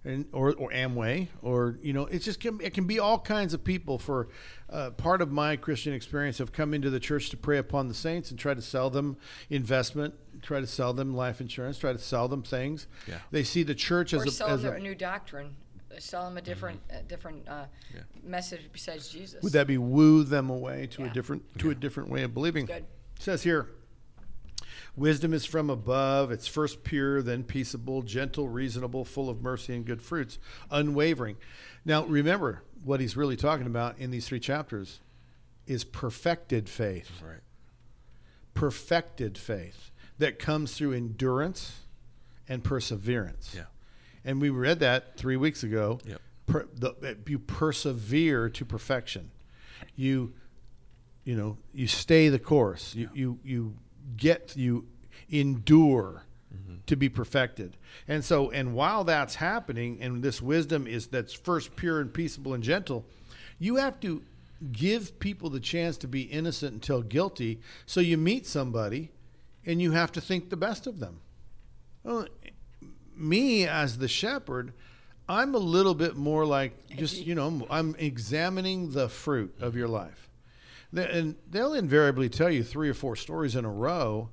And, 0.06 0.26
or, 0.32 0.54
or 0.54 0.72
Amway, 0.72 1.28
or 1.42 1.80
you 1.82 1.92
know, 1.92 2.06
it's 2.06 2.24
just 2.24 2.40
can, 2.40 2.62
it 2.62 2.74
can 2.74 2.86
be 2.86 2.98
all 2.98 3.20
kinds 3.20 3.54
of 3.54 3.66
people. 3.66 4.00
For 4.00 4.30
uh, 4.70 4.92
part 4.92 5.22
of 5.22 5.34
my 5.34 5.58
Christian 5.58 5.92
experience, 5.92 6.38
have 6.38 6.54
come 6.54 6.74
into 6.74 6.90
the 6.90 7.00
church 7.00 7.30
to 7.32 7.36
prey 7.38 7.58
upon 7.58 7.90
the 7.90 7.94
saints 7.94 8.30
and 8.30 8.40
try 8.40 8.54
to 8.54 8.62
sell 8.62 8.90
them 8.90 9.18
investment, 9.50 10.14
try 10.42 10.62
to 10.62 10.68
sell 10.68 10.94
them 10.94 11.14
life 11.14 11.42
insurance, 11.42 11.78
try 11.78 11.92
to 11.92 12.00
sell 12.00 12.30
them 12.30 12.42
things. 12.42 12.88
Yeah. 13.06 13.16
They 13.32 13.44
see 13.44 13.64
the 13.64 13.76
church 13.76 14.14
as 14.14 14.22
or 14.22 14.28
a, 14.28 14.32
sell 14.32 14.50
as 14.50 14.62
them 14.62 14.76
a 14.76 14.78
a 14.78 14.80
new 14.80 14.96
doctrine, 14.96 15.58
sell 16.00 16.24
them 16.24 16.38
a 16.38 16.42
different, 16.42 16.80
a 16.90 17.02
different 17.02 17.46
uh, 17.50 17.66
Yeah. 17.94 18.02
message 18.24 18.62
besides 18.72 19.10
Jesus. 19.10 19.44
Would 19.44 19.54
that 19.54 19.68
be 19.68 19.78
woo 19.78 20.24
them 20.24 20.50
away 20.50 20.88
to 20.92 21.04
a 21.04 21.10
different 21.10 21.44
to 21.60 21.72
a 21.72 21.76
different 21.76 22.08
way 22.10 22.24
of 22.24 22.34
believing? 22.34 22.66
Good. 22.66 22.86
It 23.18 23.22
says 23.24 23.44
here, 23.44 23.72
wisdom 24.98 25.34
is 25.34 25.46
from 25.46 25.70
above. 25.70 26.32
It's 26.32 26.48
first 26.48 26.84
pure, 26.84 27.22
then 27.22 27.44
peaceable, 27.44 28.02
gentle, 28.02 28.50
reasonable, 28.50 29.06
full 29.06 29.30
of 29.30 29.42
mercy 29.42 29.76
and 29.76 29.86
good 29.86 30.02
fruits, 30.02 30.40
unwavering. 30.70 31.38
Now 31.86 32.04
remember 32.06 32.64
what 32.84 33.00
he's 33.00 33.16
really 33.16 33.38
talking 33.38 33.68
about 33.68 33.98
in 34.00 34.12
these 34.12 34.28
three 34.28 34.40
chapters 34.40 35.00
is 35.66 35.84
perfected 35.84 36.68
faith. 36.68 37.22
right. 37.24 37.40
Perfected 38.54 39.38
faith 39.38 39.92
that 40.18 40.40
comes 40.40 40.74
through 40.74 40.94
endurance 40.94 41.82
and 42.50 42.64
perseverance. 42.64 43.54
Yeah. 43.56 43.66
And 44.26 44.42
we 44.42 44.50
read 44.50 44.80
that 44.80 45.18
three 45.18 45.38
weeks 45.38 45.64
ago. 45.64 46.00
Yep. 46.06 46.22
Per, 46.48 46.68
the, 46.76 47.18
you 47.28 47.40
persevere 47.40 48.50
to 48.50 48.66
perfection. 48.66 49.32
You, 49.96 50.34
you 51.24 51.36
know, 51.36 51.58
you 51.74 51.88
stay 51.88 52.30
the 52.30 52.40
course. 52.40 52.96
You 52.96 53.10
you 53.14 53.40
you 53.44 53.76
get 54.16 54.56
you 54.56 54.88
endure 55.30 56.24
to 56.88 56.96
be 56.96 57.10
perfected. 57.10 57.78
And 58.08 58.24
so, 58.24 58.50
and 58.50 58.74
while 58.74 59.04
that's 59.04 59.36
happening, 59.36 60.00
and 60.02 60.24
this 60.24 60.42
wisdom 60.42 60.88
is 60.88 61.08
that's 61.08 61.34
first 61.34 61.76
pure 61.76 62.00
and 62.00 62.14
peaceable 62.14 62.54
and 62.54 62.64
gentle, 62.64 63.06
you 63.60 63.76
have 63.76 64.00
to 64.00 64.24
give 64.72 65.20
people 65.20 65.50
the 65.50 65.60
chance 65.60 65.98
to 65.98 66.08
be 66.08 66.22
innocent 66.22 66.74
until 66.74 67.02
guilty. 67.02 67.60
So 67.86 68.00
you 68.00 68.18
meet 68.18 68.48
somebody, 68.48 69.12
and 69.66 69.82
you 69.82 69.92
have 69.92 70.12
to 70.14 70.22
think 70.22 70.50
the 70.50 70.58
best 70.58 70.88
of 70.88 71.00
them. 71.00 71.20
Well, 72.04 72.28
me 73.16 73.68
as 73.68 73.98
the 73.98 74.08
shepherd, 74.08 74.74
I'm 75.30 75.54
a 75.56 75.60
little 75.60 75.94
bit 75.94 76.16
more 76.16 76.46
like 76.46 76.88
just 76.96 77.26
you 77.26 77.36
know 77.36 77.68
I'm 77.70 77.96
examining 78.00 78.92
the 78.92 79.10
fruit 79.10 79.54
of 79.60 79.76
your 79.76 79.90
life, 79.90 80.30
and 80.96 81.36
they'll 81.50 81.74
invariably 81.74 82.30
tell 82.30 82.50
you 82.50 82.64
three 82.64 82.90
or 82.90 82.94
four 82.94 83.16
stories 83.16 83.56
in 83.56 83.66
a 83.66 83.72
row, 83.72 84.30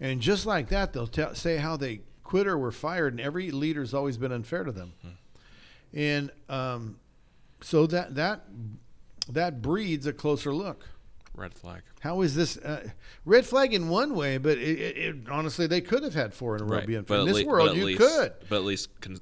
and 0.00 0.20
just 0.20 0.46
like 0.46 0.68
that 0.68 0.92
they'll 0.92 1.06
tell, 1.06 1.34
say 1.34 1.56
how 1.56 1.76
they 1.76 2.00
quit 2.22 2.46
or 2.46 2.58
were 2.58 2.72
fired, 2.72 3.12
and 3.12 3.20
every 3.20 3.50
leader's 3.50 3.94
always 3.94 4.16
been 4.16 4.32
unfair 4.32 4.64
to 4.64 4.72
them, 4.72 4.92
and 5.92 6.30
um, 6.48 6.98
so 7.60 7.86
that 7.86 8.14
that 8.14 8.44
that 9.28 9.62
breeds 9.62 10.06
a 10.06 10.12
closer 10.12 10.54
look. 10.54 10.88
Red 11.36 11.52
flag. 11.52 11.82
How 12.00 12.20
is 12.20 12.36
this 12.36 12.56
uh, 12.58 12.88
red 13.24 13.44
flag 13.44 13.74
in 13.74 13.88
one 13.88 14.14
way? 14.14 14.38
But 14.38 14.58
it, 14.58 14.78
it, 14.78 14.96
it, 14.96 15.16
honestly, 15.28 15.66
they 15.66 15.80
could 15.80 16.04
have 16.04 16.14
had 16.14 16.32
four 16.32 16.54
in 16.54 16.62
a 16.62 16.64
row. 16.64 16.78
Right. 16.78 17.06
But 17.06 17.20
in 17.20 17.26
this 17.26 17.38
but 17.38 17.46
world, 17.46 17.76
you 17.76 17.86
least, 17.86 18.00
could. 18.00 18.34
But 18.48 18.56
at 18.56 18.64
least 18.64 19.00
can 19.00 19.18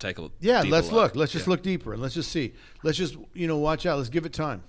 take 0.00 0.18
a 0.18 0.28
Yeah, 0.40 0.62
let's 0.66 0.90
look. 0.90 1.14
Let's 1.14 1.30
just 1.30 1.46
Yeah. 1.46 1.50
look 1.50 1.62
deeper 1.62 1.92
and 1.92 2.02
let's 2.02 2.14
just 2.14 2.32
see. 2.32 2.54
Let's 2.82 2.98
just 2.98 3.16
you 3.32 3.46
know 3.46 3.58
watch 3.58 3.86
out. 3.86 3.98
Let's 3.98 4.10
give 4.10 4.26
it 4.26 4.32
time. 4.32 4.64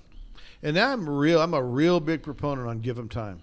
And 0.63 0.79
I'm 0.79 1.09
real. 1.09 1.41
I'm 1.41 1.53
a 1.53 1.61
real 1.61 1.99
big 1.99 2.23
proponent 2.23 2.69
on 2.69 2.79
give 2.79 2.95
them 2.95 3.09
time. 3.09 3.41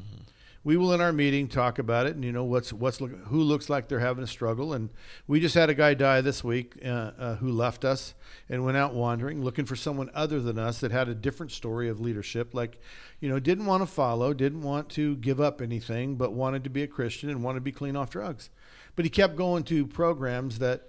We 0.64 0.78
will 0.78 0.94
in 0.94 1.02
our 1.02 1.12
meeting 1.12 1.48
talk 1.48 1.78
about 1.78 2.06
it 2.06 2.14
and 2.14 2.24
you 2.24 2.33
know 2.33 2.44
what's 2.44 2.72
what's 2.72 3.00
look, 3.00 3.12
who 3.26 3.42
looks 3.42 3.68
like 3.68 3.88
they're 3.88 3.98
having 3.98 4.24
a 4.24 4.26
struggle. 4.26 4.72
And 4.72 4.88
we 5.26 5.38
just 5.38 5.54
had 5.54 5.68
a 5.68 5.74
guy 5.74 5.92
die 5.92 6.22
this 6.22 6.42
week 6.42 6.78
uh, 6.83 7.12
uh, 7.18 7.35
who 7.37 7.50
left 7.50 7.85
us 7.85 8.14
and 8.48 8.64
went 8.64 8.78
out 8.78 8.94
wandering 8.94 9.42
looking 9.42 9.66
for 9.66 9.76
someone 9.76 10.11
other 10.14 10.40
than 10.40 10.59
us 10.59 10.80
that 10.80 10.92
had 10.92 11.09
a 11.09 11.14
different 11.14 11.52
story 11.52 11.90
of 11.90 12.00
leadership. 12.00 12.54
Like, 12.54 12.80
you 13.20 13.28
know, 13.28 13.38
didn't 13.38 13.66
want 13.66 13.83
to 13.83 13.87
follow, 13.87 14.33
didn't 14.33 14.62
want 14.62 14.88
to 14.90 15.16
give 15.16 15.42
up 15.42 15.61
anything, 15.61 16.16
but 16.16 16.33
wanted 16.33 16.64
to 16.64 16.70
be 16.70 16.83
a 16.83 16.87
Christian 16.87 17.28
and 17.28 17.42
wanted 17.42 17.59
to 17.59 17.64
be 17.64 17.72
clean 17.72 17.96
off 17.96 18.09
drugs. 18.09 18.48
But 18.96 19.04
he 19.04 19.11
kept 19.11 19.37
going 19.37 19.64
to 19.64 19.87
programs 19.87 20.59
that 20.59 20.88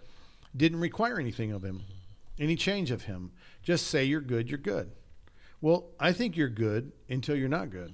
didn't 0.56 0.80
require 0.80 1.20
anything 1.20 1.52
of 1.52 1.64
him, 1.64 1.84
any 2.40 2.56
change 2.56 2.90
of 2.90 3.04
him. 3.04 3.32
Just 3.64 3.88
say 3.88 4.06
you're 4.06 4.22
good, 4.22 4.50
you're 4.50 4.58
good. 4.58 4.92
Well, 5.62 5.86
I 6.00 6.12
think 6.12 6.36
you're 6.36 6.50
good 6.50 6.92
until 7.08 7.36
you're 7.36 7.48
not 7.48 7.70
good. 7.70 7.94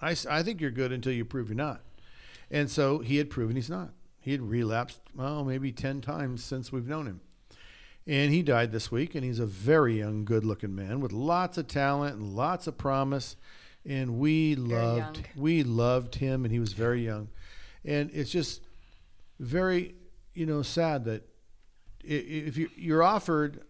I, 0.00 0.16
I 0.28 0.42
think 0.42 0.60
you're 0.60 0.70
good 0.70 0.92
until 0.92 1.12
you 1.12 1.24
prove 1.24 1.48
you're 1.48 1.56
not. 1.56 1.82
And 2.50 2.70
so 2.70 2.98
he 2.98 3.18
had 3.18 3.30
proven 3.30 3.56
he's 3.56 3.70
not. 3.70 3.90
He 4.20 4.32
had 4.32 4.40
relapsed, 4.40 5.00
well, 5.14 5.44
maybe 5.44 5.72
10 5.72 6.00
times 6.00 6.42
since 6.42 6.72
we've 6.72 6.86
known 6.86 7.06
him. 7.06 7.20
And 8.06 8.32
he 8.32 8.42
died 8.42 8.72
this 8.72 8.90
week, 8.90 9.14
and 9.14 9.24
he's 9.24 9.38
a 9.38 9.46
very 9.46 9.98
young, 9.98 10.24
good 10.24 10.44
looking 10.44 10.74
man 10.74 11.00
with 11.00 11.12
lots 11.12 11.56
of 11.56 11.68
talent 11.68 12.16
and 12.16 12.34
lots 12.34 12.66
of 12.66 12.76
promise. 12.76 13.36
And 13.86 14.18
we 14.18 14.54
loved 14.54 15.18
young. 15.18 15.26
we 15.36 15.62
loved 15.62 16.16
him, 16.16 16.44
and 16.44 16.52
he 16.52 16.58
was 16.58 16.72
very 16.72 17.04
young. 17.04 17.28
And 17.84 18.10
it's 18.12 18.30
just 18.30 18.62
very, 19.38 19.94
you 20.34 20.46
know, 20.46 20.62
sad 20.62 21.04
that 21.04 21.28
if 22.04 22.56
you're 22.76 23.02
offered 23.02 23.64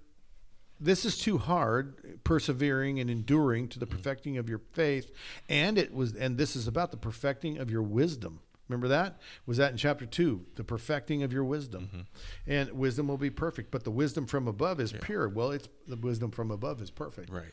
this 0.82 1.04
is 1.04 1.16
too 1.16 1.38
hard 1.38 2.20
persevering 2.24 2.98
and 2.98 3.08
enduring 3.08 3.68
to 3.68 3.78
the 3.78 3.86
mm-hmm. 3.86 3.96
perfecting 3.96 4.38
of 4.38 4.48
your 4.48 4.60
faith. 4.72 5.10
And 5.48 5.78
it 5.78 5.94
was 5.94 6.14
and 6.14 6.36
this 6.36 6.56
is 6.56 6.66
about 6.66 6.90
the 6.90 6.96
perfecting 6.96 7.58
of 7.58 7.70
your 7.70 7.82
wisdom. 7.82 8.40
Remember 8.68 8.88
that? 8.88 9.20
Was 9.44 9.58
that 9.58 9.72
in 9.72 9.76
chapter 9.76 10.06
2 10.06 10.46
the 10.56 10.64
perfecting 10.64 11.22
of 11.22 11.32
your 11.32 11.44
wisdom. 11.44 11.88
Mm-hmm. 11.88 12.50
And 12.50 12.72
wisdom 12.72 13.08
will 13.08 13.18
be 13.18 13.30
perfect 13.30 13.70
but 13.70 13.84
the 13.84 13.90
wisdom 13.90 14.26
from 14.26 14.48
above 14.48 14.80
is 14.80 14.92
pure. 14.92 15.28
Well 15.28 15.52
it's 15.52 15.68
the 15.86 15.96
wisdom 15.96 16.30
from 16.30 16.50
above 16.50 16.80
is 16.82 16.90
perfect. 16.90 17.30
Right. 17.30 17.52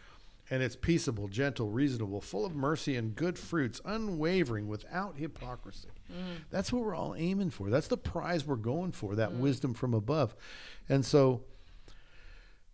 and 0.52 0.64
it's 0.64 0.76
peaceable 0.76 1.28
gentle 1.28 1.70
reasonable 1.70 2.22
full 2.22 2.46
of 2.46 2.56
mercy 2.56 2.96
and 2.96 3.16
good 3.16 3.38
fruits 3.38 3.80
unwavering 3.86 4.68
without 4.68 5.18
hypocrisy. 5.18 5.90
Mm. 6.12 6.42
That's 6.50 6.74
what 6.74 6.84
we're 6.84 6.96
all 6.96 7.14
aiming 7.16 7.52
for. 7.52 7.70
That's 7.70 7.88
the 7.88 7.98
prize 7.98 8.46
we're 8.46 8.56
going 8.56 8.92
for 8.92 9.14
that 9.16 9.32
mm. 9.32 9.40
wisdom 9.40 9.76
from 9.76 9.94
above. 9.94 10.36
And 10.88 11.06
so 11.06 11.44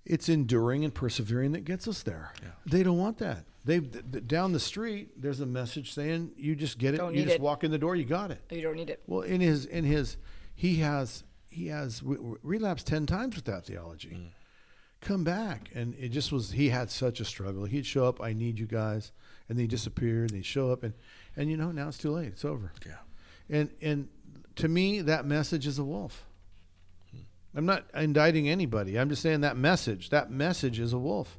it's 0.06 0.30
enduring 0.30 0.84
and 0.84 0.94
persevering 0.94 1.54
that 1.54 1.66
gets 1.66 1.88
us 1.88 2.04
there. 2.04 2.34
Yeah. 2.42 2.50
They 2.66 2.84
don't 2.84 2.98
want 2.98 3.18
that. 3.20 3.46
They 3.66 3.80
th- 3.80 4.04
th- 4.12 4.28
down 4.28 4.54
the 4.54 4.60
street. 4.60 5.20
There's 5.20 5.40
a 5.40 5.46
message 5.46 5.94
saying 5.94 6.32
you 6.38 6.56
just 6.56 6.78
get 6.78 6.94
it. 6.94 6.98
Don't 6.98 7.16
you 7.16 7.24
just 7.24 7.36
it. 7.36 7.42
walk 7.42 7.64
in 7.64 7.72
the 7.72 7.80
door. 7.80 7.96
You 7.96 8.06
got 8.06 8.30
it. 8.32 8.42
You 8.52 8.62
don't 8.62 8.76
need 8.76 8.90
it. 8.90 9.02
Well, 9.08 9.22
in 9.22 9.42
his 9.42 9.66
in 9.66 9.84
his 9.84 10.18
he 10.54 10.76
has 10.78 11.24
he 11.50 11.68
has 11.68 12.04
re- 12.04 12.18
re- 12.20 12.38
relapsed 12.44 12.86
ten 12.86 13.06
times 13.08 13.36
with 13.36 13.46
that 13.46 13.66
theology. 13.66 14.10
Mm. 14.10 14.28
Come 15.02 15.24
back, 15.24 15.70
and 15.74 15.96
it 16.00 16.10
just 16.10 16.32
was. 16.32 16.52
He 16.52 16.70
had 16.70 16.90
such 16.92 17.20
a 17.20 17.26
struggle. 17.26 17.66
He'd 17.66 17.86
show 17.86 18.06
up. 18.06 18.22
I 18.22 18.34
need 18.34 18.60
you 18.60 18.66
guys, 18.66 19.12
and 19.50 19.58
then 19.58 19.64
he 19.64 19.68
disappeared. 19.68 20.30
And 20.30 20.38
he'd 20.38 20.46
show 20.46 20.72
up, 20.72 20.84
and 20.84 20.94
and 21.36 21.50
you 21.50 21.58
know 21.58 21.72
now 21.72 21.88
it's 21.88 21.98
too 21.98 22.12
late. 22.12 22.28
It's 22.28 22.46
over. 22.46 22.72
Yeah. 22.86 22.94
And 23.50 23.70
and 23.82 24.10
to 24.58 24.68
me, 24.68 25.02
that 25.02 25.26
message 25.26 25.66
is 25.68 25.80
a 25.80 25.84
wolf. 25.84 26.26
I'm 27.56 27.66
not 27.66 27.86
indicting 27.94 28.50
anybody. 28.50 29.00
I'm 29.00 29.10
just 29.10 29.22
saying 29.22 29.42
that 29.42 29.58
message. 29.58 30.10
That 30.10 30.30
message 30.30 30.80
is 30.80 30.92
a 30.94 30.98
wolf. 31.00 31.38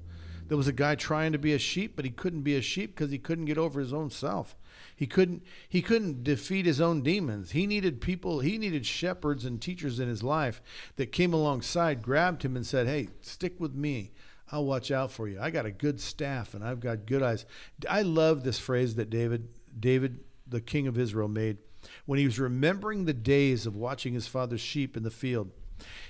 There 0.48 0.56
was 0.56 0.68
a 0.68 0.72
guy 0.72 0.94
trying 0.94 1.32
to 1.32 1.38
be 1.38 1.52
a 1.52 1.58
sheep, 1.58 1.94
but 1.96 2.04
he 2.04 2.10
couldn't 2.10 2.42
be 2.42 2.54
a 2.54 2.62
sheep 2.62 2.94
because 2.94 3.10
he 3.10 3.18
couldn't 3.18 3.46
get 3.46 3.58
over 3.58 3.80
his 3.80 3.92
own 3.92 4.10
self. 4.10 4.56
He 4.94 5.06
couldn't. 5.06 5.42
He 5.68 5.82
couldn't 5.82 6.24
defeat 6.24 6.66
his 6.66 6.80
own 6.80 7.02
demons. 7.02 7.50
He 7.50 7.66
needed 7.66 8.00
people. 8.00 8.40
He 8.40 8.56
needed 8.56 8.86
shepherds 8.86 9.44
and 9.44 9.60
teachers 9.60 9.98
in 10.00 10.08
his 10.08 10.22
life 10.22 10.62
that 10.96 11.12
came 11.12 11.34
alongside, 11.34 12.00
grabbed 12.00 12.44
him, 12.44 12.56
and 12.56 12.64
said, 12.64 12.86
"Hey, 12.86 13.08
stick 13.20 13.58
with 13.58 13.74
me. 13.74 14.12
I'll 14.52 14.64
watch 14.64 14.90
out 14.90 15.10
for 15.10 15.28
you. 15.28 15.38
I 15.40 15.50
got 15.50 15.66
a 15.66 15.72
good 15.72 16.00
staff, 16.00 16.54
and 16.54 16.62
I've 16.62 16.80
got 16.80 17.06
good 17.06 17.22
eyes." 17.22 17.44
I 17.88 18.02
love 18.02 18.44
this 18.44 18.58
phrase 18.58 18.94
that 18.94 19.10
David, 19.10 19.48
David, 19.78 20.20
the 20.46 20.60
king 20.60 20.86
of 20.86 20.98
Israel, 20.98 21.28
made 21.28 21.58
when 22.04 22.18
he 22.18 22.24
was 22.24 22.38
remembering 22.38 23.04
the 23.04 23.12
days 23.12 23.66
of 23.66 23.74
watching 23.74 24.14
his 24.14 24.28
father's 24.28 24.60
sheep 24.60 24.96
in 24.96 25.02
the 25.02 25.10
field. 25.10 25.50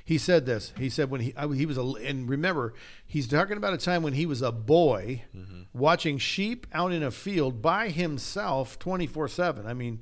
He 0.05 0.19
said 0.19 0.47
this. 0.47 0.73
He 0.79 0.89
said 0.89 1.11
when 1.11 1.21
he 1.21 1.35
I, 1.37 1.47
he 1.53 1.67
was 1.67 1.77
a 1.77 1.83
and 1.83 2.29
remember 2.29 2.75
he's 3.07 3.27
talking 3.27 3.57
about 3.57 3.75
a 3.75 3.79
time 3.79 4.03
when 4.03 4.12
he 4.12 4.27
was 4.27 4.43
a 4.43 4.53
boy 4.53 5.25
mm-hmm. 5.37 5.62
watching 5.73 6.19
sheep 6.19 6.67
out 6.73 6.93
in 6.93 7.03
a 7.03 7.11
field 7.11 7.61
by 7.61 7.89
himself 7.89 8.79
24/7. 8.79 9.67
I 9.67 9.75
mean, 9.75 10.01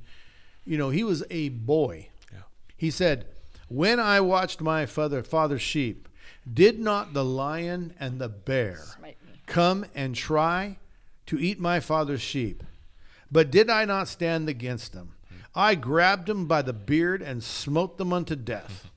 you 0.65 0.79
know, 0.79 0.91
he 0.91 1.05
was 1.05 1.25
a 1.31 1.51
boy. 1.51 2.09
Yeah. 2.33 2.41
He 2.77 2.91
said, 2.91 3.27
When 3.69 4.01
I 4.01 4.21
watched 4.21 4.61
my 4.61 4.87
father 4.87 5.23
father's 5.23 5.63
sheep, 5.63 6.09
did 6.51 6.79
not 6.79 7.15
the 7.15 7.25
lion 7.25 7.95
and 7.99 8.21
the 8.21 8.29
bear 8.29 8.85
come 9.47 9.87
and 9.95 10.15
try 10.15 10.79
to 11.27 11.39
eat 11.39 11.59
my 11.59 11.81
father's 11.81 12.23
sheep? 12.23 12.63
But 13.31 13.51
did 13.51 13.71
I 13.71 13.85
not 13.85 14.09
stand 14.09 14.49
against 14.49 14.93
them? 14.93 15.15
Mm. 15.33 15.37
I 15.55 15.75
grabbed 15.75 16.29
them 16.29 16.47
by 16.47 16.63
the 16.63 16.73
beard 16.73 17.23
and 17.23 17.43
smote 17.43 17.99
them 17.99 18.13
unto 18.13 18.37
death. 18.37 18.91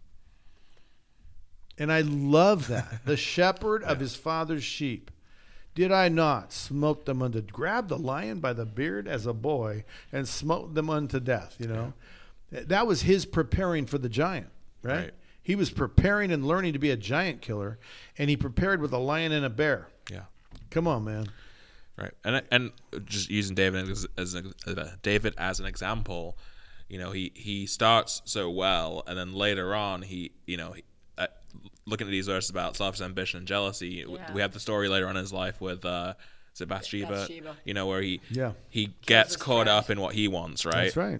And 1.77 1.91
I 1.91 2.01
love 2.01 2.67
that. 2.67 3.05
The 3.05 3.17
shepherd 3.17 3.83
of 3.83 3.99
his 3.99 4.15
father's 4.15 4.63
sheep. 4.63 5.11
Did 5.75 5.91
I 5.91 6.09
not 6.09 6.51
smote 6.51 7.05
them 7.05 7.21
unto 7.21 7.41
grab 7.41 7.87
the 7.87 7.99
lion 7.99 8.39
by 8.39 8.53
the 8.53 8.65
beard 8.65 9.07
as 9.07 9.27
a 9.27 9.33
boy 9.33 9.83
and 10.11 10.27
smote 10.27 10.73
them 10.73 10.89
unto 10.89 11.19
death, 11.19 11.55
you 11.59 11.67
know? 11.67 11.93
That 12.51 12.87
was 12.87 13.03
his 13.03 13.25
preparing 13.25 13.85
for 13.85 13.97
the 13.99 14.09
giant, 14.09 14.49
right? 14.81 14.95
Right. 14.95 15.11
He 15.43 15.55
was 15.55 15.69
preparing 15.69 16.31
and 16.31 16.45
learning 16.45 16.73
to 16.73 16.79
be 16.79 16.89
a 16.89 16.97
giant 16.97 17.41
killer, 17.41 17.77
and 18.17 18.29
he 18.29 18.35
prepared 18.35 18.81
with 18.81 18.91
a 18.91 18.97
lion 18.97 19.31
and 19.31 19.45
a 19.45 19.49
bear. 19.49 19.87
Yeah. 20.11 20.23
Come 20.71 20.87
on, 20.87 21.05
man. 21.05 21.29
Right, 21.97 22.11
and 22.23 22.43
and 22.51 22.71
just 23.05 23.29
using 23.29 23.55
David 23.55 23.89
as, 23.89 24.05
as 24.17 24.33
an, 24.35 24.53
uh, 24.67 24.89
David 25.01 25.33
as 25.37 25.59
an 25.59 25.65
example, 25.65 26.37
you 26.89 26.99
know, 26.99 27.11
he 27.11 27.31
he 27.33 27.65
starts 27.65 28.21
so 28.25 28.49
well, 28.49 29.03
and 29.07 29.17
then 29.17 29.33
later 29.33 29.73
on, 29.73 30.03
he 30.03 30.31
you 30.45 30.57
know, 30.57 30.73
he, 30.73 30.83
looking 31.85 32.07
at 32.07 32.11
these 32.11 32.27
verses 32.27 32.49
about 32.49 32.75
selfish 32.75 33.01
ambition 33.01 33.39
and 33.39 33.47
jealousy, 33.47 34.05
Yeah. 34.07 34.33
we 34.33 34.41
have 34.41 34.53
the 34.53 34.59
story 34.59 34.87
later 34.89 35.07
on 35.07 35.15
in 35.15 35.21
his 35.21 35.33
life 35.33 35.59
with 35.61 35.85
uh, 35.85 36.13
is 36.53 36.61
it 36.61 36.67
Bathsheba? 36.67 37.11
Bathsheba. 37.11 37.55
You 37.65 37.73
know, 37.73 37.87
where 37.87 38.01
he 38.01 38.19
Yeah. 38.29 38.53
he 38.69 38.93
gets 39.05 39.35
caught 39.35 39.65
friend. 39.67 39.69
up 39.69 39.89
in 39.89 39.99
what 40.01 40.13
he 40.15 40.27
wants, 40.27 40.65
right? 40.65 40.93
That's 40.93 40.97
right. 40.97 41.19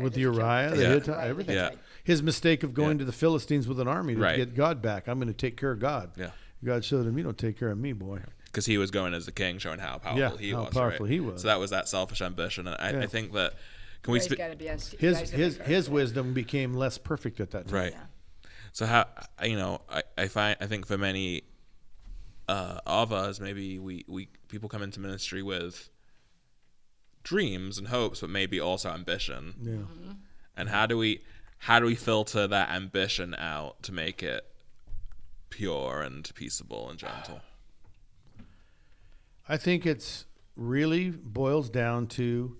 With 0.00 0.14
did 0.14 0.20
Uriah, 0.20 0.70
the 0.74 0.82
Yeah. 0.82 0.88
Hittite, 0.94 1.26
everything. 1.28 1.54
Yeah. 1.56 1.70
His 2.04 2.22
mistake 2.22 2.62
of 2.62 2.74
going 2.74 2.92
Yeah. 2.96 3.00
to 3.00 3.04
the 3.04 3.12
Philistines 3.12 3.68
with 3.68 3.78
an 3.80 3.86
army 3.88 4.14
to 4.14 4.20
Right. 4.20 4.36
get 4.36 4.54
God 4.54 4.82
back. 4.82 5.06
I'm 5.08 5.18
going 5.18 5.28
to 5.28 5.34
take 5.34 5.56
care 5.56 5.70
of 5.70 5.78
God. 5.78 6.10
Yeah. 6.16 6.30
God 6.64 6.84
showed 6.84 7.06
him, 7.06 7.16
you 7.16 7.24
don't 7.24 7.38
take 7.38 7.58
care 7.58 7.70
of 7.70 7.78
me, 7.78 7.92
boy. 7.92 8.20
because 8.46 8.66
he 8.66 8.76
was 8.76 8.90
going 8.90 9.14
as 9.14 9.24
the 9.24 9.32
king, 9.32 9.58
showing 9.58 9.78
how 9.78 9.96
powerful 9.98 10.18
Yeah, 10.20 10.36
he 10.36 10.50
how 10.50 10.64
was. 10.64 10.74
powerful 10.74 11.06
right? 11.06 11.12
he 11.12 11.20
was. 11.20 11.40
So 11.42 11.48
that 11.48 11.58
was 11.58 11.70
that 11.70 11.88
selfish 11.88 12.20
ambition, 12.20 12.66
and 12.66 12.76
I, 12.78 12.90
Yeah. 12.90 13.00
I 13.00 13.06
think 13.06 13.32
that 13.32 13.54
can 14.02 14.12
we 14.12 14.18
Guys 14.18 14.26
speak? 14.26 14.38
gotta 14.38 14.56
be 14.56 14.68
on 14.68 14.78
His 14.98 15.30
his 15.30 15.56
his 15.58 15.88
wisdom 15.88 16.34
became 16.34 16.74
less 16.74 16.98
perfect 16.98 17.40
at 17.40 17.50
that 17.52 17.68
time. 17.68 17.74
Right. 17.74 17.94
So 18.72 18.86
how 18.86 19.06
you 19.42 19.56
know 19.56 19.82
I, 19.88 20.02
I 20.16 20.28
find 20.28 20.56
I 20.60 20.66
think 20.66 20.86
for 20.86 20.98
many 20.98 21.42
uh, 22.48 22.80
of 22.86 23.12
us 23.12 23.40
maybe 23.40 23.78
we, 23.78 24.04
we 24.08 24.28
people 24.48 24.68
come 24.68 24.82
into 24.82 25.00
ministry 25.00 25.42
with 25.42 25.90
dreams 27.22 27.78
and 27.78 27.88
hopes, 27.88 28.20
but 28.20 28.30
maybe 28.30 28.60
also 28.60 28.90
ambition. 28.90 29.54
Yeah. 29.62 30.14
And 30.56 30.68
how 30.68 30.86
do 30.86 30.98
we 30.98 31.22
how 31.58 31.78
do 31.78 31.86
we 31.86 31.94
filter 31.94 32.46
that 32.48 32.70
ambition 32.70 33.34
out 33.34 33.82
to 33.84 33.92
make 33.92 34.22
it 34.22 34.44
pure 35.50 36.02
and 36.02 36.28
peaceable 36.34 36.90
and 36.90 36.98
gentle? 36.98 37.40
I 39.48 39.56
think 39.56 39.86
it's 39.86 40.24
really 40.56 41.10
boils 41.10 41.70
down 41.70 42.06
to 42.06 42.56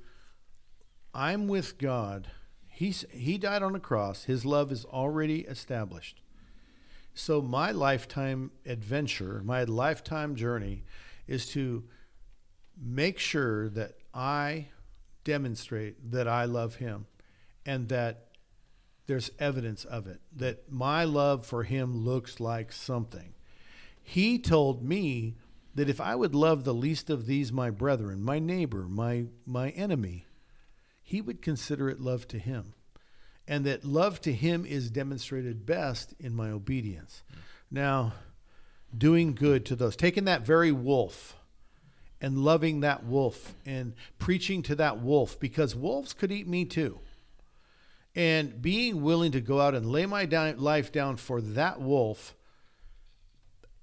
I'm 1.15 1.49
with 1.49 1.79
God. 1.79 2.29
He's 2.83 3.05
he 3.12 3.39
died 3.39 3.62
on 3.62 3.76
a 3.76 3.78
cross. 3.78 4.24
His 4.24 4.45
love 4.45 4.72
is 4.72 4.85
already 4.85 5.43
established. 5.43 6.20
So 7.14 7.41
my 7.41 7.70
lifetime 7.70 8.51
adventure, 8.66 9.41
my 9.45 9.62
lifetime 9.62 10.35
journey 10.35 10.83
is 11.28 11.47
to 11.51 11.85
make 12.76 13.20
sure 13.20 13.68
that 13.68 13.99
I 14.12 14.66
demonstrate 15.22 16.11
that 16.11 16.26
I 16.26 16.47
love 16.47 16.74
him 16.74 17.07
and 17.64 17.89
that 17.91 18.30
there's 19.07 19.30
evidence 19.39 19.85
of 19.85 20.09
it 20.09 20.20
that 20.35 20.68
my 20.68 21.05
love 21.05 21.47
for 21.47 21.62
him 21.62 21.97
looks 21.97 22.41
like 22.41 22.72
something. 22.72 23.35
He 24.03 24.41
told 24.41 24.83
me 24.83 25.37
that 25.76 25.89
if 25.89 26.01
I 26.01 26.16
would 26.16 26.35
love 26.35 26.64
the 26.64 26.74
least 26.74 27.11
of 27.11 27.26
these 27.26 27.53
my 27.53 27.70
brethren, 27.70 28.24
my 28.24 28.41
neighbor, 28.41 28.89
my 28.89 29.26
my 29.47 29.70
enemy, 29.70 30.26
he 31.13 31.21
would 31.21 31.43
consider 31.43 31.91
it 31.91 32.01
love 32.01 32.27
to 32.27 32.39
him. 32.39 32.73
And 33.47 33.67
that 33.67 33.85
love 33.85 34.19
to 34.23 34.33
him 34.33 34.65
is 34.65 34.89
demonstrated 34.89 35.67
best 35.67 36.15
in 36.19 36.35
my 36.35 36.49
obedience. 36.49 37.23
Now, 37.71 38.15
doing 38.97 39.35
good 39.35 39.67
to 39.67 39.77
those, 39.77 39.95
taking 39.95 40.25
that 40.25 40.41
very 40.41 40.73
wolf 40.73 41.37
and 42.19 42.39
loving 42.39 42.81
that 42.81 43.05
wolf 43.05 43.55
and 43.67 43.93
preaching 44.19 44.63
to 44.63 44.75
that 44.77 45.03
wolf 45.03 45.39
because 45.39 45.77
wolves 45.77 46.15
could 46.15 46.33
eat 46.33 46.49
me 46.49 46.65
too. 46.65 46.99
And 48.15 48.63
being 48.63 49.03
willing 49.03 49.33
to 49.33 49.43
go 49.43 49.61
out 49.61 49.75
and 49.75 49.85
lay 49.85 50.07
my 50.07 50.25
life 50.25 50.93
down 50.93 51.19
for 51.19 51.43
that 51.43 51.79
wolf, 51.79 52.35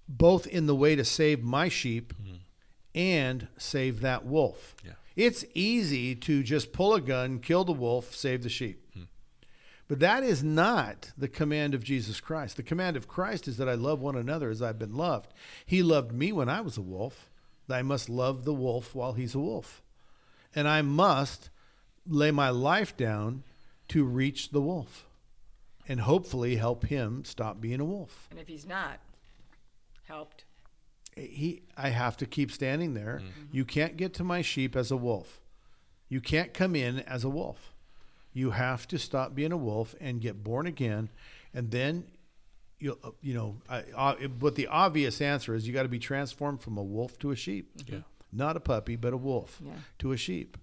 both 0.08 0.48
in 0.48 0.66
the 0.66 0.76
way 0.76 0.96
to 0.96 1.06
save 1.06 1.44
my 1.44 1.70
sheep 1.70 2.12
mm-hmm. 2.20 2.38
and 2.96 3.48
save 3.60 4.02
that 4.02 4.26
wolf. 4.26 4.76
Yeah. 4.84 4.94
It's 5.20 5.44
easy 5.54 6.16
to 6.16 6.44
just 6.44 6.72
pull 6.72 6.94
a 6.94 7.02
gun, 7.02 7.40
kill 7.40 7.66
the 7.66 7.74
wolf, 7.74 8.16
save 8.16 8.42
the 8.42 8.48
sheep. 8.48 8.90
Hmm. 8.94 9.04
But 9.90 10.00
that 10.00 10.24
is 10.24 10.46
not 10.46 11.12
the 11.18 11.28
command 11.28 11.74
of 11.74 11.84
Jesus 11.84 12.22
Christ. 12.22 12.56
The 12.56 12.64
command 12.64 12.96
of 12.96 13.10
Christ 13.10 13.46
is 13.46 13.58
that 13.58 13.68
I 13.68 13.74
love 13.74 14.00
one 14.00 14.16
another 14.16 14.50
as 14.50 14.62
I've 14.62 14.80
been 14.80 14.96
loved. 14.96 15.34
He 15.66 15.84
loved 15.84 16.14
me 16.14 16.32
when 16.32 16.48
I 16.48 16.62
was 16.62 16.78
a 16.78 16.82
wolf. 16.82 17.30
I 17.70 17.82
must 17.82 18.08
love 18.08 18.46
the 18.46 18.54
wolf 18.54 18.96
while 18.96 19.12
he's 19.12 19.36
a 19.36 19.40
wolf. 19.40 19.84
And 20.56 20.70
I 20.70 20.82
must 20.84 21.50
lay 22.08 22.32
my 22.32 22.50
life 22.50 22.96
down 22.96 23.44
to 23.90 24.06
reach 24.06 24.52
the 24.52 24.62
wolf 24.62 25.06
and 25.86 26.00
hopefully 26.00 26.56
help 26.56 26.86
him 26.86 27.26
stop 27.26 27.60
being 27.60 27.82
a 27.82 27.86
wolf. 27.86 28.30
And 28.32 28.40
if 28.40 28.48
he's 28.48 28.66
not 28.66 29.02
helped, 30.08 30.46
He 31.16 31.64
I 31.78 31.90
have 31.90 32.18
to 32.18 32.26
keep 32.26 32.52
standing 32.52 32.94
there. 32.94 33.22
Mm-hmm. 33.24 33.56
You 33.56 33.66
can't 33.66 33.98
get 33.98 34.14
to 34.16 34.24
my 34.24 34.42
sheep 34.42 34.76
as 34.76 34.92
a 34.92 34.98
wolf. 34.98 35.42
You 36.08 36.22
can't 36.22 36.54
come 36.54 36.76
in 36.76 37.00
as 37.00 37.24
a 37.24 37.30
wolf. 37.30 37.74
You 38.34 38.52
have 38.52 38.88
to 38.90 38.98
stop 38.98 39.36
being 39.36 39.52
a 39.52 39.58
wolf 39.58 39.96
and 40.00 40.22
get 40.22 40.44
born 40.44 40.66
again 40.68 41.10
and 41.54 41.72
then 41.72 42.06
you 42.80 42.98
uh, 43.04 43.10
you 43.22 43.34
know 43.34 43.58
I, 43.68 43.80
uh, 43.96 44.16
I, 44.22 44.28
but 44.28 44.56
the 44.56 44.68
obvious 44.68 45.20
answer 45.20 45.54
is 45.56 45.68
you 45.68 45.74
got 45.74 45.84
to 45.84 45.90
be 45.90 46.00
transformed 46.00 46.62
from 46.62 46.78
a 46.78 46.84
wolf 46.84 47.18
to 47.20 47.32
a 47.32 47.36
sheep. 47.36 47.78
Mm-hmm. 47.78 47.96
Yeah. 47.96 48.02
Not 48.32 48.56
a 48.56 48.60
puppy, 48.60 48.96
but 48.96 49.12
a 49.14 49.18
wolf 49.18 49.60
Yeah. 49.66 49.72
to 50.00 50.12
a 50.12 50.18
sheep. 50.18 50.58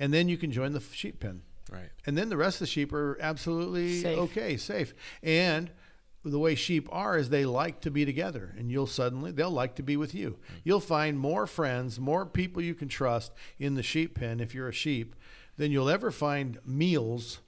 And 0.00 0.12
then 0.12 0.28
you 0.28 0.36
can 0.36 0.50
join 0.50 0.72
the 0.72 0.80
sheep 0.80 1.20
pen. 1.20 1.42
Right. 1.70 1.88
And 2.04 2.18
then 2.18 2.28
the 2.28 2.36
rest 2.36 2.56
of 2.56 2.60
the 2.60 2.66
sheep 2.66 2.92
are 2.92 3.16
absolutely 3.20 4.00
Safe. 4.00 4.18
okay, 4.18 4.56
safe. 4.56 4.92
And 5.22 5.70
the 6.24 6.38
way 6.38 6.54
sheep 6.54 6.88
are 6.90 7.16
is 7.18 7.28
they 7.28 7.44
like 7.44 7.80
to 7.82 7.90
be 7.90 8.04
together 8.04 8.54
and 8.58 8.70
you'll 8.70 8.86
suddenly 8.86 9.30
they'll 9.30 9.50
like 9.50 9.76
to 9.76 9.82
be 9.82 9.96
with 9.96 10.14
you. 10.14 10.30
Hmm. 10.30 10.54
You'll 10.64 10.80
find 10.80 11.18
more 11.18 11.46
friends, 11.46 12.00
more 12.00 12.24
people 12.24 12.62
you 12.62 12.74
can 12.74 12.88
trust 12.88 13.32
in 13.58 13.74
the 13.74 13.82
sheep 13.82 14.14
pen 14.14 14.40
if 14.40 14.54
you're 14.54 14.68
a 14.68 14.72
sheep 14.72 15.14
than 15.56 15.70
you'll 15.70 15.90
ever 15.90 16.10
find 16.10 16.58
meals 16.64 17.38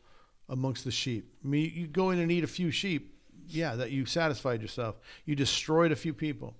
amongst 0.49 0.85
the 0.85 0.91
sheep. 0.91 1.33
I 1.45 1.49
mean, 1.49 1.73
you 1.75 1.87
go 1.87 2.11
in 2.11 2.19
and 2.19 2.31
eat 2.31 2.45
a 2.45 2.49
few 2.49 2.71
sheep, 2.71 3.15
yeah, 3.49 3.75
that 3.75 3.91
you 3.91 4.07
satisfied 4.07 4.63
yourself. 4.63 4.97
You 5.25 5.35
destroyed 5.35 5.93
a 5.93 5.97
few 5.97 6.15
people. 6.15 6.55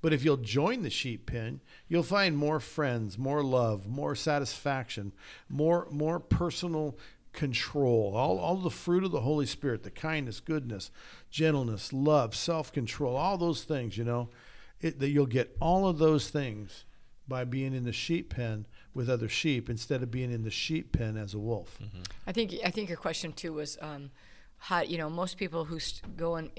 But 0.00 0.12
if 0.12 0.24
you'll 0.24 0.36
join 0.36 0.82
the 0.82 0.90
sheep 0.90 1.26
pen, 1.26 1.60
you'll 1.88 2.04
find 2.04 2.36
more 2.36 2.60
friends, 2.60 3.18
more 3.18 3.42
love, 3.42 3.88
more 3.88 4.14
satisfaction, 4.14 5.12
more 5.48 5.88
more 5.90 6.20
personal 6.20 6.96
control. 7.32 8.14
All, 8.16 8.38
all 8.38 8.56
the 8.56 8.70
fruit 8.70 9.04
of 9.04 9.10
the 9.10 9.20
Holy 9.20 9.46
Spirit, 9.46 9.82
the 9.82 9.90
kindness, 9.90 10.40
goodness, 10.40 10.90
gentleness, 11.30 11.92
love, 11.92 12.34
self-control, 12.34 13.16
all 13.16 13.38
those 13.38 13.64
things, 13.64 13.96
you 13.96 14.04
know, 14.04 14.30
it, 14.80 14.98
that 15.00 15.08
you'll 15.08 15.26
get 15.26 15.56
all 15.60 15.86
of 15.86 15.98
those 15.98 16.30
things 16.30 16.84
by 17.26 17.44
being 17.44 17.74
in 17.74 17.84
the 17.84 17.92
sheep 17.92 18.34
pen 18.34 18.66
with 18.94 19.10
other 19.10 19.28
sheep 19.28 19.68
instead 19.68 20.02
of 20.02 20.10
being 20.10 20.32
in 20.32 20.42
the 20.42 20.50
sheep 20.50 20.92
pen 20.92 21.16
as 21.16 21.34
a 21.34 21.38
wolf. 21.38 21.78
Mm-hmm. 21.82 22.02
I 22.26 22.32
think 22.32 22.54
I 22.64 22.70
think 22.70 22.88
your 22.88 22.96
question 22.96 23.32
too 23.32 23.52
was 23.52 23.76
um, 23.82 24.10
how 24.56 24.80
you 24.80 24.98
know 24.98 25.10
most 25.10 25.36
people 25.36 25.64
who 25.64 25.78
st- 25.78 26.16
go 26.16 26.36
and 26.36 26.50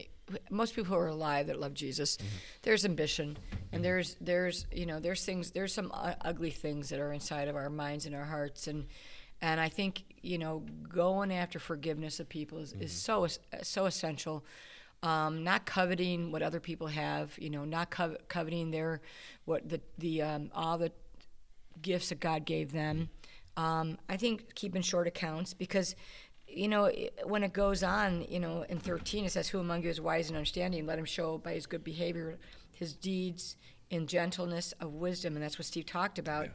most 0.51 0.75
people 0.75 0.93
who 0.93 1.01
are 1.01 1.07
alive 1.07 1.47
that 1.47 1.59
love 1.59 1.73
Jesus, 1.73 2.17
mm-hmm. 2.17 2.27
there's 2.61 2.85
ambition 2.85 3.37
and 3.71 3.73
mm-hmm. 3.73 3.81
there's 3.81 4.15
there's 4.21 4.65
you 4.71 4.85
know 4.85 4.99
there's 4.99 5.25
things 5.25 5.51
there's 5.51 5.73
some 5.73 5.91
u- 6.05 6.13
ugly 6.21 6.51
things 6.51 6.89
that 6.89 6.99
are 6.99 7.11
inside 7.11 7.47
of 7.47 7.55
our 7.55 7.69
minds 7.69 8.05
and 8.05 8.15
our 8.15 8.25
hearts 8.25 8.67
and 8.67 8.85
and 9.41 9.59
I 9.59 9.69
think 9.69 10.03
you 10.21 10.37
know 10.37 10.63
going 10.87 11.31
after 11.31 11.59
forgiveness 11.59 12.19
of 12.19 12.29
people 12.29 12.59
is, 12.59 12.73
is 12.73 12.91
so 12.91 13.27
so 13.61 13.85
essential. 13.85 14.45
Um, 15.01 15.45
not 15.45 15.65
coveting 15.65 16.29
what 16.29 16.41
other 16.41 16.59
people 16.59 16.87
have, 16.87 17.31
you 17.37 17.49
know, 17.49 17.63
not 17.63 17.89
cov- 17.89 18.17
coveting 18.27 18.69
their 18.69 18.99
what 19.45 19.69
the 19.69 19.79
the 19.97 20.21
um, 20.21 20.51
all 20.53 20.77
the 20.77 20.91
gifts 21.81 22.09
that 22.09 22.19
God 22.19 22.45
gave 22.45 22.71
them. 22.71 23.09
Um, 23.57 23.97
I 24.07 24.17
think 24.17 24.55
keeping 24.55 24.81
short 24.81 25.07
accounts 25.07 25.53
because, 25.53 25.95
you 26.47 26.67
know, 26.67 26.91
when 27.25 27.43
it 27.43 27.53
goes 27.53 27.83
on, 27.83 28.25
you 28.29 28.39
know, 28.39 28.65
in 28.69 28.79
13 28.79 29.25
it 29.25 29.31
says, 29.31 29.49
Who 29.49 29.59
among 29.59 29.83
you 29.83 29.89
is 29.89 29.99
wise 29.99 30.29
and 30.29 30.37
understanding? 30.37 30.85
Let 30.85 30.99
him 30.99 31.05
show 31.05 31.37
by 31.37 31.53
his 31.53 31.65
good 31.65 31.83
behavior, 31.83 32.37
his 32.73 32.93
deeds 32.93 33.57
in 33.89 34.07
gentleness 34.07 34.73
of 34.79 34.93
wisdom. 34.93 35.35
And 35.35 35.43
that's 35.43 35.57
what 35.57 35.65
Steve 35.65 35.85
talked 35.85 36.19
about. 36.19 36.47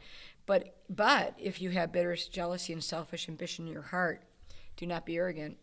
But, 0.46 0.76
but 0.90 1.34
if 1.38 1.60
you 1.62 1.70
have 1.70 1.92
bitter 1.92 2.16
jealousy 2.16 2.72
and 2.72 2.84
selfish 2.84 3.28
ambition 3.28 3.66
in 3.66 3.72
your 3.72 3.82
heart, 3.82 4.22
do 4.76 4.86
not 4.86 5.06
be 5.06 5.16
arrogant. 5.16 5.56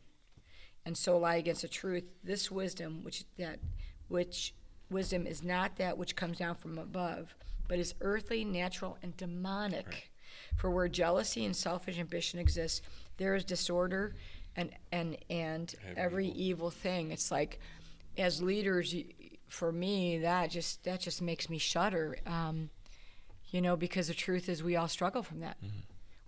and 0.85 0.97
so 0.97 1.17
lie 1.17 1.35
against 1.35 1.61
the 1.61 1.67
truth. 1.67 2.03
This 2.23 2.49
wisdom, 2.49 3.03
which 3.03 3.23
that 3.37 3.59
which 4.07 4.53
wisdom 4.89 5.25
is 5.27 5.43
not 5.43 5.77
that 5.77 5.97
which 5.97 6.15
comes 6.15 6.39
down 6.39 6.55
from 6.55 6.77
above, 6.77 7.35
but 7.67 7.79
is 7.79 7.93
earthly, 8.01 8.43
natural, 8.43 8.97
and 9.03 9.15
demonic. 9.17 10.11
For 10.57 10.69
where 10.71 10.87
jealousy 10.87 11.45
and 11.45 11.55
selfish 11.55 11.99
ambition 11.99 12.39
exist, 12.39 12.83
there 13.17 13.35
is 13.35 13.43
disorder 13.45 14.15
and 14.55 14.71
and 14.91 15.17
and 15.29 15.73
every 15.95 16.27
evil 16.29 16.69
thing. 16.71 17.11
It's 17.11 17.31
like 17.31 17.59
as 18.17 18.41
leaders, 18.41 18.95
for 19.49 19.71
me, 19.71 20.17
that 20.19 20.49
just 20.51 20.83
that 20.85 20.99
just 21.01 21.21
makes 21.21 21.49
me 21.49 21.57
shudder. 21.57 22.17
Um, 22.25 22.69
you 23.51 23.61
know, 23.61 23.75
because 23.75 24.07
the 24.07 24.13
truth 24.13 24.49
is, 24.49 24.63
we 24.63 24.75
all 24.75 24.87
struggle 24.87 25.21
from 25.21 25.41
that. 25.41 25.57
Mm-hmm. 25.63 25.79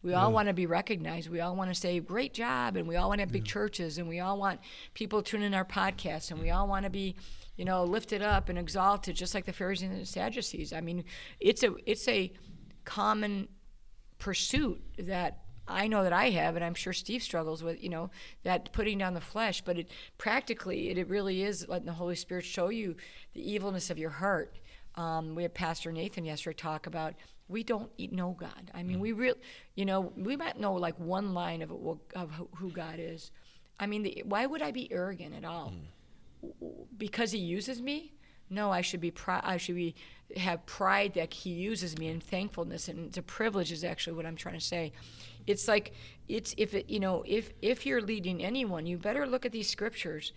We 0.04 0.14
all 0.14 0.34
want 0.34 0.50
to 0.50 0.54
be 0.54 0.66
recognized. 0.66 1.30
We 1.30 1.40
all 1.40 1.56
want 1.56 1.74
to 1.74 1.80
say, 1.80 1.98
great 2.02 2.34
job. 2.34 2.76
And 2.76 2.90
we 2.90 2.98
all 2.98 3.08
want 3.08 3.20
to 3.20 3.22
have 3.24 3.32
big 3.32 3.46
churches. 3.46 3.98
And 3.98 4.10
we 4.10 4.20
all 4.20 4.38
want 4.38 4.60
people 4.94 5.24
tuning 5.24 5.48
in 5.48 5.54
our 5.54 5.64
podcasts. 5.64 6.30
And 6.30 6.42
we 6.42 6.50
all 6.52 6.68
want 6.68 6.84
to 6.84 6.90
be, 6.90 7.16
you 7.56 7.64
know, 7.64 7.86
lifted 7.86 8.22
up 8.22 8.50
and 8.50 8.60
exalted, 8.60 9.16
just 9.16 9.34
like 9.34 9.46
the 9.46 9.54
Pharisees 9.54 9.90
and 9.90 10.02
the 10.02 10.06
Sadducees. 10.06 10.74
I 10.74 10.82
mean, 10.82 11.06
it's 11.40 11.64
a, 11.64 11.74
it's 11.86 12.06
a 12.10 12.34
common 12.84 13.48
pursuit 14.20 14.82
that 14.98 15.40
I 15.66 15.88
know 15.88 16.04
that 16.04 16.12
I 16.12 16.32
have, 16.32 16.58
and 16.58 16.66
I'm 16.66 16.74
sure 16.74 16.92
Steve 16.92 17.24
struggles 17.24 17.64
with, 17.64 17.82
you 17.82 17.88
know, 17.88 18.10
that 18.44 18.74
putting 18.74 18.98
down 18.98 19.14
the 19.14 19.22
flesh. 19.22 19.62
But 19.62 19.80
it 19.80 19.90
practically, 20.18 20.90
it, 20.90 20.98
it 20.98 21.08
really 21.08 21.44
is 21.44 21.66
letting 21.70 21.86
the 21.86 21.94
Holy 21.94 22.16
Spirit 22.16 22.44
show 22.44 22.68
you 22.68 22.98
the 23.34 23.50
evilness 23.54 23.90
of 23.90 23.98
your 23.98 24.10
heart. 24.10 24.58
Um, 24.96 25.36
we 25.36 25.44
had 25.44 25.54
Pastor 25.54 25.92
Nathan 25.92 26.26
yesterday 26.26 26.56
talk 26.56 26.88
about 26.88 27.14
we 27.48 27.64
don't 27.64 27.90
know 28.12 28.36
God. 28.40 28.72
I 28.74 28.84
mean, 28.84 29.00
we 29.00 29.12
real, 29.12 29.36
you 29.76 29.86
know, 29.86 30.14
we 30.16 30.36
might 30.38 30.60
know 30.60 30.74
like 30.74 30.98
one 31.00 31.34
line 31.34 31.62
of, 31.62 31.72
of 32.16 32.32
who- 32.56 32.72
God 32.72 32.96
is. 33.00 33.32
I 33.80 33.86
mean, 33.88 34.04
the, 34.04 34.24
why 34.26 34.46
would 34.46 34.62
I 34.62 34.72
be 34.72 34.92
arrogant 34.92 35.36
at 35.36 35.44
all? 35.46 35.74
because 36.98 37.32
he 37.32 37.38
uses 37.40 37.82
me 37.82 38.14
no 38.50 38.70
i 38.72 38.82
should 38.82 39.00
be 39.00 39.12
pri- 39.12 39.42
i 39.44 39.58
should 39.58 39.76
be 39.76 39.96
have 40.36 40.66
pride 40.66 41.14
that 41.14 41.34
he 41.34 41.52
uses 41.52 41.98
me 41.98 42.08
and 42.10 42.22
thankfulness 42.22 42.88
and 42.88 43.08
it's 43.08 43.18
a 43.18 43.22
privilege 43.22 43.72
is 43.72 43.84
actually 43.84 44.14
what 44.14 44.26
i'm 44.26 44.36
trying 44.36 44.58
to 44.58 44.66
say 44.66 44.92
it's 45.48 45.68
like 45.68 45.94
it's 46.28 46.54
if 46.58 46.74
it 46.74 46.90
you 46.90 47.00
know 47.00 47.24
if 47.26 47.52
if 47.62 47.86
you're 47.86 48.02
leading 48.02 48.44
anyone 48.44 48.86
you 48.86 48.98
better 48.98 49.26
look 49.26 49.46
at 49.46 49.52
these 49.52 49.70
scriptures 49.70 50.34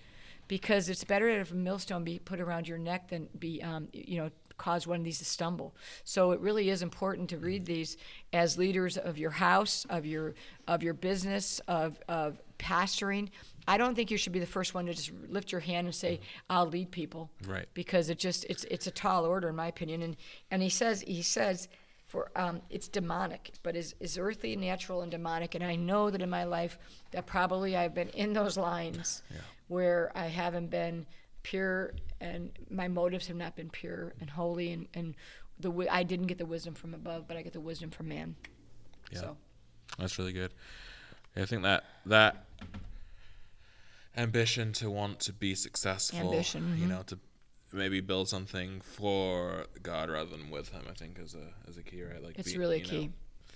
because 0.49 0.89
it's 0.89 1.03
better 1.03 1.29
if 1.29 1.51
a 1.51 1.55
millstone 1.55 2.05
be 2.05 2.19
put 2.21 2.41
around 2.41 2.69
your 2.69 2.79
neck 2.79 3.09
than 3.09 3.29
be 3.39 3.61
um, 3.63 3.89
you 3.93 4.19
know 4.19 4.31
cause 4.57 4.87
one 4.87 4.99
of 4.99 5.05
these 5.05 5.19
to 5.19 5.25
stumble 5.25 5.75
so 6.05 6.33
it 6.33 6.41
really 6.41 6.71
is 6.71 6.83
important 6.83 7.29
to 7.29 7.39
read 7.39 7.65
these 7.67 7.97
as 8.33 8.57
leaders 8.59 8.97
of 8.97 9.19
your 9.19 9.31
house 9.31 9.87
of 9.91 10.07
your 10.07 10.35
of 10.67 10.83
your 10.83 10.95
business 10.95 11.61
of 11.69 11.99
of 12.09 12.41
pastoring 12.59 13.29
I 13.69 13.79
don't 13.79 13.95
think 13.95 14.11
you 14.11 14.17
should 14.17 14.33
be 14.33 14.39
the 14.39 14.47
first 14.47 14.75
one 14.75 14.87
to 14.87 14.95
just 14.95 15.11
lift 15.29 15.51
your 15.51 15.61
hand 15.61 15.87
and 15.87 15.95
say, 15.95 16.21
"I'll 16.49 16.67
lead 16.67 16.91
people," 16.91 17.31
Right. 17.47 17.67
Because 17.75 18.11
it 18.11 18.19
just 18.19 18.45
it's 18.49 18.65
it's 18.65 18.87
a 18.87 18.91
tall 18.91 19.25
order 19.25 19.49
in 19.49 19.57
my 19.57 19.67
opinion. 19.67 20.03
And 20.03 20.17
and 20.51 20.63
he 20.63 20.69
says 20.69 21.01
he 21.01 21.23
says 21.23 21.69
for 22.07 22.31
um, 22.37 22.63
it's 22.71 22.87
demonic, 22.87 23.53
but 23.65 23.75
is 23.75 23.95
is 23.99 24.19
earthly, 24.19 24.55
natural, 24.55 25.03
and 25.03 25.11
demonic. 25.11 25.57
And 25.57 25.65
I 25.65 25.75
know 25.75 26.11
that 26.11 26.23
in 26.23 26.31
my 26.31 26.45
life 26.45 26.79
that 27.11 27.27
probably 27.27 27.77
I've 27.77 27.95
been 27.95 28.09
in 28.11 28.33
those 28.33 28.57
lines 28.57 29.23
where 29.67 30.13
I 30.15 30.27
haven't 30.27 30.71
been 30.71 31.05
pure 31.43 31.93
and 32.21 32.51
my 32.71 32.89
motives 32.89 33.27
have 33.29 33.37
not 33.37 33.57
been 33.57 33.71
pure 33.71 34.14
and 34.21 34.31
holy 34.31 34.73
and 34.73 34.89
and 34.95 35.14
the 35.59 35.69
wi- 35.69 35.93
I 35.93 36.03
didn't 36.03 36.27
get 36.27 36.39
the 36.39 36.47
wisdom 36.47 36.75
from 36.75 36.93
above, 36.95 37.27
but 37.29 37.37
I 37.37 37.43
get 37.43 37.53
the 37.53 37.61
wisdom 37.61 37.91
from 37.91 38.09
man. 38.09 38.37
Yeah. 39.11 39.21
So 39.21 39.37
That's 39.99 40.19
really 40.19 40.33
good. 40.33 40.53
I 41.37 41.45
think 41.45 41.62
that 41.62 41.85
that 42.07 42.45
ambition 44.17 44.73
to 44.75 44.91
want 44.91 45.21
to 45.21 45.33
be 45.33 45.55
successful, 45.55 46.19
Ambition, 46.33 46.77
you 46.79 46.87
mhm. 46.87 46.89
know, 46.91 47.03
to 47.07 47.19
maybe 47.73 48.01
build 48.01 48.29
something 48.29 48.81
for 48.81 49.67
God 49.83 50.09
rather 50.11 50.31
than 50.31 50.51
with 50.51 50.71
Him, 50.71 50.83
I 50.89 50.95
think 50.95 51.19
is 51.19 51.35
a 51.35 51.53
is 51.71 51.77
a 51.77 51.83
key, 51.83 52.03
right? 52.03 52.23
Like 52.23 52.39
it's 52.39 52.53
be- 52.53 52.59
really 52.59 52.79
you 52.79 52.85
know, 52.85 52.91
key. 52.91 53.11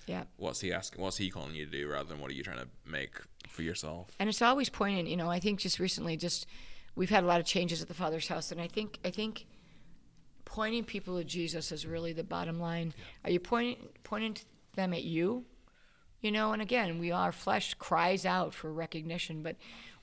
Yeah. 0.07 0.23
what's 0.37 0.59
He 0.61 0.73
asking? 0.73 1.01
What's 1.01 1.17
He 1.17 1.29
calling 1.29 1.55
you 1.55 1.65
to 1.65 1.71
do 1.71 1.87
rather 1.87 2.09
than 2.09 2.19
what 2.19 2.29
are 2.31 2.33
you 2.33 2.43
trying 2.43 2.59
to 2.59 2.67
make 2.85 3.13
for 3.49 3.63
yourself? 3.63 4.07
and 4.19 4.29
it's 4.29 4.41
always 4.41 4.69
poignant 4.69 5.07
you 5.09 5.17
know 5.17 5.29
i 5.29 5.39
think 5.39 5.59
just 5.59 5.77
recently 5.79 6.15
just 6.15 6.45
we've 6.95 7.09
had 7.09 7.23
a 7.23 7.27
lot 7.27 7.39
of 7.39 7.45
changes 7.45 7.81
at 7.81 7.87
the 7.87 7.93
father's 7.93 8.27
house 8.27 8.51
and 8.51 8.61
i 8.61 8.67
think 8.67 8.99
i 9.05 9.09
think 9.09 9.45
pointing 10.51 10.83
people 10.83 11.17
to 11.17 11.23
jesus 11.23 11.71
is 11.71 11.85
really 11.85 12.11
the 12.11 12.23
bottom 12.23 12.59
line. 12.59 12.93
Are 13.23 13.31
you 13.31 13.39
pointing 13.39 13.87
pointing 14.03 14.35
them 14.75 14.93
at 14.93 15.03
you? 15.03 15.45
You 16.19 16.31
know 16.31 16.51
and 16.51 16.61
again 16.61 16.99
we 16.99 17.11
our 17.11 17.31
flesh 17.31 17.73
cries 17.75 18.25
out 18.25 18.53
for 18.53 18.71
recognition 18.71 19.43
but 19.43 19.55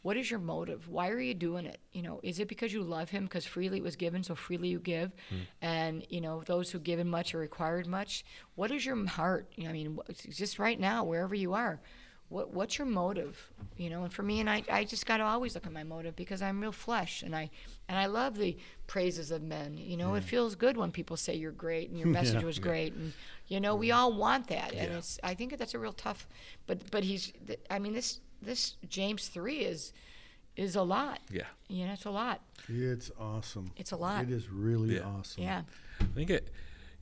what 0.02 0.16
is 0.16 0.30
your 0.30 0.40
motive? 0.40 0.88
Why 0.88 1.10
are 1.10 1.20
you 1.20 1.34
doing 1.34 1.66
it? 1.66 1.80
You 1.92 2.02
know 2.02 2.20
is 2.22 2.38
it 2.40 2.48
because 2.48 2.72
you 2.72 2.82
love 2.82 3.10
him? 3.10 3.24
Because 3.24 3.44
freely 3.44 3.78
it 3.78 3.84
was 3.84 3.96
given 3.96 4.22
so 4.22 4.34
freely 4.34 4.68
you 4.68 4.78
give. 4.78 5.12
Hmm. 5.28 5.36
And 5.60 6.06
you 6.08 6.22
know 6.22 6.42
those 6.46 6.70
who 6.70 6.78
given 6.78 7.10
much 7.10 7.34
are 7.34 7.38
required 7.38 7.86
much. 7.86 8.24
What 8.54 8.70
is 8.70 8.86
your 8.86 9.06
heart? 9.06 9.52
You 9.56 9.64
know, 9.64 9.70
i 9.70 9.72
mean 9.74 9.98
just 10.30 10.58
right 10.58 10.80
now 10.80 11.04
wherever 11.04 11.34
you 11.34 11.52
are 11.52 11.80
what 12.28 12.52
what's 12.52 12.78
your 12.78 12.86
motive 12.86 13.50
you 13.76 13.88
know 13.88 14.02
and 14.04 14.12
for 14.12 14.22
me 14.22 14.40
and 14.40 14.50
i 14.50 14.62
i 14.70 14.84
just 14.84 15.06
got 15.06 15.16
to 15.16 15.22
always 15.24 15.54
look 15.54 15.66
at 15.66 15.72
my 15.72 15.82
motive 15.82 16.14
because 16.14 16.42
i'm 16.42 16.60
real 16.60 16.72
flesh 16.72 17.22
and 17.22 17.34
i 17.34 17.48
and 17.88 17.98
i 17.98 18.06
love 18.06 18.36
the 18.36 18.56
praises 18.86 19.30
of 19.30 19.42
men 19.42 19.76
you 19.78 19.96
know 19.96 20.14
it 20.14 20.22
mm. 20.22 20.26
feels 20.26 20.54
good 20.54 20.76
when 20.76 20.90
people 20.90 21.16
say 21.16 21.34
you're 21.34 21.52
great 21.52 21.88
and 21.88 21.98
your 21.98 22.08
message 22.18 22.40
Yeah. 22.40 22.46
was 22.46 22.58
great 22.58 22.92
and 22.94 23.12
you 23.46 23.60
know 23.60 23.74
we 23.74 23.88
mm. 23.88 23.96
all 23.96 24.12
want 24.12 24.48
that 24.48 24.72
and 24.72 24.92
Yeah. 24.92 24.98
it's 24.98 25.18
i 25.22 25.34
think 25.34 25.56
that's 25.56 25.74
a 25.74 25.78
real 25.78 25.92
tough 25.92 26.26
but 26.66 26.90
but 26.90 27.04
he's 27.04 27.32
i 27.70 27.78
mean 27.78 27.94
this 27.94 28.20
this 28.42 28.76
james 28.88 29.28
3 29.28 29.58
is 29.60 29.92
is 30.56 30.74
a 30.76 30.82
lot 30.82 31.20
Yeah, 31.30 31.42
you 31.68 31.86
know 31.86 31.92
it's 31.92 32.04
a 32.04 32.10
lot 32.10 32.40
It's 32.68 33.10
awesome. 33.18 33.70
It's 33.76 33.92
a 33.92 33.96
lot. 33.96 34.24
It 34.24 34.30
is 34.30 34.48
really 34.50 34.96
Yeah. 34.96 35.04
awesome. 35.04 35.42
yeah 35.44 35.62
I 36.00 36.04
think 36.14 36.30
it. 36.30 36.48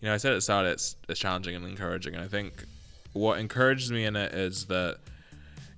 You 0.01 0.09
know, 0.09 0.15
I 0.15 0.19
said 0.19 0.33
at 0.33 0.37
the 0.37 0.41
start 0.43 0.67
it's 0.67 0.97
it's 1.09 1.19
challenging 1.19 1.57
and 1.57 1.65
encouraging, 1.65 2.15
and 2.15 2.23
I 2.23 2.29
think 2.29 2.53
what 3.15 3.39
encourages 3.39 3.91
me 3.91 4.05
in 4.05 4.15
it 4.15 4.35
is 4.35 4.67
that 4.67 4.99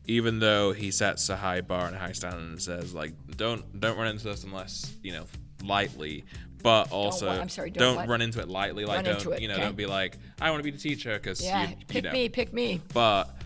even 0.09 0.41
though 0.41 0.73
he 0.73 0.91
sets 0.91 1.29
a 1.29 1.37
high 1.37 1.61
bar 1.61 1.87
and 1.87 1.95
a 1.95 1.99
high 1.99 2.13
standard 2.13 2.41
and 2.41 2.61
says 2.61 2.95
like 2.95 3.13
don't 3.37 3.79
don't 3.79 3.97
run 3.97 4.09
into 4.09 4.25
this 4.25 4.43
unless 4.43 4.93
you 5.03 5.13
know 5.13 5.27
lightly 5.63 6.25
but 6.63 6.89
oh, 6.91 6.97
also 6.97 7.27
what? 7.29 7.41
I'm 7.41 7.49
sorry, 7.49 7.71
don't 7.71 7.97
what? 7.97 8.09
run 8.09 8.23
into 8.23 8.41
it 8.41 8.49
lightly 8.49 8.85
like 8.85 9.05
don't 9.05 9.25
it, 9.35 9.41
you 9.41 9.49
know 9.49 9.55
okay. 9.55 9.63
don't 9.63 9.77
be 9.77 9.87
like 9.87 10.19
i 10.41 10.51
want 10.51 10.61
to 10.61 10.65
be 10.65 10.71
the 10.71 10.83
teacher 10.83 11.15
because 11.15 11.45
yeah 11.45 11.63
you, 11.63 11.69
you 11.69 11.87
pick 11.87 12.05
know 12.05 12.13
me 12.13 12.29
pick 12.29 12.53
me 12.53 12.81
but 12.93 13.37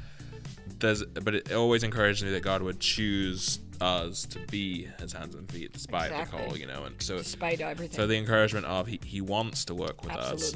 there's 0.78 1.04
but 1.04 1.34
it 1.34 1.52
always 1.52 1.82
encourages 1.82 2.24
me 2.24 2.30
that 2.30 2.42
god 2.42 2.62
would 2.62 2.80
choose 2.80 3.58
us 3.80 4.24
to 4.26 4.38
be 4.46 4.88
his 5.00 5.12
hands 5.12 5.34
and 5.34 5.50
feet 5.50 5.72
despite 5.72 6.10
Exactly. 6.10 6.38
the 6.38 6.46
call 6.46 6.56
you 6.56 6.66
know 6.66 6.84
and 6.84 7.02
so 7.02 7.18
despite 7.18 7.60
everything 7.60 7.96
so 7.96 8.06
the 8.06 8.16
encouragement 8.16 8.64
of 8.66 8.86
he, 8.86 9.00
he 9.04 9.20
wants 9.20 9.64
to 9.64 9.74
work 9.74 10.02
with 10.04 10.12
us 10.12 10.54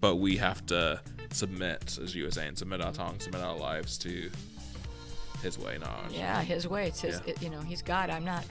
but 0.00 0.16
we 0.16 0.36
have 0.36 0.64
to 0.66 1.00
submit, 1.32 1.98
as 2.02 2.14
you 2.14 2.24
were 2.24 2.30
saying, 2.30 2.56
submit 2.56 2.80
our 2.80 2.92
tongue, 2.92 3.18
submit 3.18 3.42
our 3.42 3.56
lives 3.56 3.98
to 3.98 4.30
His 5.42 5.58
way, 5.58 5.78
not 5.78 5.90
ours. 6.04 6.12
yeah 6.12 6.42
his 6.42 6.66
way 6.68 6.88
it's 6.88 7.00
his 7.00 7.20
Yeah. 7.24 7.32
it, 7.32 7.42
you 7.42 7.50
know 7.50 7.60
he's 7.60 7.82
god 7.82 8.10
i'm 8.10 8.24
not 8.24 8.44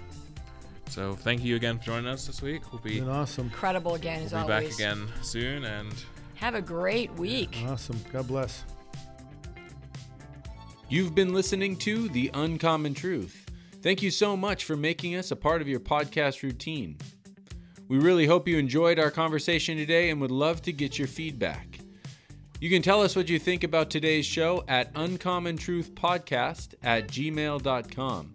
So 0.89 1.15
thank 1.15 1.43
you 1.43 1.55
again 1.57 1.77
for 1.79 1.83
joining 1.85 2.07
us 2.07 2.25
this 2.27 2.41
week. 2.41 2.61
We'll 2.71 2.81
be, 2.81 2.99
Been 3.01 3.09
awesome. 3.09 3.47
incredible 3.47 3.95
again 3.95 4.21
we'll 4.21 4.29
be 4.29 4.35
always 4.53 4.65
back 4.69 4.73
again 4.75 5.07
soon, 5.21 5.65
and 5.65 5.93
have 6.35 6.55
a 6.55 6.61
great 6.61 7.11
week 7.15 7.57
Awesome. 7.67 7.99
God 8.13 8.27
bless. 8.27 8.63
You've 10.89 11.13
been 11.13 11.33
listening 11.33 11.75
to 11.79 12.07
The 12.09 12.31
Uncommon 12.33 12.93
Truth. 12.93 13.45
Thank 13.81 14.01
you 14.01 14.09
so 14.09 14.37
much 14.37 14.63
for 14.63 14.77
making 14.77 15.15
us 15.15 15.31
a 15.31 15.35
part 15.35 15.61
of 15.61 15.67
your 15.67 15.81
podcast 15.81 16.41
routine. 16.43 16.97
We 17.89 17.97
really 17.99 18.25
hope 18.25 18.47
you 18.47 18.57
enjoyed 18.57 18.97
our 18.99 19.11
conversation 19.11 19.77
today 19.77 20.09
and 20.09 20.21
would 20.21 20.31
love 20.31 20.61
to 20.63 20.71
get 20.71 20.97
your 20.97 21.07
feedback. 21.09 21.66
You 22.59 22.71
can 22.71 22.81
tell 22.81 23.03
us 23.03 23.15
what 23.15 23.29
you 23.29 23.37
think 23.37 23.63
about 23.63 23.91
today's 23.91 24.25
show 24.25 24.63
at 24.67 24.91
uncommontruthpodcast 24.95 26.73
at 26.81 27.07
gmail.com. 27.07 28.33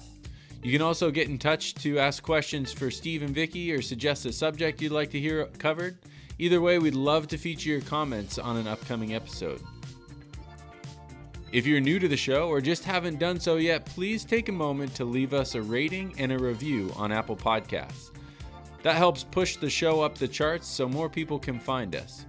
You 0.63 0.73
can 0.73 0.83
also 0.83 1.11
get 1.11 1.29
in 1.29 1.39
touch 1.39 1.75
to 1.75 1.99
ask 1.99 2.23
questions 2.23 2.73
for 2.73 2.89
Steve 2.89 3.23
and 3.23 3.35
Vicki 3.35 3.73
or 3.73 3.83
suggest 3.83 4.25
a 4.27 4.33
subject 4.33 4.81
you'd 4.81 4.93
like 4.93 5.11
to 5.11 5.19
hear 5.19 5.47
covered. 5.59 5.99
Either 6.39 6.61
way, 6.61 6.79
we'd 6.79 6.95
love 6.95 7.27
to 7.29 7.37
feature 7.37 7.71
your 7.71 7.81
comments 7.81 8.39
on 8.39 8.57
an 8.57 8.69
upcoming 8.69 9.13
episode. 9.13 9.61
If 11.51 11.67
you're 11.67 11.81
new 11.81 11.99
to 11.99 12.07
the 12.07 12.17
show 12.17 12.49
or 12.49 12.61
just 12.61 12.85
haven't 12.85 13.19
done 13.19 13.41
so 13.41 13.57
yet, 13.57 13.87
please 13.87 14.25
take 14.25 14.49
a 14.49 14.53
moment 14.53 14.95
to 14.95 15.05
leave 15.05 15.35
us 15.35 15.57
a 15.57 15.63
rating 15.63 16.15
and 16.17 16.31
a 16.31 16.39
review 16.39 16.93
on 16.95 17.11
Apple 17.11 17.37
Podcasts. 17.37 18.13
That 18.85 18.95
helps 18.95 19.25
push 19.25 19.57
the 19.57 19.69
show 19.69 20.01
up 20.01 20.17
the 20.17 20.29
charts 20.29 20.69
so 20.69 20.89
more 20.89 21.09
people 21.09 21.41
can 21.41 21.59
find 21.59 21.97
us. 21.97 22.25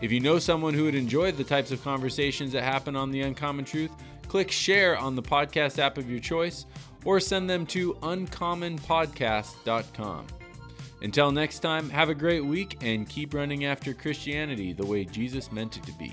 If 0.00 0.12
you 0.12 0.20
know 0.20 0.38
someone 0.38 0.74
who 0.74 0.84
would 0.84 0.94
enjoy 0.94 1.32
the 1.32 1.42
types 1.42 1.72
of 1.72 1.82
conversations 1.82 2.52
that 2.52 2.62
happen 2.62 2.94
on 2.94 3.10
The 3.10 3.22
Uncommon 3.22 3.64
Truth, 3.64 3.90
click 4.28 4.48
share 4.50 4.96
on 4.96 5.16
the 5.16 5.22
podcast 5.22 5.78
app 5.78 5.98
of 5.98 6.08
your 6.08 6.20
choice 6.20 6.66
or 7.04 7.18
send 7.18 7.50
them 7.50 7.66
to 7.66 7.94
uncommonpodcast.com. 7.94 10.26
Until 11.00 11.30
next 11.30 11.60
time, 11.60 11.88
have 11.90 12.08
a 12.08 12.14
great 12.14 12.44
week 12.44 12.78
and 12.80 13.08
keep 13.08 13.34
running 13.34 13.64
after 13.64 13.94
Christianity 13.94 14.72
the 14.72 14.86
way 14.86 15.04
Jesus 15.04 15.52
meant 15.52 15.76
it 15.76 15.84
to 15.84 15.92
be. 15.92 16.12